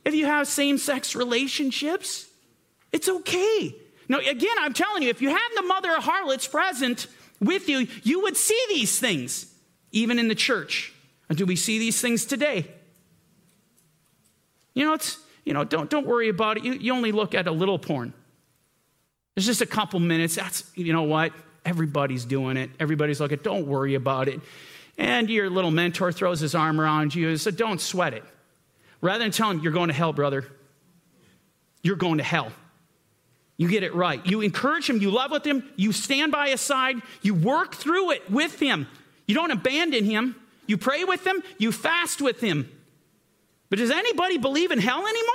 if 0.04 0.14
you 0.14 0.26
have 0.26 0.48
same 0.48 0.78
sex 0.78 1.14
relationships. 1.14 2.26
It's 2.92 3.08
okay. 3.08 3.74
Now, 4.08 4.18
again, 4.18 4.56
I'm 4.60 4.72
telling 4.72 5.02
you, 5.02 5.10
if 5.10 5.20
you 5.20 5.28
had 5.28 5.48
the 5.54 5.62
mother 5.62 5.94
of 5.94 6.02
harlots 6.02 6.46
present 6.46 7.08
with 7.40 7.68
you, 7.68 7.86
you 8.02 8.22
would 8.22 8.36
see 8.36 8.60
these 8.68 8.98
things, 8.98 9.52
even 9.92 10.18
in 10.18 10.28
the 10.28 10.34
church. 10.34 10.94
And 11.28 11.36
do 11.36 11.44
we 11.44 11.56
see 11.56 11.78
these 11.78 12.00
things 12.00 12.24
today? 12.24 12.66
You 14.72 14.86
know, 14.86 14.94
it's, 14.94 15.18
you 15.44 15.52
know, 15.52 15.64
don't, 15.64 15.90
don't 15.90 16.06
worry 16.06 16.30
about 16.30 16.56
it. 16.56 16.64
You, 16.64 16.72
you 16.72 16.94
only 16.94 17.12
look 17.12 17.34
at 17.34 17.46
a 17.46 17.52
little 17.52 17.78
porn. 17.78 18.14
It's 19.36 19.44
just 19.44 19.60
a 19.60 19.66
couple 19.66 20.00
minutes. 20.00 20.36
That's, 20.36 20.64
you 20.74 20.92
know 20.92 21.02
what? 21.02 21.32
Everybody's 21.68 22.24
doing 22.24 22.56
it. 22.56 22.70
Everybody's 22.80 23.20
looking. 23.20 23.40
Don't 23.42 23.66
worry 23.66 23.94
about 23.94 24.26
it. 24.26 24.40
And 24.96 25.28
your 25.28 25.50
little 25.50 25.70
mentor 25.70 26.12
throws 26.12 26.40
his 26.40 26.54
arm 26.54 26.80
around 26.80 27.14
you 27.14 27.28
and 27.28 27.38
says, 27.38 27.54
Don't 27.54 27.78
sweat 27.78 28.14
it. 28.14 28.24
Rather 29.02 29.18
than 29.18 29.32
telling 29.32 29.58
him, 29.58 29.64
You're 29.64 29.74
going 29.74 29.88
to 29.88 29.94
hell, 29.94 30.14
brother. 30.14 30.46
You're 31.82 31.96
going 31.96 32.16
to 32.18 32.24
hell. 32.24 32.50
You 33.58 33.68
get 33.68 33.82
it 33.82 33.94
right. 33.94 34.24
You 34.24 34.40
encourage 34.40 34.88
him, 34.88 34.98
you 35.02 35.10
love 35.10 35.30
with 35.30 35.44
him, 35.44 35.68
you 35.76 35.92
stand 35.92 36.32
by 36.32 36.48
his 36.48 36.60
side, 36.62 36.96
you 37.22 37.34
work 37.34 37.74
through 37.74 38.12
it 38.12 38.30
with 38.30 38.58
him. 38.58 38.86
You 39.26 39.34
don't 39.34 39.50
abandon 39.50 40.04
him. 40.04 40.36
You 40.66 40.78
pray 40.78 41.04
with 41.04 41.26
him, 41.26 41.42
you 41.58 41.70
fast 41.70 42.22
with 42.22 42.40
him. 42.40 42.70
But 43.68 43.78
does 43.78 43.90
anybody 43.90 44.38
believe 44.38 44.70
in 44.70 44.78
hell 44.78 45.06
anymore? 45.06 45.34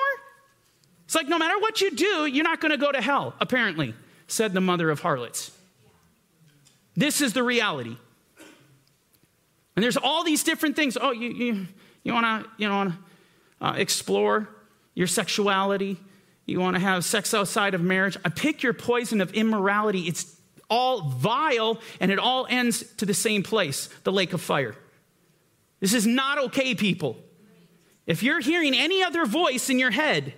It's 1.05 1.15
like 1.15 1.27
no 1.27 1.38
matter 1.38 1.59
what 1.59 1.79
you 1.81 1.91
do, 1.91 2.25
you're 2.25 2.43
not 2.43 2.59
going 2.59 2.71
to 2.71 2.77
go 2.77 2.91
to 2.91 3.01
hell, 3.01 3.36
apparently, 3.39 3.93
said 4.27 4.53
the 4.53 4.61
mother 4.61 4.89
of 4.89 5.01
harlots. 5.01 5.53
This 6.95 7.21
is 7.21 7.33
the 7.33 7.43
reality. 7.43 7.97
And 9.75 9.83
there's 9.83 9.97
all 9.97 10.23
these 10.23 10.43
different 10.43 10.75
things. 10.75 10.97
Oh, 10.99 11.11
you, 11.11 11.29
you, 11.29 11.67
you 12.03 12.13
want 12.13 12.45
to 12.45 12.49
you 12.57 12.69
know, 12.69 12.93
uh, 13.59 13.73
explore 13.77 14.49
your 14.93 15.07
sexuality? 15.07 15.97
You 16.45 16.59
want 16.59 16.75
to 16.75 16.79
have 16.79 17.03
sex 17.05 17.33
outside 17.33 17.73
of 17.73 17.81
marriage? 17.81 18.17
I 18.23 18.29
pick 18.29 18.61
your 18.61 18.73
poison 18.73 19.21
of 19.21 19.33
immorality. 19.33 20.01
It's 20.01 20.35
all 20.69 21.09
vile, 21.09 21.79
and 21.99 22.11
it 22.11 22.19
all 22.19 22.45
ends 22.49 22.83
to 22.97 23.05
the 23.05 23.13
same 23.13 23.43
place 23.43 23.89
the 24.03 24.11
lake 24.11 24.33
of 24.33 24.41
fire. 24.41 24.75
This 25.79 25.93
is 25.93 26.05
not 26.05 26.37
okay, 26.45 26.75
people. 26.75 27.17
If 28.05 28.23
you're 28.23 28.39
hearing 28.41 28.73
any 28.73 29.03
other 29.03 29.25
voice 29.25 29.69
in 29.69 29.79
your 29.79 29.91
head, 29.91 30.33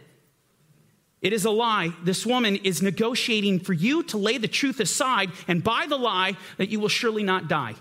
it 1.26 1.34
is 1.34 1.43
a 1.43 1.49
lie. 1.49 1.91
This 2.03 2.23
woman 2.23 2.57
is 2.57 2.84
negotiating 2.84 3.61
for 3.61 3.73
you 3.73 4.03
to 4.03 4.17
lay 4.17 4.38
the 4.38 4.47
truth 4.47 4.80
aside 4.80 5.32
and 5.47 5.63
buy 5.63 5.88
the 5.89 5.97
lie 5.97 6.38
that 6.57 6.69
you 6.69 6.80
will 6.80 6.88
surely 6.88 7.23
not 7.23 7.47
die. 7.47 7.73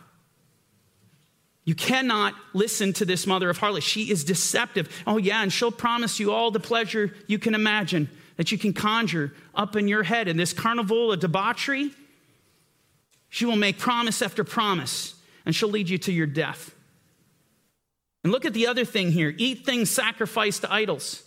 You 1.66 1.74
cannot 1.74 2.32
listen 2.54 2.94
to 2.94 3.04
this 3.04 3.26
mother 3.26 3.50
of 3.50 3.58
harlots. 3.58 3.84
She 3.84 4.10
is 4.10 4.24
deceptive. 4.24 4.88
Oh, 5.06 5.18
yeah, 5.18 5.42
and 5.42 5.52
she'll 5.52 5.70
promise 5.70 6.18
you 6.18 6.32
all 6.32 6.52
the 6.52 6.58
pleasure 6.58 7.14
you 7.26 7.38
can 7.38 7.54
imagine 7.54 8.08
that 8.38 8.50
you 8.50 8.56
can 8.56 8.72
conjure 8.72 9.30
up 9.54 9.76
in 9.76 9.88
your 9.88 10.04
head. 10.04 10.26
In 10.26 10.38
this 10.38 10.54
carnival 10.54 11.12
of 11.12 11.20
debauchery, 11.20 11.90
she 13.28 13.44
will 13.44 13.56
make 13.56 13.78
promise 13.78 14.22
after 14.22 14.42
promise, 14.42 15.16
and 15.44 15.54
she'll 15.54 15.68
lead 15.68 15.90
you 15.90 15.98
to 15.98 16.12
your 16.12 16.26
death. 16.26 16.74
And 18.22 18.32
look 18.32 18.46
at 18.46 18.54
the 18.54 18.68
other 18.68 18.86
thing 18.86 19.12
here 19.12 19.34
eat 19.36 19.66
things 19.66 19.90
sacrificed 19.90 20.62
to 20.62 20.72
idols. 20.72 21.22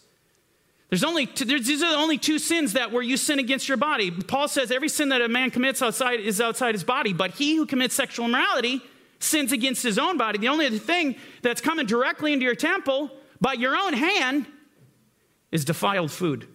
There's 0.89 1.03
only 1.03 1.25
two, 1.25 1.45
there's, 1.45 1.67
these 1.67 1.83
are 1.83 1.91
the 1.91 1.97
only 1.97 2.17
two 2.17 2.39
sins 2.39 2.73
that 2.73 2.91
where 2.91 3.03
you 3.03 3.17
sin 3.17 3.39
against 3.39 3.67
your 3.67 3.77
body. 3.77 4.09
Paul 4.09 4.47
says 4.47 4.71
every 4.71 4.87
sin 4.89 5.09
that 5.09 5.21
a 5.21 5.27
man 5.27 5.51
commits 5.51 5.81
outside 5.81 6.19
is 6.21 6.39
outside 6.39 6.75
his 6.75 6.83
body, 6.83 7.11
but 7.11 7.31
he 7.31 7.55
who 7.55 7.65
commits 7.65 7.93
sexual 7.93 8.25
immorality 8.25 8.81
sins 9.19 9.51
against 9.51 9.83
his 9.83 9.97
own 9.97 10.17
body. 10.17 10.37
The 10.37 10.47
only 10.47 10.79
thing 10.79 11.15
that's 11.41 11.59
coming 11.59 11.87
directly 11.87 12.31
into 12.31 12.45
your 12.45 12.55
temple 12.55 13.11
by 13.41 13.53
your 13.53 13.75
own 13.75 13.93
hand 13.93 14.45
is 15.51 15.65
defiled 15.65 16.11
food, 16.11 16.47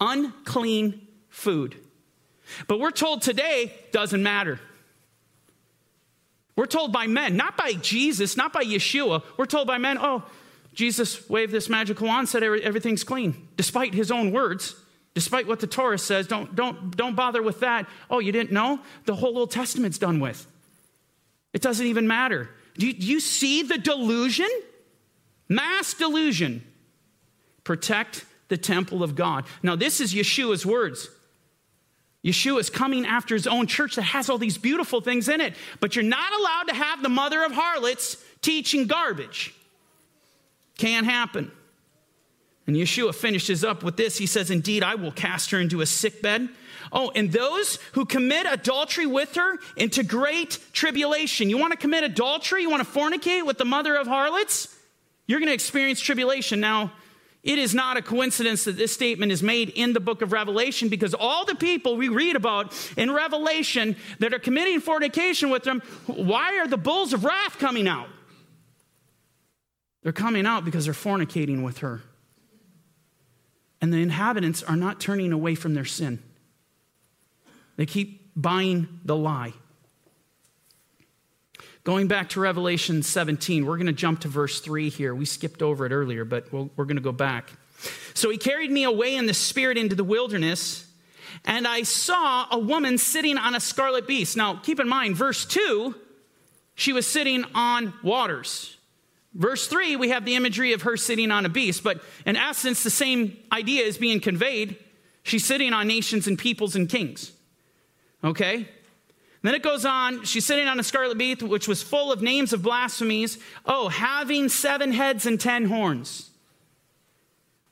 unclean 0.00 1.06
food. 1.28 1.76
But 2.68 2.78
we're 2.78 2.90
told 2.90 3.22
today 3.22 3.72
doesn't 3.92 4.22
matter. 4.22 4.60
We're 6.54 6.66
told 6.66 6.92
by 6.92 7.06
men, 7.06 7.36
not 7.36 7.56
by 7.56 7.72
Jesus, 7.72 8.36
not 8.36 8.52
by 8.52 8.62
Yeshua. 8.62 9.22
We're 9.38 9.46
told 9.46 9.66
by 9.66 9.78
men, 9.78 9.96
oh, 9.98 10.22
Jesus 10.72 11.28
waved 11.28 11.52
this 11.52 11.68
magical 11.68 12.06
wand, 12.06 12.28
said 12.28 12.42
everything's 12.42 13.04
clean, 13.04 13.48
despite 13.56 13.94
his 13.94 14.10
own 14.10 14.32
words, 14.32 14.74
despite 15.14 15.46
what 15.46 15.60
the 15.60 15.66
Torah 15.66 15.98
says. 15.98 16.26
Don't, 16.26 16.54
don't, 16.54 16.96
don't 16.96 17.14
bother 17.14 17.42
with 17.42 17.60
that. 17.60 17.88
Oh, 18.10 18.20
you 18.20 18.32
didn't 18.32 18.52
know? 18.52 18.80
The 19.04 19.14
whole 19.14 19.36
Old 19.38 19.50
Testament's 19.50 19.98
done 19.98 20.20
with. 20.20 20.46
It 21.52 21.60
doesn't 21.60 21.86
even 21.86 22.06
matter. 22.06 22.48
Do 22.78 22.86
you, 22.86 22.94
do 22.94 23.06
you 23.06 23.20
see 23.20 23.62
the 23.62 23.76
delusion? 23.76 24.48
Mass 25.48 25.92
delusion. 25.92 26.64
Protect 27.64 28.24
the 28.48 28.56
temple 28.56 29.02
of 29.02 29.14
God. 29.14 29.44
Now, 29.62 29.76
this 29.76 30.00
is 30.00 30.14
Yeshua's 30.14 30.64
words. 30.64 31.08
Yeshua 32.24 32.60
is 32.60 32.70
coming 32.70 33.04
after 33.04 33.34
his 33.34 33.46
own 33.46 33.66
church 33.66 33.96
that 33.96 34.02
has 34.02 34.30
all 34.30 34.38
these 34.38 34.56
beautiful 34.56 35.00
things 35.00 35.28
in 35.28 35.40
it, 35.40 35.54
but 35.80 35.96
you're 35.96 36.04
not 36.04 36.32
allowed 36.32 36.68
to 36.68 36.74
have 36.74 37.02
the 37.02 37.08
mother 37.08 37.44
of 37.44 37.52
harlots 37.52 38.16
teaching 38.40 38.86
garbage. 38.86 39.52
Can't 40.82 41.06
happen. 41.06 41.52
And 42.66 42.76
Yeshua 42.76 43.14
finishes 43.14 43.64
up 43.64 43.82
with 43.82 43.96
this. 43.96 44.18
He 44.18 44.26
says, 44.26 44.50
Indeed, 44.50 44.82
I 44.82 44.94
will 44.96 45.12
cast 45.12 45.50
her 45.50 45.60
into 45.60 45.80
a 45.80 45.86
sick 45.86 46.20
bed 46.22 46.48
Oh, 46.90 47.10
and 47.14 47.30
those 47.30 47.78
who 47.92 48.04
commit 48.04 48.46
adultery 48.50 49.06
with 49.06 49.34
her 49.36 49.58
into 49.76 50.02
great 50.02 50.58
tribulation. 50.72 51.48
You 51.48 51.58
want 51.58 51.72
to 51.72 51.78
commit 51.78 52.04
adultery? 52.04 52.62
You 52.62 52.70
want 52.70 52.86
to 52.86 52.88
fornicate 52.88 53.46
with 53.46 53.58
the 53.58 53.64
mother 53.64 53.96
of 53.96 54.06
harlots? 54.06 54.76
You're 55.26 55.38
going 55.38 55.48
to 55.48 55.54
experience 55.54 56.00
tribulation. 56.00 56.60
Now, 56.60 56.92
it 57.42 57.58
is 57.58 57.74
not 57.74 57.96
a 57.96 58.02
coincidence 58.02 58.64
that 58.64 58.76
this 58.76 58.92
statement 58.92 59.32
is 59.32 59.42
made 59.42 59.70
in 59.70 59.94
the 59.94 60.00
book 60.00 60.22
of 60.22 60.32
Revelation 60.32 60.88
because 60.88 61.14
all 61.14 61.44
the 61.44 61.54
people 61.54 61.96
we 61.96 62.08
read 62.08 62.36
about 62.36 62.72
in 62.96 63.10
Revelation 63.10 63.96
that 64.18 64.32
are 64.34 64.38
committing 64.38 64.80
fornication 64.80 65.50
with 65.50 65.64
them, 65.64 65.82
why 66.06 66.58
are 66.58 66.68
the 66.68 66.76
bulls 66.76 67.12
of 67.12 67.24
wrath 67.24 67.58
coming 67.58 67.88
out? 67.88 68.08
They're 70.02 70.12
coming 70.12 70.46
out 70.46 70.64
because 70.64 70.84
they're 70.84 70.94
fornicating 70.94 71.62
with 71.62 71.78
her. 71.78 72.02
And 73.80 73.92
the 73.92 73.98
inhabitants 73.98 74.62
are 74.62 74.76
not 74.76 75.00
turning 75.00 75.32
away 75.32 75.54
from 75.54 75.74
their 75.74 75.84
sin. 75.84 76.22
They 77.76 77.86
keep 77.86 78.30
buying 78.36 79.00
the 79.04 79.16
lie. 79.16 79.54
Going 81.84 82.06
back 82.06 82.28
to 82.30 82.40
Revelation 82.40 83.02
17, 83.02 83.66
we're 83.66 83.76
going 83.76 83.86
to 83.86 83.92
jump 83.92 84.20
to 84.20 84.28
verse 84.28 84.60
3 84.60 84.88
here. 84.88 85.14
We 85.14 85.24
skipped 85.24 85.62
over 85.62 85.84
it 85.84 85.90
earlier, 85.90 86.24
but 86.24 86.52
we 86.52 86.70
we're 86.76 86.84
going 86.84 86.96
to 86.96 87.02
go 87.02 87.12
back. 87.12 87.50
So 88.14 88.30
he 88.30 88.38
carried 88.38 88.70
me 88.70 88.84
away 88.84 89.16
in 89.16 89.26
the 89.26 89.34
spirit 89.34 89.76
into 89.76 89.96
the 89.96 90.04
wilderness, 90.04 90.86
and 91.44 91.66
I 91.66 91.82
saw 91.82 92.46
a 92.52 92.58
woman 92.58 92.98
sitting 92.98 93.36
on 93.36 93.56
a 93.56 93.60
scarlet 93.60 94.06
beast. 94.06 94.36
Now, 94.36 94.56
keep 94.56 94.78
in 94.78 94.88
mind, 94.88 95.16
verse 95.16 95.44
2, 95.44 95.94
she 96.76 96.92
was 96.92 97.04
sitting 97.04 97.44
on 97.54 97.92
waters. 98.04 98.76
Verse 99.34 99.66
3, 99.66 99.96
we 99.96 100.10
have 100.10 100.24
the 100.24 100.36
imagery 100.36 100.72
of 100.74 100.82
her 100.82 100.96
sitting 100.96 101.30
on 101.30 101.46
a 101.46 101.48
beast, 101.48 101.82
but 101.82 102.02
in 102.26 102.36
essence, 102.36 102.82
the 102.82 102.90
same 102.90 103.36
idea 103.50 103.82
is 103.84 103.96
being 103.96 104.20
conveyed. 104.20 104.76
She's 105.22 105.44
sitting 105.44 105.72
on 105.72 105.86
nations 105.88 106.26
and 106.26 106.38
peoples 106.38 106.76
and 106.76 106.88
kings. 106.88 107.32
Okay? 108.22 108.68
Then 109.40 109.54
it 109.54 109.62
goes 109.62 109.84
on, 109.84 110.24
she's 110.24 110.44
sitting 110.44 110.68
on 110.68 110.78
a 110.78 110.82
scarlet 110.82 111.16
beast, 111.16 111.42
which 111.42 111.66
was 111.66 111.82
full 111.82 112.12
of 112.12 112.22
names 112.22 112.52
of 112.52 112.62
blasphemies. 112.62 113.38
Oh, 113.64 113.88
having 113.88 114.48
seven 114.48 114.92
heads 114.92 115.24
and 115.26 115.40
ten 115.40 115.64
horns. 115.64 116.30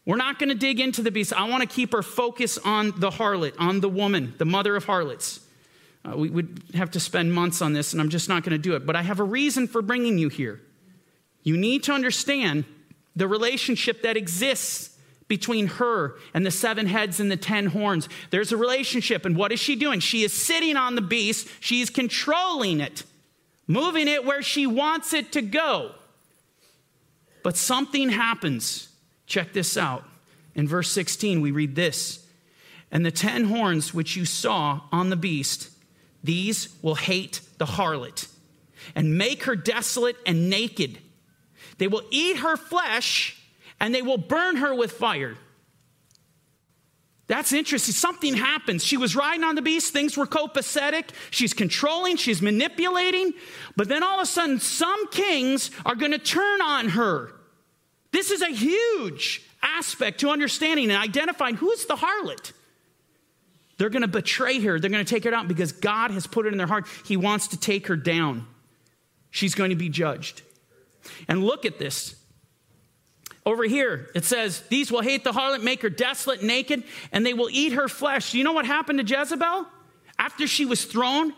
We're 0.07 0.17
not 0.17 0.39
going 0.39 0.49
to 0.49 0.55
dig 0.55 0.81
into 0.81 1.03
the 1.03 1.11
beast. 1.11 1.33
I 1.33 1.49
want 1.49 1.63
to 1.63 1.69
keep 1.69 1.95
our 1.95 2.03
focus 2.03 2.59
on 2.59 2.99
the 2.99 3.11
harlot, 3.11 3.53
on 3.59 3.81
the 3.81 3.89
woman, 3.89 4.35
the 4.39 4.45
mother 4.47 4.75
of 4.75 4.85
harlots. 4.85 5.41
Uh, 6.05 6.17
we 6.17 6.31
would 6.31 6.63
have 6.75 6.91
to 6.93 7.01
spend 7.01 7.33
months 7.33 7.61
on 7.61 7.75
this, 7.75 7.93
and 7.93 8.01
I'm 8.01 8.09
just 8.09 8.29
not 8.29 8.43
going 8.43 8.53
to 8.53 8.59
do 8.59 8.75
it. 8.75 8.87
But 8.87 8.97
I 8.97 9.03
have 9.03 9.21
a 9.21 9.25
reason 9.25 9.69
for 9.69 9.83
bringing 9.83 10.19
you 10.19 10.31
here. 10.31 10.61
You 11.43 11.57
need 11.57 11.82
to 11.84 11.93
understand 11.93 12.64
the 13.16 13.28
relationship 13.28 14.03
that 14.03 14.16
exists 14.16 14.97
between 15.30 15.68
her 15.68 16.16
and 16.34 16.45
the 16.45 16.51
seven 16.51 16.86
heads 16.86 17.20
and 17.20 17.30
the 17.30 17.36
ten 17.36 17.66
horns. 17.66 18.09
There's 18.30 18.51
a 18.51 18.57
relationship. 18.57 19.24
And 19.24 19.36
what 19.36 19.53
is 19.53 19.61
she 19.61 19.76
doing? 19.76 20.01
She 20.01 20.24
is 20.24 20.32
sitting 20.32 20.76
on 20.76 20.97
the 20.97 21.01
beast, 21.01 21.49
she's 21.61 21.88
controlling 21.88 22.80
it, 22.80 23.05
moving 23.66 24.09
it 24.09 24.24
where 24.24 24.43
she 24.43 24.66
wants 24.66 25.14
it 25.14 25.32
to 25.32 25.43
go. 25.43 25.93
But 27.43 27.57
something 27.57 28.11
happens. 28.11 28.88
Check 29.26 29.53
this 29.53 29.76
out. 29.76 30.05
In 30.57 30.66
verse 30.66 30.91
16, 30.91 31.41
we 31.41 31.53
read 31.53 31.76
this 31.76 32.26
And 32.91 33.07
the 33.07 33.12
ten 33.12 33.45
horns 33.45 33.95
which 33.95 34.16
you 34.16 34.24
saw 34.24 34.80
on 34.91 35.11
the 35.11 35.16
beast, 35.16 35.70
these 36.24 36.74
will 36.82 36.97
hate 36.97 37.41
the 37.59 37.66
harlot 37.66 38.26
and 38.95 39.16
make 39.16 39.45
her 39.45 39.55
desolate 39.55 40.16
and 40.26 40.51
naked. 40.51 40.99
They 41.81 41.89
will 41.89 42.03
eat 42.11 42.37
her 42.37 42.59
flesh 42.59 43.39
and 43.81 43.95
they 43.95 44.03
will 44.03 44.18
burn 44.18 44.57
her 44.57 44.74
with 44.74 44.93
fire. 44.93 45.35
That's 47.26 47.55
interesting. 47.55 47.95
Something 47.95 48.35
happens. 48.35 48.85
She 48.85 48.99
was 48.99 49.16
riding 49.16 49.45
on 49.45 49.55
the 49.55 49.62
beast, 49.62 49.91
things 49.95 50.14
were 50.14 50.26
copacetic. 50.26 51.09
She's 51.31 51.55
controlling, 51.55 52.18
she's 52.18 52.43
manipulating. 52.43 53.33
But 53.76 53.89
then 53.89 54.03
all 54.03 54.16
of 54.16 54.24
a 54.24 54.26
sudden, 54.26 54.61
some 54.61 55.09
kings 55.09 55.70
are 55.87 55.95
going 55.95 56.12
to 56.12 56.18
turn 56.18 56.61
on 56.61 56.91
her. 56.91 57.33
This 58.12 58.31
is 58.31 58.43
a 58.43 58.51
huge 58.51 59.43
aspect 59.62 60.20
to 60.20 60.28
understanding 60.28 60.91
and 60.91 61.03
identifying 61.03 61.55
who's 61.55 61.87
the 61.87 61.97
harlot. 61.97 62.53
They're 63.78 63.89
going 63.89 64.03
to 64.03 64.09
betray 64.09 64.61
her, 64.61 64.78
they're 64.78 64.91
going 64.91 65.05
to 65.05 65.11
take 65.11 65.24
her 65.24 65.31
down 65.31 65.49
because 65.49 65.72
God 65.72 66.11
has 66.11 66.26
put 66.26 66.45
it 66.45 66.53
in 66.53 66.59
their 66.59 66.66
heart. 66.66 66.87
He 67.07 67.16
wants 67.16 67.49
to 67.49 67.57
take 67.59 67.87
her 67.87 67.97
down. 67.97 68.47
She's 69.31 69.55
going 69.55 69.70
to 69.70 69.76
be 69.76 69.89
judged. 69.89 70.43
And 71.29 71.45
look 71.45 71.65
at 71.65 71.79
this. 71.79 72.17
Over 73.47 73.65
here, 73.65 74.11
it 74.15 74.25
says, 74.25 74.63
These 74.69 74.93
will 74.93 75.01
hate 75.01 75.25
the 75.25 75.33
harlot, 75.33 75.63
make 75.63 75.83
her 75.83 75.91
desolate, 75.91 76.43
naked, 76.43 76.85
and 77.11 77.25
they 77.25 77.35
will 77.35 77.49
eat 77.51 77.73
her 77.73 77.89
flesh. 77.89 78.33
Do 78.33 78.39
you 78.39 78.45
know 78.45 78.53
what 78.53 78.67
happened 78.67 78.99
to 78.99 79.19
Jezebel? 79.19 79.67
After 80.19 80.47
she 80.47 80.67
was 80.67 80.85
thrown 80.85 81.33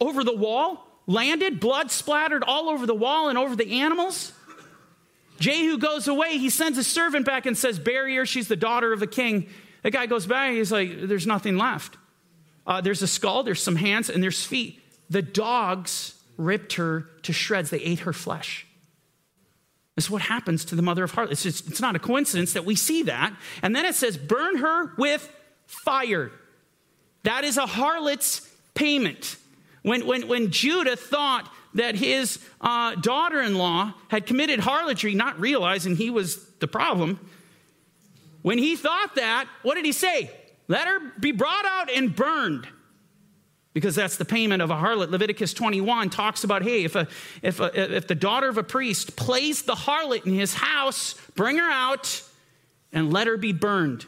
over 0.00 0.22
the 0.22 0.36
wall, 0.36 0.86
landed, 1.06 1.58
blood 1.58 1.90
splattered 1.90 2.44
all 2.44 2.68
over 2.68 2.86
the 2.86 2.94
wall 2.94 3.28
and 3.28 3.36
over 3.36 3.56
the 3.56 3.80
animals. 3.80 4.32
Jehu 5.40 5.78
goes 5.78 6.08
away. 6.08 6.38
He 6.38 6.50
sends 6.50 6.78
a 6.78 6.84
servant 6.84 7.26
back 7.26 7.46
and 7.46 7.56
says, 7.58 7.78
Bury 7.78 8.16
her. 8.16 8.26
She's 8.26 8.48
the 8.48 8.56
daughter 8.56 8.92
of 8.92 9.02
a 9.02 9.06
king. 9.06 9.48
The 9.82 9.90
guy 9.90 10.06
goes 10.06 10.26
back. 10.26 10.52
He's 10.52 10.72
like, 10.72 11.02
There's 11.02 11.26
nothing 11.26 11.56
left. 11.56 11.96
Uh, 12.66 12.82
there's 12.82 13.00
a 13.00 13.06
skull, 13.06 13.42
there's 13.44 13.62
some 13.62 13.76
hands, 13.76 14.10
and 14.10 14.22
there's 14.22 14.44
feet. 14.44 14.78
The 15.08 15.22
dogs 15.22 16.14
ripped 16.36 16.74
her 16.74 17.08
to 17.22 17.32
shreds. 17.32 17.70
They 17.70 17.78
ate 17.78 18.00
her 18.00 18.12
flesh. 18.12 18.66
That's 19.98 20.08
what 20.08 20.22
happens 20.22 20.64
to 20.66 20.76
the 20.76 20.82
mother 20.82 21.02
of 21.02 21.10
harlots. 21.10 21.44
It's, 21.44 21.58
just, 21.58 21.68
it's 21.68 21.80
not 21.80 21.96
a 21.96 21.98
coincidence 21.98 22.52
that 22.52 22.64
we 22.64 22.76
see 22.76 23.02
that. 23.02 23.34
And 23.62 23.74
then 23.74 23.84
it 23.84 23.96
says, 23.96 24.16
burn 24.16 24.58
her 24.58 24.92
with 24.96 25.28
fire. 25.66 26.30
That 27.24 27.42
is 27.42 27.56
a 27.56 27.66
harlot's 27.66 28.48
payment. 28.74 29.34
When, 29.82 30.06
when, 30.06 30.28
when 30.28 30.52
Judah 30.52 30.94
thought 30.94 31.52
that 31.74 31.96
his 31.96 32.38
uh, 32.60 32.94
daughter 32.94 33.40
in 33.40 33.56
law 33.56 33.92
had 34.06 34.24
committed 34.24 34.60
harlotry, 34.60 35.16
not 35.16 35.40
realizing 35.40 35.96
he 35.96 36.10
was 36.10 36.44
the 36.60 36.68
problem, 36.68 37.18
when 38.42 38.58
he 38.58 38.76
thought 38.76 39.16
that, 39.16 39.48
what 39.62 39.74
did 39.74 39.84
he 39.84 39.90
say? 39.90 40.30
Let 40.68 40.86
her 40.86 41.00
be 41.18 41.32
brought 41.32 41.64
out 41.64 41.90
and 41.90 42.14
burned. 42.14 42.68
Because 43.78 43.94
that's 43.94 44.16
the 44.16 44.24
payment 44.24 44.60
of 44.60 44.70
a 44.70 44.74
harlot. 44.74 45.08
Leviticus 45.08 45.54
21 45.54 46.10
talks 46.10 46.42
about 46.42 46.64
hey, 46.64 46.82
if, 46.82 46.96
a, 46.96 47.06
if, 47.42 47.60
a, 47.60 47.96
if 47.96 48.08
the 48.08 48.16
daughter 48.16 48.48
of 48.48 48.58
a 48.58 48.64
priest 48.64 49.14
plays 49.14 49.62
the 49.62 49.74
harlot 49.76 50.26
in 50.26 50.34
his 50.34 50.52
house, 50.52 51.14
bring 51.36 51.58
her 51.58 51.70
out 51.70 52.24
and 52.92 53.12
let 53.12 53.28
her 53.28 53.36
be 53.36 53.52
burned. 53.52 54.04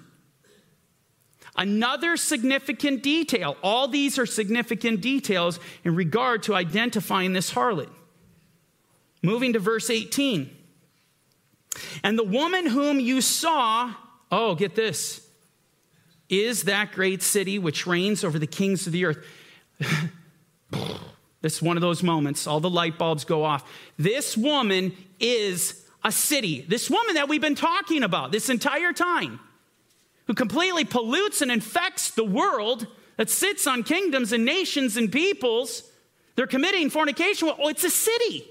Another 1.55 2.16
significant 2.16 3.05
detail, 3.05 3.57
all 3.62 3.87
these 3.87 4.18
are 4.18 4.27
significant 4.27 5.03
details 5.03 5.61
in 5.85 5.95
regard 5.95 6.43
to 6.43 6.55
identifying 6.57 7.33
this 7.33 7.53
harlot. 7.53 7.91
Moving 9.23 9.53
to 9.53 9.61
verse 9.61 9.89
18. 9.89 10.51
And 12.03 12.18
the 12.18 12.25
woman 12.25 12.66
whom 12.66 12.99
you 12.99 13.21
saw, 13.21 13.95
oh, 14.33 14.57
get 14.57 14.75
this, 14.75 15.25
is 16.29 16.64
that 16.64 16.91
great 16.91 17.23
city 17.23 17.57
which 17.57 17.87
reigns 17.87 18.25
over 18.25 18.37
the 18.37 18.49
kings 18.49 18.89
of 18.89 18.93
the 18.93 19.05
earth. 19.05 19.25
this 21.41 21.57
is 21.57 21.62
one 21.62 21.76
of 21.76 21.81
those 21.81 22.03
moments, 22.03 22.47
all 22.47 22.61
the 22.61 22.70
light 22.70 22.99
bulbs 22.99 23.24
go 23.24 23.45
off. 23.45 23.68
This 23.97 24.37
woman 24.37 24.97
is 25.18 25.87
a 26.05 26.12
city. 26.12 26.64
This 26.68 26.91
woman 26.91 27.14
that 27.14 27.28
we've 27.28 27.41
been 27.41 27.55
talking 27.55 28.03
about 28.03 28.33
this 28.33 28.49
entire 28.49 28.93
time 28.93 29.41
who 30.26 30.35
completely 30.35 30.85
pollutes 30.85 31.43
and 31.43 31.51
infects 31.51 32.11
the 32.12 32.24
world 32.24 32.87
that 33.16 33.28
sits 33.28 33.66
on 33.66 33.83
kingdoms 33.83 34.33
and 34.33 34.45
nations 34.45 34.97
and 34.97 35.11
peoples. 35.11 35.83
They're 36.37 36.47
committing 36.47 36.89
fornication. 36.89 37.51
Oh, 37.59 37.68
it's 37.68 37.85
a 37.85 37.91
city. 37.91 38.49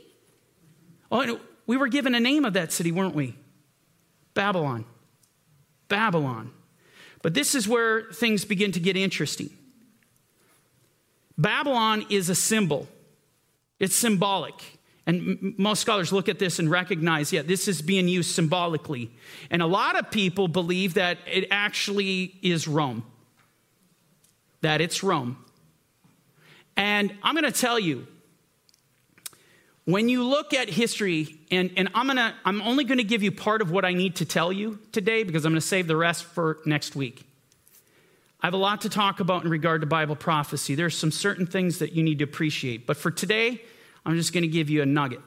Oh, 1.11 1.39
we 1.65 1.77
were 1.77 1.87
given 1.87 2.13
a 2.13 2.19
name 2.19 2.45
of 2.45 2.53
that 2.53 2.71
city, 2.71 2.91
weren't 2.91 3.15
we? 3.15 3.35
Babylon. 4.33 4.85
Babylon. 5.87 6.51
But 7.21 7.33
this 7.33 7.55
is 7.55 7.67
where 7.67 8.11
things 8.11 8.45
begin 8.45 8.71
to 8.73 8.79
get 8.79 8.95
interesting. 8.95 9.49
Babylon 11.39 12.05
is 12.09 12.29
a 12.29 12.35
symbol, 12.35 12.87
it's 13.79 13.95
symbolic. 13.95 14.53
And 15.07 15.55
most 15.57 15.79
scholars 15.79 16.13
look 16.13 16.29
at 16.29 16.37
this 16.37 16.59
and 16.59 16.69
recognize, 16.69 17.33
yeah, 17.33 17.41
this 17.41 17.67
is 17.67 17.81
being 17.81 18.07
used 18.07 18.29
symbolically. 18.29 19.09
And 19.49 19.59
a 19.63 19.65
lot 19.65 19.97
of 19.97 20.11
people 20.11 20.47
believe 20.47 20.93
that 20.95 21.17
it 21.25 21.47
actually 21.49 22.35
is 22.43 22.67
Rome, 22.67 23.03
that 24.61 24.81
it's 24.81 25.01
Rome. 25.01 25.43
And 26.77 27.11
I'm 27.23 27.33
going 27.33 27.51
to 27.51 27.59
tell 27.59 27.79
you, 27.79 28.05
when 29.85 30.09
you 30.09 30.23
look 30.23 30.53
at 30.53 30.69
history, 30.69 31.39
and, 31.49 31.71
and 31.75 31.89
I'm, 31.95 32.05
gonna, 32.05 32.35
I'm 32.45 32.61
only 32.61 32.83
going 32.83 32.99
to 32.99 33.03
give 33.03 33.23
you 33.23 33.31
part 33.31 33.63
of 33.63 33.71
what 33.71 33.85
I 33.85 33.93
need 33.93 34.17
to 34.17 34.25
tell 34.25 34.53
you 34.53 34.77
today 34.91 35.23
because 35.23 35.43
I'm 35.43 35.53
going 35.53 35.61
to 35.61 35.67
save 35.67 35.87
the 35.87 35.95
rest 35.95 36.25
for 36.25 36.59
next 36.65 36.95
week. 36.95 37.28
I 38.41 38.47
have 38.47 38.53
a 38.53 38.57
lot 38.57 38.81
to 38.81 38.89
talk 38.89 39.19
about 39.19 39.43
in 39.43 39.49
regard 39.49 39.81
to 39.81 39.87
Bible 39.87 40.15
prophecy. 40.15 40.75
There 40.75 40.85
are 40.85 40.89
some 40.89 41.11
certain 41.11 41.45
things 41.45 41.79
that 41.79 41.91
you 41.91 42.03
need 42.03 42.19
to 42.19 42.23
appreciate. 42.23 42.87
But 42.87 42.95
for 42.95 43.11
today, 43.11 43.61
I'm 44.05 44.15
just 44.15 44.31
going 44.31 44.43
to 44.43 44.47
give 44.47 44.69
you 44.69 44.81
a 44.81 44.85
nugget. 44.85 45.21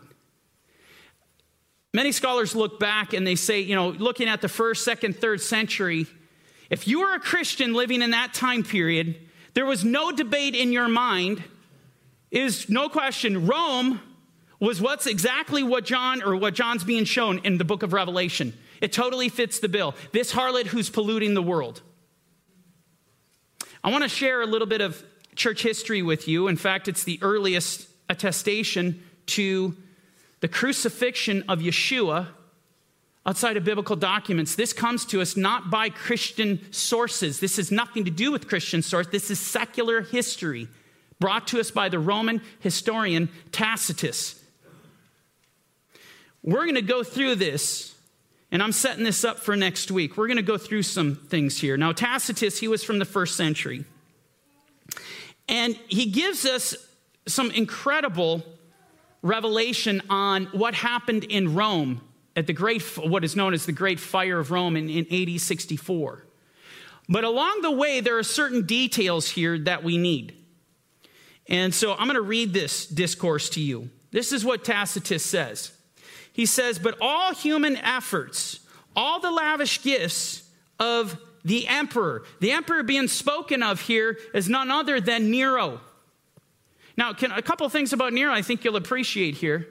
Many 1.92 2.10
scholars 2.12 2.54
look 2.54 2.80
back 2.80 3.12
and 3.12 3.26
they 3.26 3.34
say, 3.34 3.60
you 3.60 3.74
know, 3.74 3.90
looking 3.90 4.28
at 4.28 4.40
the 4.40 4.48
first, 4.48 4.82
second, 4.82 5.16
third 5.16 5.42
century, 5.42 6.06
if 6.70 6.88
you 6.88 7.00
were 7.00 7.14
a 7.14 7.20
Christian 7.20 7.74
living 7.74 8.00
in 8.00 8.12
that 8.12 8.32
time 8.32 8.62
period, 8.62 9.20
there 9.52 9.66
was 9.66 9.84
no 9.84 10.10
debate 10.10 10.54
in 10.54 10.72
your 10.72 10.88
mind. 10.88 11.44
Is 12.30 12.70
no 12.70 12.88
question, 12.88 13.46
Rome 13.46 14.00
was 14.58 14.80
what's 14.80 15.06
exactly 15.06 15.62
what 15.62 15.84
John 15.84 16.22
or 16.22 16.34
what 16.34 16.54
John's 16.54 16.82
being 16.82 17.04
shown 17.04 17.40
in 17.40 17.58
the 17.58 17.64
book 17.64 17.82
of 17.82 17.92
Revelation. 17.92 18.54
It 18.80 18.90
totally 18.90 19.28
fits 19.28 19.58
the 19.58 19.68
bill. 19.68 19.94
This 20.12 20.32
harlot 20.32 20.66
who's 20.66 20.88
polluting 20.88 21.34
the 21.34 21.42
world. 21.42 21.82
I 23.84 23.90
want 23.90 24.04
to 24.04 24.08
share 24.08 24.42
a 24.42 24.46
little 24.46 24.68
bit 24.68 24.80
of 24.80 25.02
church 25.34 25.62
history 25.62 26.02
with 26.02 26.28
you. 26.28 26.46
In 26.46 26.56
fact, 26.56 26.86
it's 26.86 27.02
the 27.02 27.18
earliest 27.20 27.88
attestation 28.08 29.02
to 29.26 29.76
the 30.40 30.48
crucifixion 30.48 31.44
of 31.48 31.58
Yeshua 31.60 32.28
outside 33.26 33.56
of 33.56 33.64
biblical 33.64 33.96
documents. 33.96 34.54
This 34.54 34.72
comes 34.72 35.04
to 35.06 35.20
us 35.20 35.36
not 35.36 35.70
by 35.70 35.88
Christian 35.88 36.60
sources. 36.72 37.40
This 37.40 37.56
has 37.56 37.72
nothing 37.72 38.04
to 38.04 38.10
do 38.10 38.30
with 38.30 38.48
Christian 38.48 38.82
source. 38.82 39.08
This 39.08 39.30
is 39.30 39.40
secular 39.40 40.02
history 40.02 40.68
brought 41.18 41.46
to 41.48 41.60
us 41.60 41.70
by 41.70 41.88
the 41.88 41.98
Roman 41.98 42.40
historian 42.60 43.28
Tacitus. 43.52 44.42
We're 46.42 46.64
going 46.64 46.74
to 46.74 46.82
go 46.82 47.04
through 47.04 47.36
this, 47.36 47.91
and 48.52 48.62
I'm 48.62 48.72
setting 48.72 49.02
this 49.02 49.24
up 49.24 49.38
for 49.38 49.56
next 49.56 49.90
week. 49.90 50.18
We're 50.18 50.26
going 50.26 50.36
to 50.36 50.42
go 50.42 50.58
through 50.58 50.82
some 50.82 51.16
things 51.16 51.58
here. 51.58 51.78
Now, 51.78 51.92
Tacitus, 51.92 52.60
he 52.60 52.68
was 52.68 52.84
from 52.84 52.98
the 52.98 53.06
first 53.06 53.34
century. 53.34 53.86
And 55.48 55.74
he 55.88 56.06
gives 56.06 56.44
us 56.44 56.76
some 57.26 57.50
incredible 57.50 58.44
revelation 59.22 60.02
on 60.10 60.46
what 60.46 60.74
happened 60.74 61.24
in 61.24 61.54
Rome 61.54 62.02
at 62.36 62.46
the 62.46 62.52
great, 62.52 62.82
what 62.98 63.24
is 63.24 63.34
known 63.34 63.54
as 63.54 63.64
the 63.64 63.72
Great 63.72 63.98
Fire 63.98 64.38
of 64.38 64.50
Rome 64.50 64.76
in, 64.76 64.90
in 64.90 65.06
AD 65.10 65.40
64. 65.40 66.26
But 67.08 67.24
along 67.24 67.62
the 67.62 67.70
way, 67.70 68.00
there 68.00 68.18
are 68.18 68.22
certain 68.22 68.66
details 68.66 69.30
here 69.30 69.58
that 69.60 69.82
we 69.82 69.96
need. 69.96 70.36
And 71.48 71.74
so 71.74 71.92
I'm 71.92 72.06
going 72.06 72.14
to 72.14 72.20
read 72.20 72.52
this 72.52 72.86
discourse 72.86 73.48
to 73.50 73.60
you. 73.60 73.88
This 74.10 74.30
is 74.30 74.44
what 74.44 74.62
Tacitus 74.62 75.24
says. 75.24 75.72
He 76.32 76.46
says, 76.46 76.78
But 76.78 76.96
all 77.00 77.34
human 77.34 77.76
efforts, 77.76 78.60
all 78.96 79.20
the 79.20 79.30
lavish 79.30 79.82
gifts 79.82 80.48
of 80.78 81.18
the 81.44 81.66
emperor, 81.68 82.24
the 82.40 82.52
emperor 82.52 82.82
being 82.82 83.08
spoken 83.08 83.62
of 83.62 83.80
here 83.80 84.18
is 84.34 84.48
none 84.48 84.70
other 84.70 85.00
than 85.00 85.30
Nero. 85.30 85.80
Now, 86.96 87.12
can, 87.12 87.32
a 87.32 87.42
couple 87.42 87.68
things 87.68 87.92
about 87.92 88.12
Nero 88.12 88.32
I 88.32 88.42
think 88.42 88.64
you'll 88.64 88.76
appreciate 88.76 89.34
here. 89.34 89.66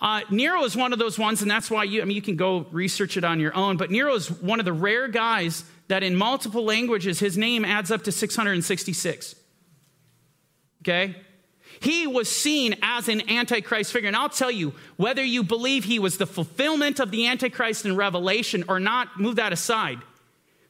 Uh, 0.00 0.22
Nero 0.30 0.64
is 0.64 0.76
one 0.76 0.92
of 0.92 0.98
those 0.98 1.18
ones, 1.18 1.42
and 1.42 1.50
that's 1.50 1.70
why 1.70 1.84
you, 1.84 2.02
I 2.02 2.04
mean, 2.04 2.16
you 2.16 2.22
can 2.22 2.36
go 2.36 2.66
research 2.72 3.16
it 3.16 3.24
on 3.24 3.40
your 3.40 3.54
own, 3.56 3.76
but 3.76 3.90
Nero 3.90 4.14
is 4.14 4.30
one 4.30 4.58
of 4.58 4.64
the 4.64 4.72
rare 4.72 5.08
guys 5.08 5.64
that 5.88 6.02
in 6.02 6.16
multiple 6.16 6.64
languages, 6.64 7.20
his 7.20 7.38
name 7.38 7.64
adds 7.64 7.90
up 7.90 8.02
to 8.04 8.12
666. 8.12 9.34
Okay? 10.82 11.16
He 11.84 12.06
was 12.06 12.30
seen 12.30 12.76
as 12.80 13.08
an 13.10 13.28
Antichrist 13.30 13.92
figure. 13.92 14.08
And 14.08 14.16
I'll 14.16 14.30
tell 14.30 14.50
you, 14.50 14.72
whether 14.96 15.22
you 15.22 15.42
believe 15.42 15.84
he 15.84 15.98
was 15.98 16.16
the 16.16 16.26
fulfillment 16.26 16.98
of 16.98 17.10
the 17.10 17.26
Antichrist 17.26 17.84
in 17.84 17.94
Revelation 17.94 18.64
or 18.68 18.80
not, 18.80 19.20
move 19.20 19.36
that 19.36 19.52
aside. 19.52 19.98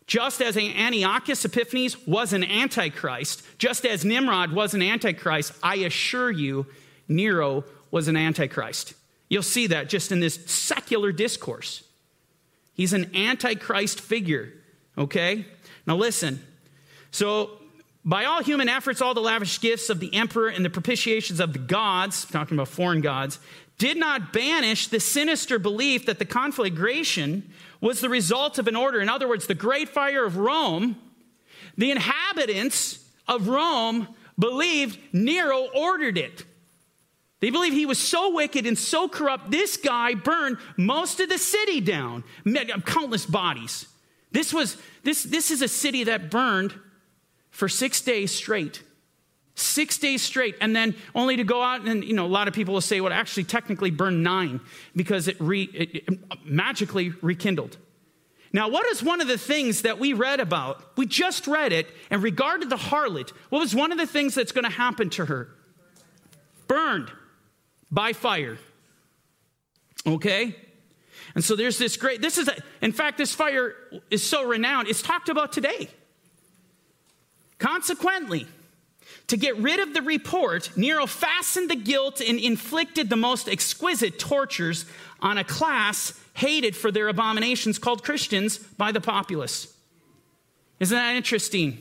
Just 0.08 0.42
as 0.42 0.56
Antiochus 0.56 1.44
Epiphanes 1.44 2.04
was 2.04 2.32
an 2.32 2.42
antichrist, 2.42 3.44
just 3.58 3.86
as 3.86 4.04
Nimrod 4.04 4.52
was 4.52 4.74
an 4.74 4.82
antichrist, 4.82 5.52
I 5.62 5.76
assure 5.76 6.32
you, 6.32 6.66
Nero 7.06 7.64
was 7.92 8.08
an 8.08 8.16
antichrist. 8.16 8.94
You'll 9.28 9.42
see 9.42 9.68
that 9.68 9.88
just 9.88 10.10
in 10.10 10.18
this 10.18 10.34
secular 10.46 11.12
discourse. 11.12 11.84
He's 12.74 12.92
an 12.92 13.14
antichrist 13.16 14.00
figure, 14.00 14.52
okay? 14.98 15.46
Now 15.86 15.96
listen. 15.96 16.44
So, 17.12 17.52
by 18.04 18.26
all 18.26 18.42
human 18.42 18.68
efforts, 18.68 19.00
all 19.00 19.14
the 19.14 19.20
lavish 19.20 19.60
gifts 19.60 19.88
of 19.88 19.98
the 19.98 20.14
emperor 20.14 20.48
and 20.48 20.64
the 20.64 20.70
propitiations 20.70 21.40
of 21.40 21.52
the 21.52 21.58
gods, 21.58 22.26
talking 22.26 22.56
about 22.56 22.68
foreign 22.68 23.00
gods, 23.00 23.38
did 23.78 23.96
not 23.96 24.32
banish 24.32 24.88
the 24.88 25.00
sinister 25.00 25.58
belief 25.58 26.06
that 26.06 26.18
the 26.18 26.24
conflagration 26.24 27.50
was 27.80 28.00
the 28.00 28.08
result 28.08 28.58
of 28.58 28.68
an 28.68 28.76
order. 28.76 29.00
In 29.00 29.08
other 29.08 29.26
words, 29.26 29.46
the 29.46 29.54
great 29.54 29.88
fire 29.88 30.24
of 30.24 30.36
Rome, 30.36 30.96
the 31.76 31.90
inhabitants 31.90 33.04
of 33.26 33.48
Rome 33.48 34.08
believed 34.38 34.98
Nero 35.12 35.68
ordered 35.74 36.18
it. 36.18 36.44
They 37.40 37.50
believed 37.50 37.74
he 37.74 37.86
was 37.86 37.98
so 37.98 38.34
wicked 38.34 38.66
and 38.66 38.78
so 38.78 39.08
corrupt, 39.08 39.50
this 39.50 39.76
guy 39.76 40.14
burned 40.14 40.58
most 40.76 41.20
of 41.20 41.28
the 41.28 41.38
city 41.38 41.80
down, 41.80 42.24
countless 42.84 43.26
bodies. 43.26 43.86
This, 44.30 44.52
was, 44.52 44.76
this, 45.02 45.24
this 45.24 45.50
is 45.50 45.62
a 45.62 45.68
city 45.68 46.04
that 46.04 46.30
burned 46.30 46.74
for 47.54 47.68
six 47.68 48.00
days 48.00 48.32
straight. 48.32 48.82
Six 49.54 49.98
days 49.98 50.20
straight, 50.20 50.56
and 50.60 50.74
then 50.74 50.96
only 51.14 51.36
to 51.36 51.44
go 51.44 51.62
out 51.62 51.86
and, 51.86 52.02
you 52.02 52.12
know, 52.12 52.26
a 52.26 52.34
lot 52.40 52.48
of 52.48 52.54
people 52.54 52.74
will 52.74 52.80
say, 52.80 53.00
well, 53.00 53.12
actually, 53.12 53.44
technically 53.44 53.92
burned 53.92 54.24
nine 54.24 54.60
because 54.96 55.28
it, 55.28 55.36
re, 55.38 55.62
it, 55.62 55.94
it 55.94 56.44
magically 56.44 57.10
rekindled. 57.22 57.76
Now, 58.52 58.68
what 58.68 58.84
is 58.86 59.00
one 59.00 59.20
of 59.20 59.28
the 59.28 59.38
things 59.38 59.82
that 59.82 60.00
we 60.00 60.12
read 60.12 60.40
about? 60.40 60.96
We 60.96 61.06
just 61.06 61.46
read 61.46 61.72
it 61.72 61.86
and 62.10 62.20
regarded 62.20 62.68
the 62.68 62.76
harlot. 62.76 63.30
What 63.50 63.60
was 63.60 63.72
one 63.72 63.92
of 63.92 63.98
the 63.98 64.06
things 64.06 64.34
that's 64.34 64.50
going 64.50 64.64
to 64.64 64.70
happen 64.70 65.08
to 65.10 65.26
her? 65.26 65.48
Burned 66.66 67.12
by 67.92 68.12
fire. 68.12 68.58
Okay? 70.04 70.56
And 71.36 71.44
so 71.44 71.54
there's 71.54 71.78
this 71.78 71.96
great, 71.96 72.20
this 72.20 72.38
is, 72.38 72.48
a, 72.48 72.56
in 72.82 72.90
fact, 72.90 73.18
this 73.18 73.32
fire 73.32 73.76
is 74.10 74.24
so 74.24 74.44
renowned, 74.44 74.88
it's 74.88 75.02
talked 75.02 75.28
about 75.28 75.52
today. 75.52 75.90
Consequently, 77.58 78.46
to 79.28 79.36
get 79.36 79.56
rid 79.58 79.80
of 79.80 79.94
the 79.94 80.02
report, 80.02 80.70
Nero 80.76 81.06
fastened 81.06 81.70
the 81.70 81.76
guilt 81.76 82.20
and 82.20 82.38
inflicted 82.38 83.08
the 83.08 83.16
most 83.16 83.48
exquisite 83.48 84.18
tortures 84.18 84.84
on 85.20 85.38
a 85.38 85.44
class 85.44 86.18
hated 86.34 86.76
for 86.76 86.90
their 86.90 87.08
abominations 87.08 87.78
called 87.78 88.02
Christians 88.02 88.58
by 88.58 88.92
the 88.92 89.00
populace. 89.00 89.72
Isn't 90.80 90.96
that 90.96 91.16
interesting? 91.16 91.78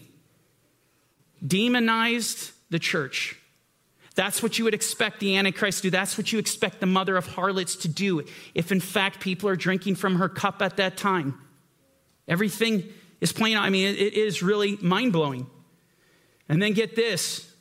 Demonized 1.45 2.51
the 2.69 2.79
church. 2.79 3.37
That's 4.15 4.43
what 4.43 4.59
you 4.59 4.63
would 4.65 4.75
expect 4.75 5.19
the 5.19 5.37
Antichrist 5.37 5.79
to 5.79 5.83
do. 5.83 5.89
That's 5.89 6.17
what 6.17 6.31
you 6.31 6.39
expect 6.39 6.79
the 6.79 6.85
mother 6.85 7.17
of 7.17 7.25
harlots 7.27 7.75
to 7.77 7.87
do 7.87 8.23
if, 8.53 8.71
in 8.71 8.79
fact, 8.79 9.19
people 9.19 9.49
are 9.49 9.55
drinking 9.55 9.95
from 9.95 10.17
her 10.17 10.29
cup 10.29 10.61
at 10.61 10.77
that 10.77 10.97
time. 10.97 11.39
Everything 12.27 12.83
is 13.19 13.33
plain. 13.33 13.57
I 13.57 13.69
mean, 13.69 13.87
it 13.87 14.13
is 14.13 14.43
really 14.43 14.77
mind 14.81 15.11
blowing. 15.13 15.47
And 16.53 16.61
then 16.61 16.73
get 16.73 16.95
this 16.95 17.51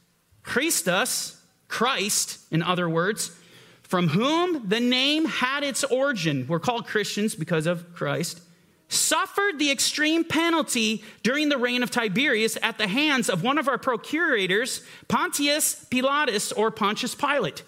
Christus, 0.43 1.41
Christ, 1.67 2.41
in 2.51 2.63
other 2.63 2.91
words, 2.91 3.35
from 3.81 4.09
whom 4.09 4.69
the 4.69 4.81
name 4.81 5.25
had 5.25 5.65
its 5.65 5.83
origin. 5.83 6.45
We're 6.47 6.61
called 6.61 6.85
Christians 6.85 7.35
because 7.35 7.67
of 7.67 7.95
Christ 7.95 8.43
suffered 8.89 9.59
the 9.59 9.71
extreme 9.71 10.25
penalty 10.25 11.03
during 11.23 11.49
the 11.49 11.57
reign 11.57 11.83
of 11.83 11.91
Tiberius 11.91 12.59
at 12.61 12.77
the 12.77 12.87
hands 12.87 13.31
of 13.31 13.43
one 13.43 13.57
of 13.57 13.67
our 13.67 13.79
procurators, 13.79 14.83
Pontius 15.09 15.87
Pilatus 15.87 16.53
or 16.53 16.71
Pontius 16.71 17.15
Pilate. 17.15 17.63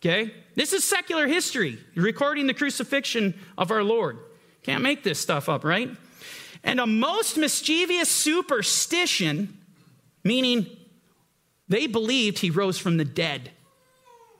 Okay? 0.00 0.34
This 0.56 0.72
is 0.72 0.82
secular 0.82 1.28
history, 1.28 1.78
recording 1.94 2.48
the 2.48 2.54
crucifixion 2.54 3.38
of 3.56 3.70
our 3.70 3.84
Lord. 3.84 4.18
Can't 4.64 4.82
make 4.82 5.04
this 5.04 5.20
stuff 5.20 5.48
up, 5.48 5.62
right? 5.62 5.88
And 6.64 6.80
a 6.80 6.86
most 6.88 7.36
mischievous 7.36 8.08
superstition, 8.08 9.57
meaning 10.24 10.66
they 11.68 11.86
believed 11.86 12.38
he 12.38 12.50
rose 12.50 12.78
from 12.78 12.96
the 12.96 13.04
dead. 13.04 13.50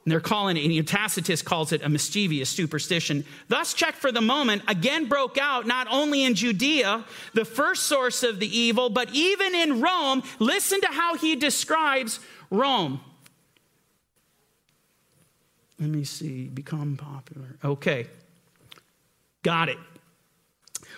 And 0.04 0.12
they're 0.12 0.20
calling 0.20 0.56
it, 0.56 0.64
and 0.64 0.88
Tacitus 0.88 1.42
calls 1.42 1.70
it 1.70 1.82
a 1.82 1.88
mischievous 1.88 2.48
superstition. 2.48 3.26
Thus, 3.48 3.74
check 3.74 3.94
for 3.94 4.10
the 4.10 4.22
moment, 4.22 4.62
again 4.66 5.06
broke 5.06 5.36
out 5.36 5.66
not 5.66 5.86
only 5.90 6.24
in 6.24 6.34
Judea, 6.34 7.04
the 7.34 7.44
first 7.44 7.82
source 7.82 8.22
of 8.22 8.40
the 8.40 8.58
evil, 8.58 8.88
but 8.88 9.10
even 9.12 9.54
in 9.54 9.82
Rome. 9.82 10.22
Listen 10.38 10.80
to 10.80 10.86
how 10.86 11.16
he 11.16 11.36
describes 11.36 12.20
Rome. 12.50 13.00
Let 15.78 15.90
me 15.90 16.04
see, 16.04 16.44
become 16.48 16.96
popular. 16.96 17.56
Okay, 17.62 18.06
got 19.42 19.68
it. 19.68 19.78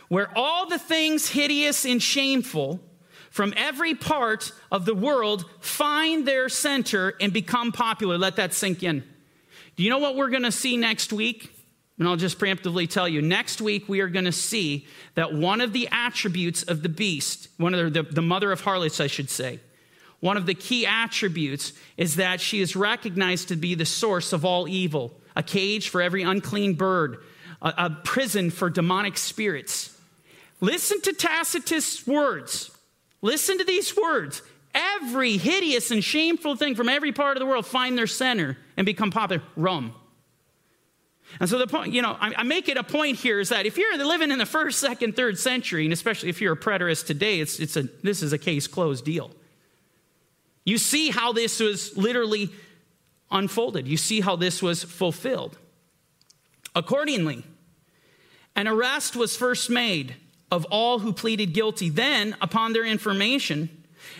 Where 0.09 0.31
all 0.37 0.68
the 0.68 0.78
things 0.78 1.28
hideous 1.28 1.85
and 1.85 2.01
shameful 2.01 2.81
from 3.31 3.55
every 3.57 3.95
part 3.95 4.53
of 4.70 4.85
the 4.85 4.95
world 4.95 5.45
find 5.61 6.26
their 6.26 6.49
center 6.49 7.14
and 7.20 7.33
become 7.33 7.72
popular. 7.72 8.18
Let 8.18 8.37
that 8.37 8.53
sink 8.53 8.83
in. 8.83 9.03
Do 9.76 9.85
you 9.85 9.91
know 9.91 9.99
what 9.99 10.16
we're 10.16 10.31
going 10.31 10.43
to 10.43 10.53
see 10.53 10.76
next 10.76 11.12
week? 11.12 11.51
And 11.99 12.09
I'll 12.09 12.16
just 12.16 12.39
preemptively 12.39 12.89
tell 12.89 13.09
you 13.09 13.22
next 13.22 13.61
week 13.61 13.89
we 13.89 14.01
are 14.01 14.09
going 14.09 14.24
to 14.24 14.33
see 14.33 14.87
that 15.14 15.35
one 15.35 15.61
of 15.61 15.72
the 15.72 15.89
attributes 15.93 16.62
of 16.62 16.83
the 16.83 16.89
beast, 16.89 17.49
one 17.57 17.74
of 17.74 17.93
the, 17.93 18.03
the, 18.03 18.11
the 18.14 18.22
mother 18.22 18.51
of 18.53 18.62
harlots, 18.62 19.01
I 19.01 19.07
should 19.07 19.31
say, 19.31 19.61
one 20.20 20.37
of 20.37 20.47
the 20.47 20.55
key 20.55 20.87
attributes 20.87 21.72
is 21.97 22.16
that 22.16 22.41
she 22.41 22.61
is 22.61 22.74
recognized 22.74 23.49
to 23.49 23.57
be 23.57 23.74
the 23.74 23.87
source 23.87 24.33
of 24.33 24.45
all 24.45 24.68
evil, 24.68 25.14
a 25.37 25.43
cage 25.43 25.89
for 25.89 26.03
every 26.03 26.22
unclean 26.22 26.74
bird, 26.74 27.18
a, 27.62 27.72
a 27.76 27.91
prison 28.03 28.51
for 28.51 28.70
demonic 28.70 29.16
spirits. 29.16 29.97
Listen 30.61 31.01
to 31.03 31.12
Tacitus' 31.12 32.07
words. 32.07 32.70
Listen 33.22 33.58
to 33.58 33.64
these 33.64 33.96
words. 33.96 34.42
Every 34.74 35.36
hideous 35.36 35.90
and 35.90 36.02
shameful 36.02 36.56
thing 36.56 36.74
from 36.74 36.88
every 36.88 37.12
part 37.12 37.36
of 37.36 37.40
the 37.40 37.46
world 37.46 37.66
find 37.66 37.98
their 37.98 38.06
center 38.06 38.56
and 38.76 38.86
become 38.86 39.10
popular. 39.10 39.42
Rome. 39.56 39.94
And 41.38 41.48
so 41.48 41.58
the 41.58 41.66
point, 41.66 41.92
you 41.92 42.02
know, 42.02 42.16
I, 42.20 42.34
I 42.38 42.42
make 42.42 42.68
it 42.68 42.76
a 42.76 42.82
point 42.82 43.18
here 43.18 43.38
is 43.38 43.50
that 43.50 43.66
if 43.66 43.78
you're 43.78 43.96
living 43.98 44.30
in 44.30 44.38
the 44.38 44.46
first, 44.46 44.80
second, 44.80 45.14
third 45.14 45.38
century, 45.38 45.84
and 45.84 45.92
especially 45.92 46.28
if 46.28 46.40
you're 46.40 46.54
a 46.54 46.56
preterist 46.56 47.06
today, 47.06 47.40
it's, 47.40 47.60
it's 47.60 47.76
a, 47.76 47.82
this 48.02 48.22
is 48.22 48.32
a 48.32 48.38
case 48.38 48.66
closed 48.66 49.04
deal. 49.04 49.30
You 50.64 50.78
see 50.78 51.10
how 51.10 51.32
this 51.32 51.60
was 51.60 51.96
literally 51.96 52.50
unfolded. 53.30 53.86
You 53.86 53.96
see 53.96 54.20
how 54.20 54.36
this 54.36 54.62
was 54.62 54.82
fulfilled. 54.82 55.56
Accordingly, 56.74 57.44
an 58.56 58.66
arrest 58.66 59.16
was 59.16 59.36
first 59.36 59.70
made 59.70 60.16
of 60.51 60.64
all 60.66 60.98
who 60.98 61.12
pleaded 61.12 61.53
guilty. 61.53 61.88
Then, 61.88 62.36
upon 62.40 62.72
their 62.72 62.84
information, 62.84 63.68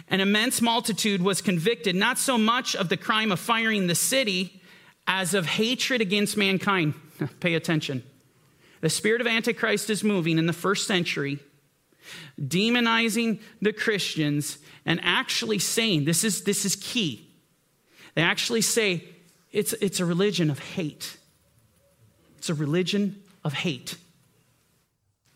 an 0.09 0.21
immense 0.21 0.61
multitude 0.61 1.23
was 1.23 1.41
convicted, 1.41 1.97
not 1.97 2.19
so 2.19 2.39
much 2.39 2.77
of 2.77 2.89
the 2.89 2.97
crime 2.97 3.33
of 3.33 3.41
firing 3.41 3.87
the 3.87 3.95
city 3.95 4.61
as 5.07 5.35
of 5.35 5.47
hatred 5.47 6.01
against 6.01 6.37
mankind. 6.37 6.95
Pay 7.41 7.55
attention. 7.55 8.03
The 8.81 8.91
spirit 8.91 9.21
of 9.21 9.27
Antichrist 9.27 9.91
is 9.91 10.03
moving 10.03 10.39
in 10.39 10.47
the 10.47 10.53
first 10.53 10.87
century, 10.87 11.39
demonizing 12.41 13.41
the 13.61 13.73
Christians 13.73 14.59
and 14.87 15.01
actually 15.03 15.59
saying 15.59 16.05
this 16.05 16.25
is, 16.25 16.45
this 16.45 16.65
is 16.65 16.77
key. 16.77 17.29
They 18.15 18.23
actually 18.23 18.63
say 18.63 19.05
it's, 19.53 19.73
it's 19.75 20.01
a 20.01 20.05
religion 20.05 20.51
of 20.51 20.59
hate. 20.59 21.19
It's 22.39 22.49
a 22.49 22.55
religion 22.55 23.23
of 23.45 23.53
hate. 23.53 23.97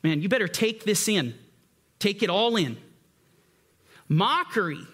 Man, 0.04 0.20
you 0.20 0.28
better 0.28 0.46
take 0.46 0.84
this 0.84 1.08
in. 1.08 1.34
Take 1.98 2.22
it 2.22 2.28
all 2.28 2.56
in. 2.56 2.76
Mockery 4.06 4.86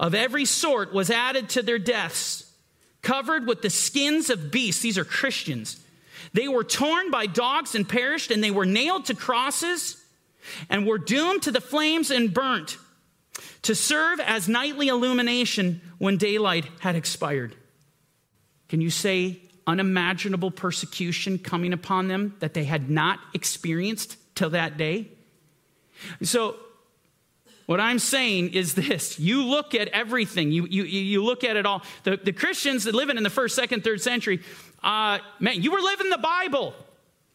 of 0.00 0.14
every 0.14 0.46
sort 0.46 0.94
was 0.94 1.10
added 1.10 1.50
to 1.50 1.62
their 1.62 1.78
deaths, 1.78 2.50
covered 3.02 3.46
with 3.46 3.60
the 3.60 3.70
skins 3.70 4.30
of 4.30 4.50
beasts. 4.50 4.80
These 4.80 4.96
are 4.96 5.04
Christians. 5.04 5.78
They 6.32 6.48
were 6.48 6.64
torn 6.64 7.10
by 7.10 7.26
dogs 7.26 7.74
and 7.74 7.86
perished, 7.86 8.30
and 8.30 8.42
they 8.42 8.50
were 8.50 8.64
nailed 8.64 9.04
to 9.06 9.14
crosses 9.14 10.02
and 10.70 10.86
were 10.86 10.98
doomed 10.98 11.42
to 11.42 11.52
the 11.52 11.60
flames 11.60 12.10
and 12.10 12.32
burnt 12.32 12.78
to 13.62 13.74
serve 13.74 14.20
as 14.20 14.48
nightly 14.48 14.88
illumination 14.88 15.82
when 15.98 16.16
daylight 16.16 16.66
had 16.80 16.96
expired. 16.96 17.54
Can 18.68 18.80
you 18.80 18.90
say 18.90 19.38
unimaginable 19.66 20.50
persecution 20.50 21.38
coming 21.38 21.74
upon 21.74 22.08
them 22.08 22.36
that 22.38 22.54
they 22.54 22.64
had 22.64 22.88
not 22.88 23.18
experienced 23.34 24.16
till 24.36 24.50
that 24.50 24.76
day. 24.76 25.08
So, 26.22 26.56
what 27.66 27.80
I'm 27.80 27.98
saying 27.98 28.54
is 28.54 28.74
this 28.74 29.18
you 29.18 29.42
look 29.42 29.74
at 29.74 29.88
everything, 29.88 30.52
you, 30.52 30.66
you, 30.66 30.84
you 30.84 31.24
look 31.24 31.42
at 31.42 31.56
it 31.56 31.66
all. 31.66 31.82
The, 32.04 32.16
the 32.16 32.32
Christians 32.32 32.84
that 32.84 32.94
living 32.94 33.16
in 33.16 33.24
the 33.24 33.30
first, 33.30 33.56
second, 33.56 33.82
third 33.82 34.00
century, 34.00 34.40
uh, 34.82 35.18
man, 35.40 35.60
you 35.60 35.72
were 35.72 35.80
living 35.80 36.10
the 36.10 36.18
Bible. 36.18 36.74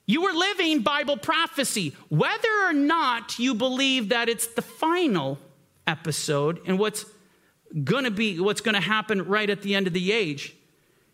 You 0.05 0.23
were 0.23 0.31
living 0.31 0.81
Bible 0.81 1.17
prophecy. 1.17 1.95
Whether 2.09 2.49
or 2.65 2.73
not 2.73 3.39
you 3.39 3.53
believe 3.53 4.09
that 4.09 4.29
it's 4.29 4.47
the 4.47 4.61
final 4.61 5.37
episode 5.85 6.59
and 6.65 6.79
what's 6.79 7.05
going 7.83 8.05
to 8.05 8.11
be, 8.11 8.39
what's 8.39 8.61
going 8.61 8.75
to 8.75 8.81
happen 8.81 9.27
right 9.27 9.49
at 9.49 9.61
the 9.61 9.75
end 9.75 9.87
of 9.87 9.93
the 9.93 10.11
age, 10.11 10.55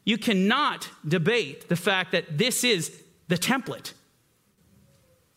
you 0.05 0.17
cannot 0.17 0.89
debate 1.07 1.69
the 1.69 1.75
fact 1.75 2.11
that 2.13 2.37
this 2.37 2.63
is 2.63 3.03
the 3.27 3.37
template. 3.37 3.93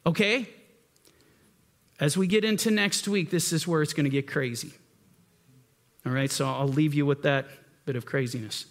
Okay? 0.07 0.49
As 1.99 2.17
we 2.17 2.27
get 2.27 2.45
into 2.45 2.71
next 2.71 3.07
week, 3.07 3.31
this 3.31 3.53
is 3.53 3.67
where 3.67 3.83
it's 3.83 3.93
going 3.93 4.05
to 4.05 4.11
get 4.11 4.27
crazy. 4.27 4.73
All 6.07 6.13
right, 6.13 6.31
so 6.31 6.49
I'll 6.49 6.67
leave 6.67 6.95
you 6.95 7.05
with 7.05 7.23
that 7.23 7.47
bit 7.85 7.97
of 7.97 8.07
craziness. 8.07 8.67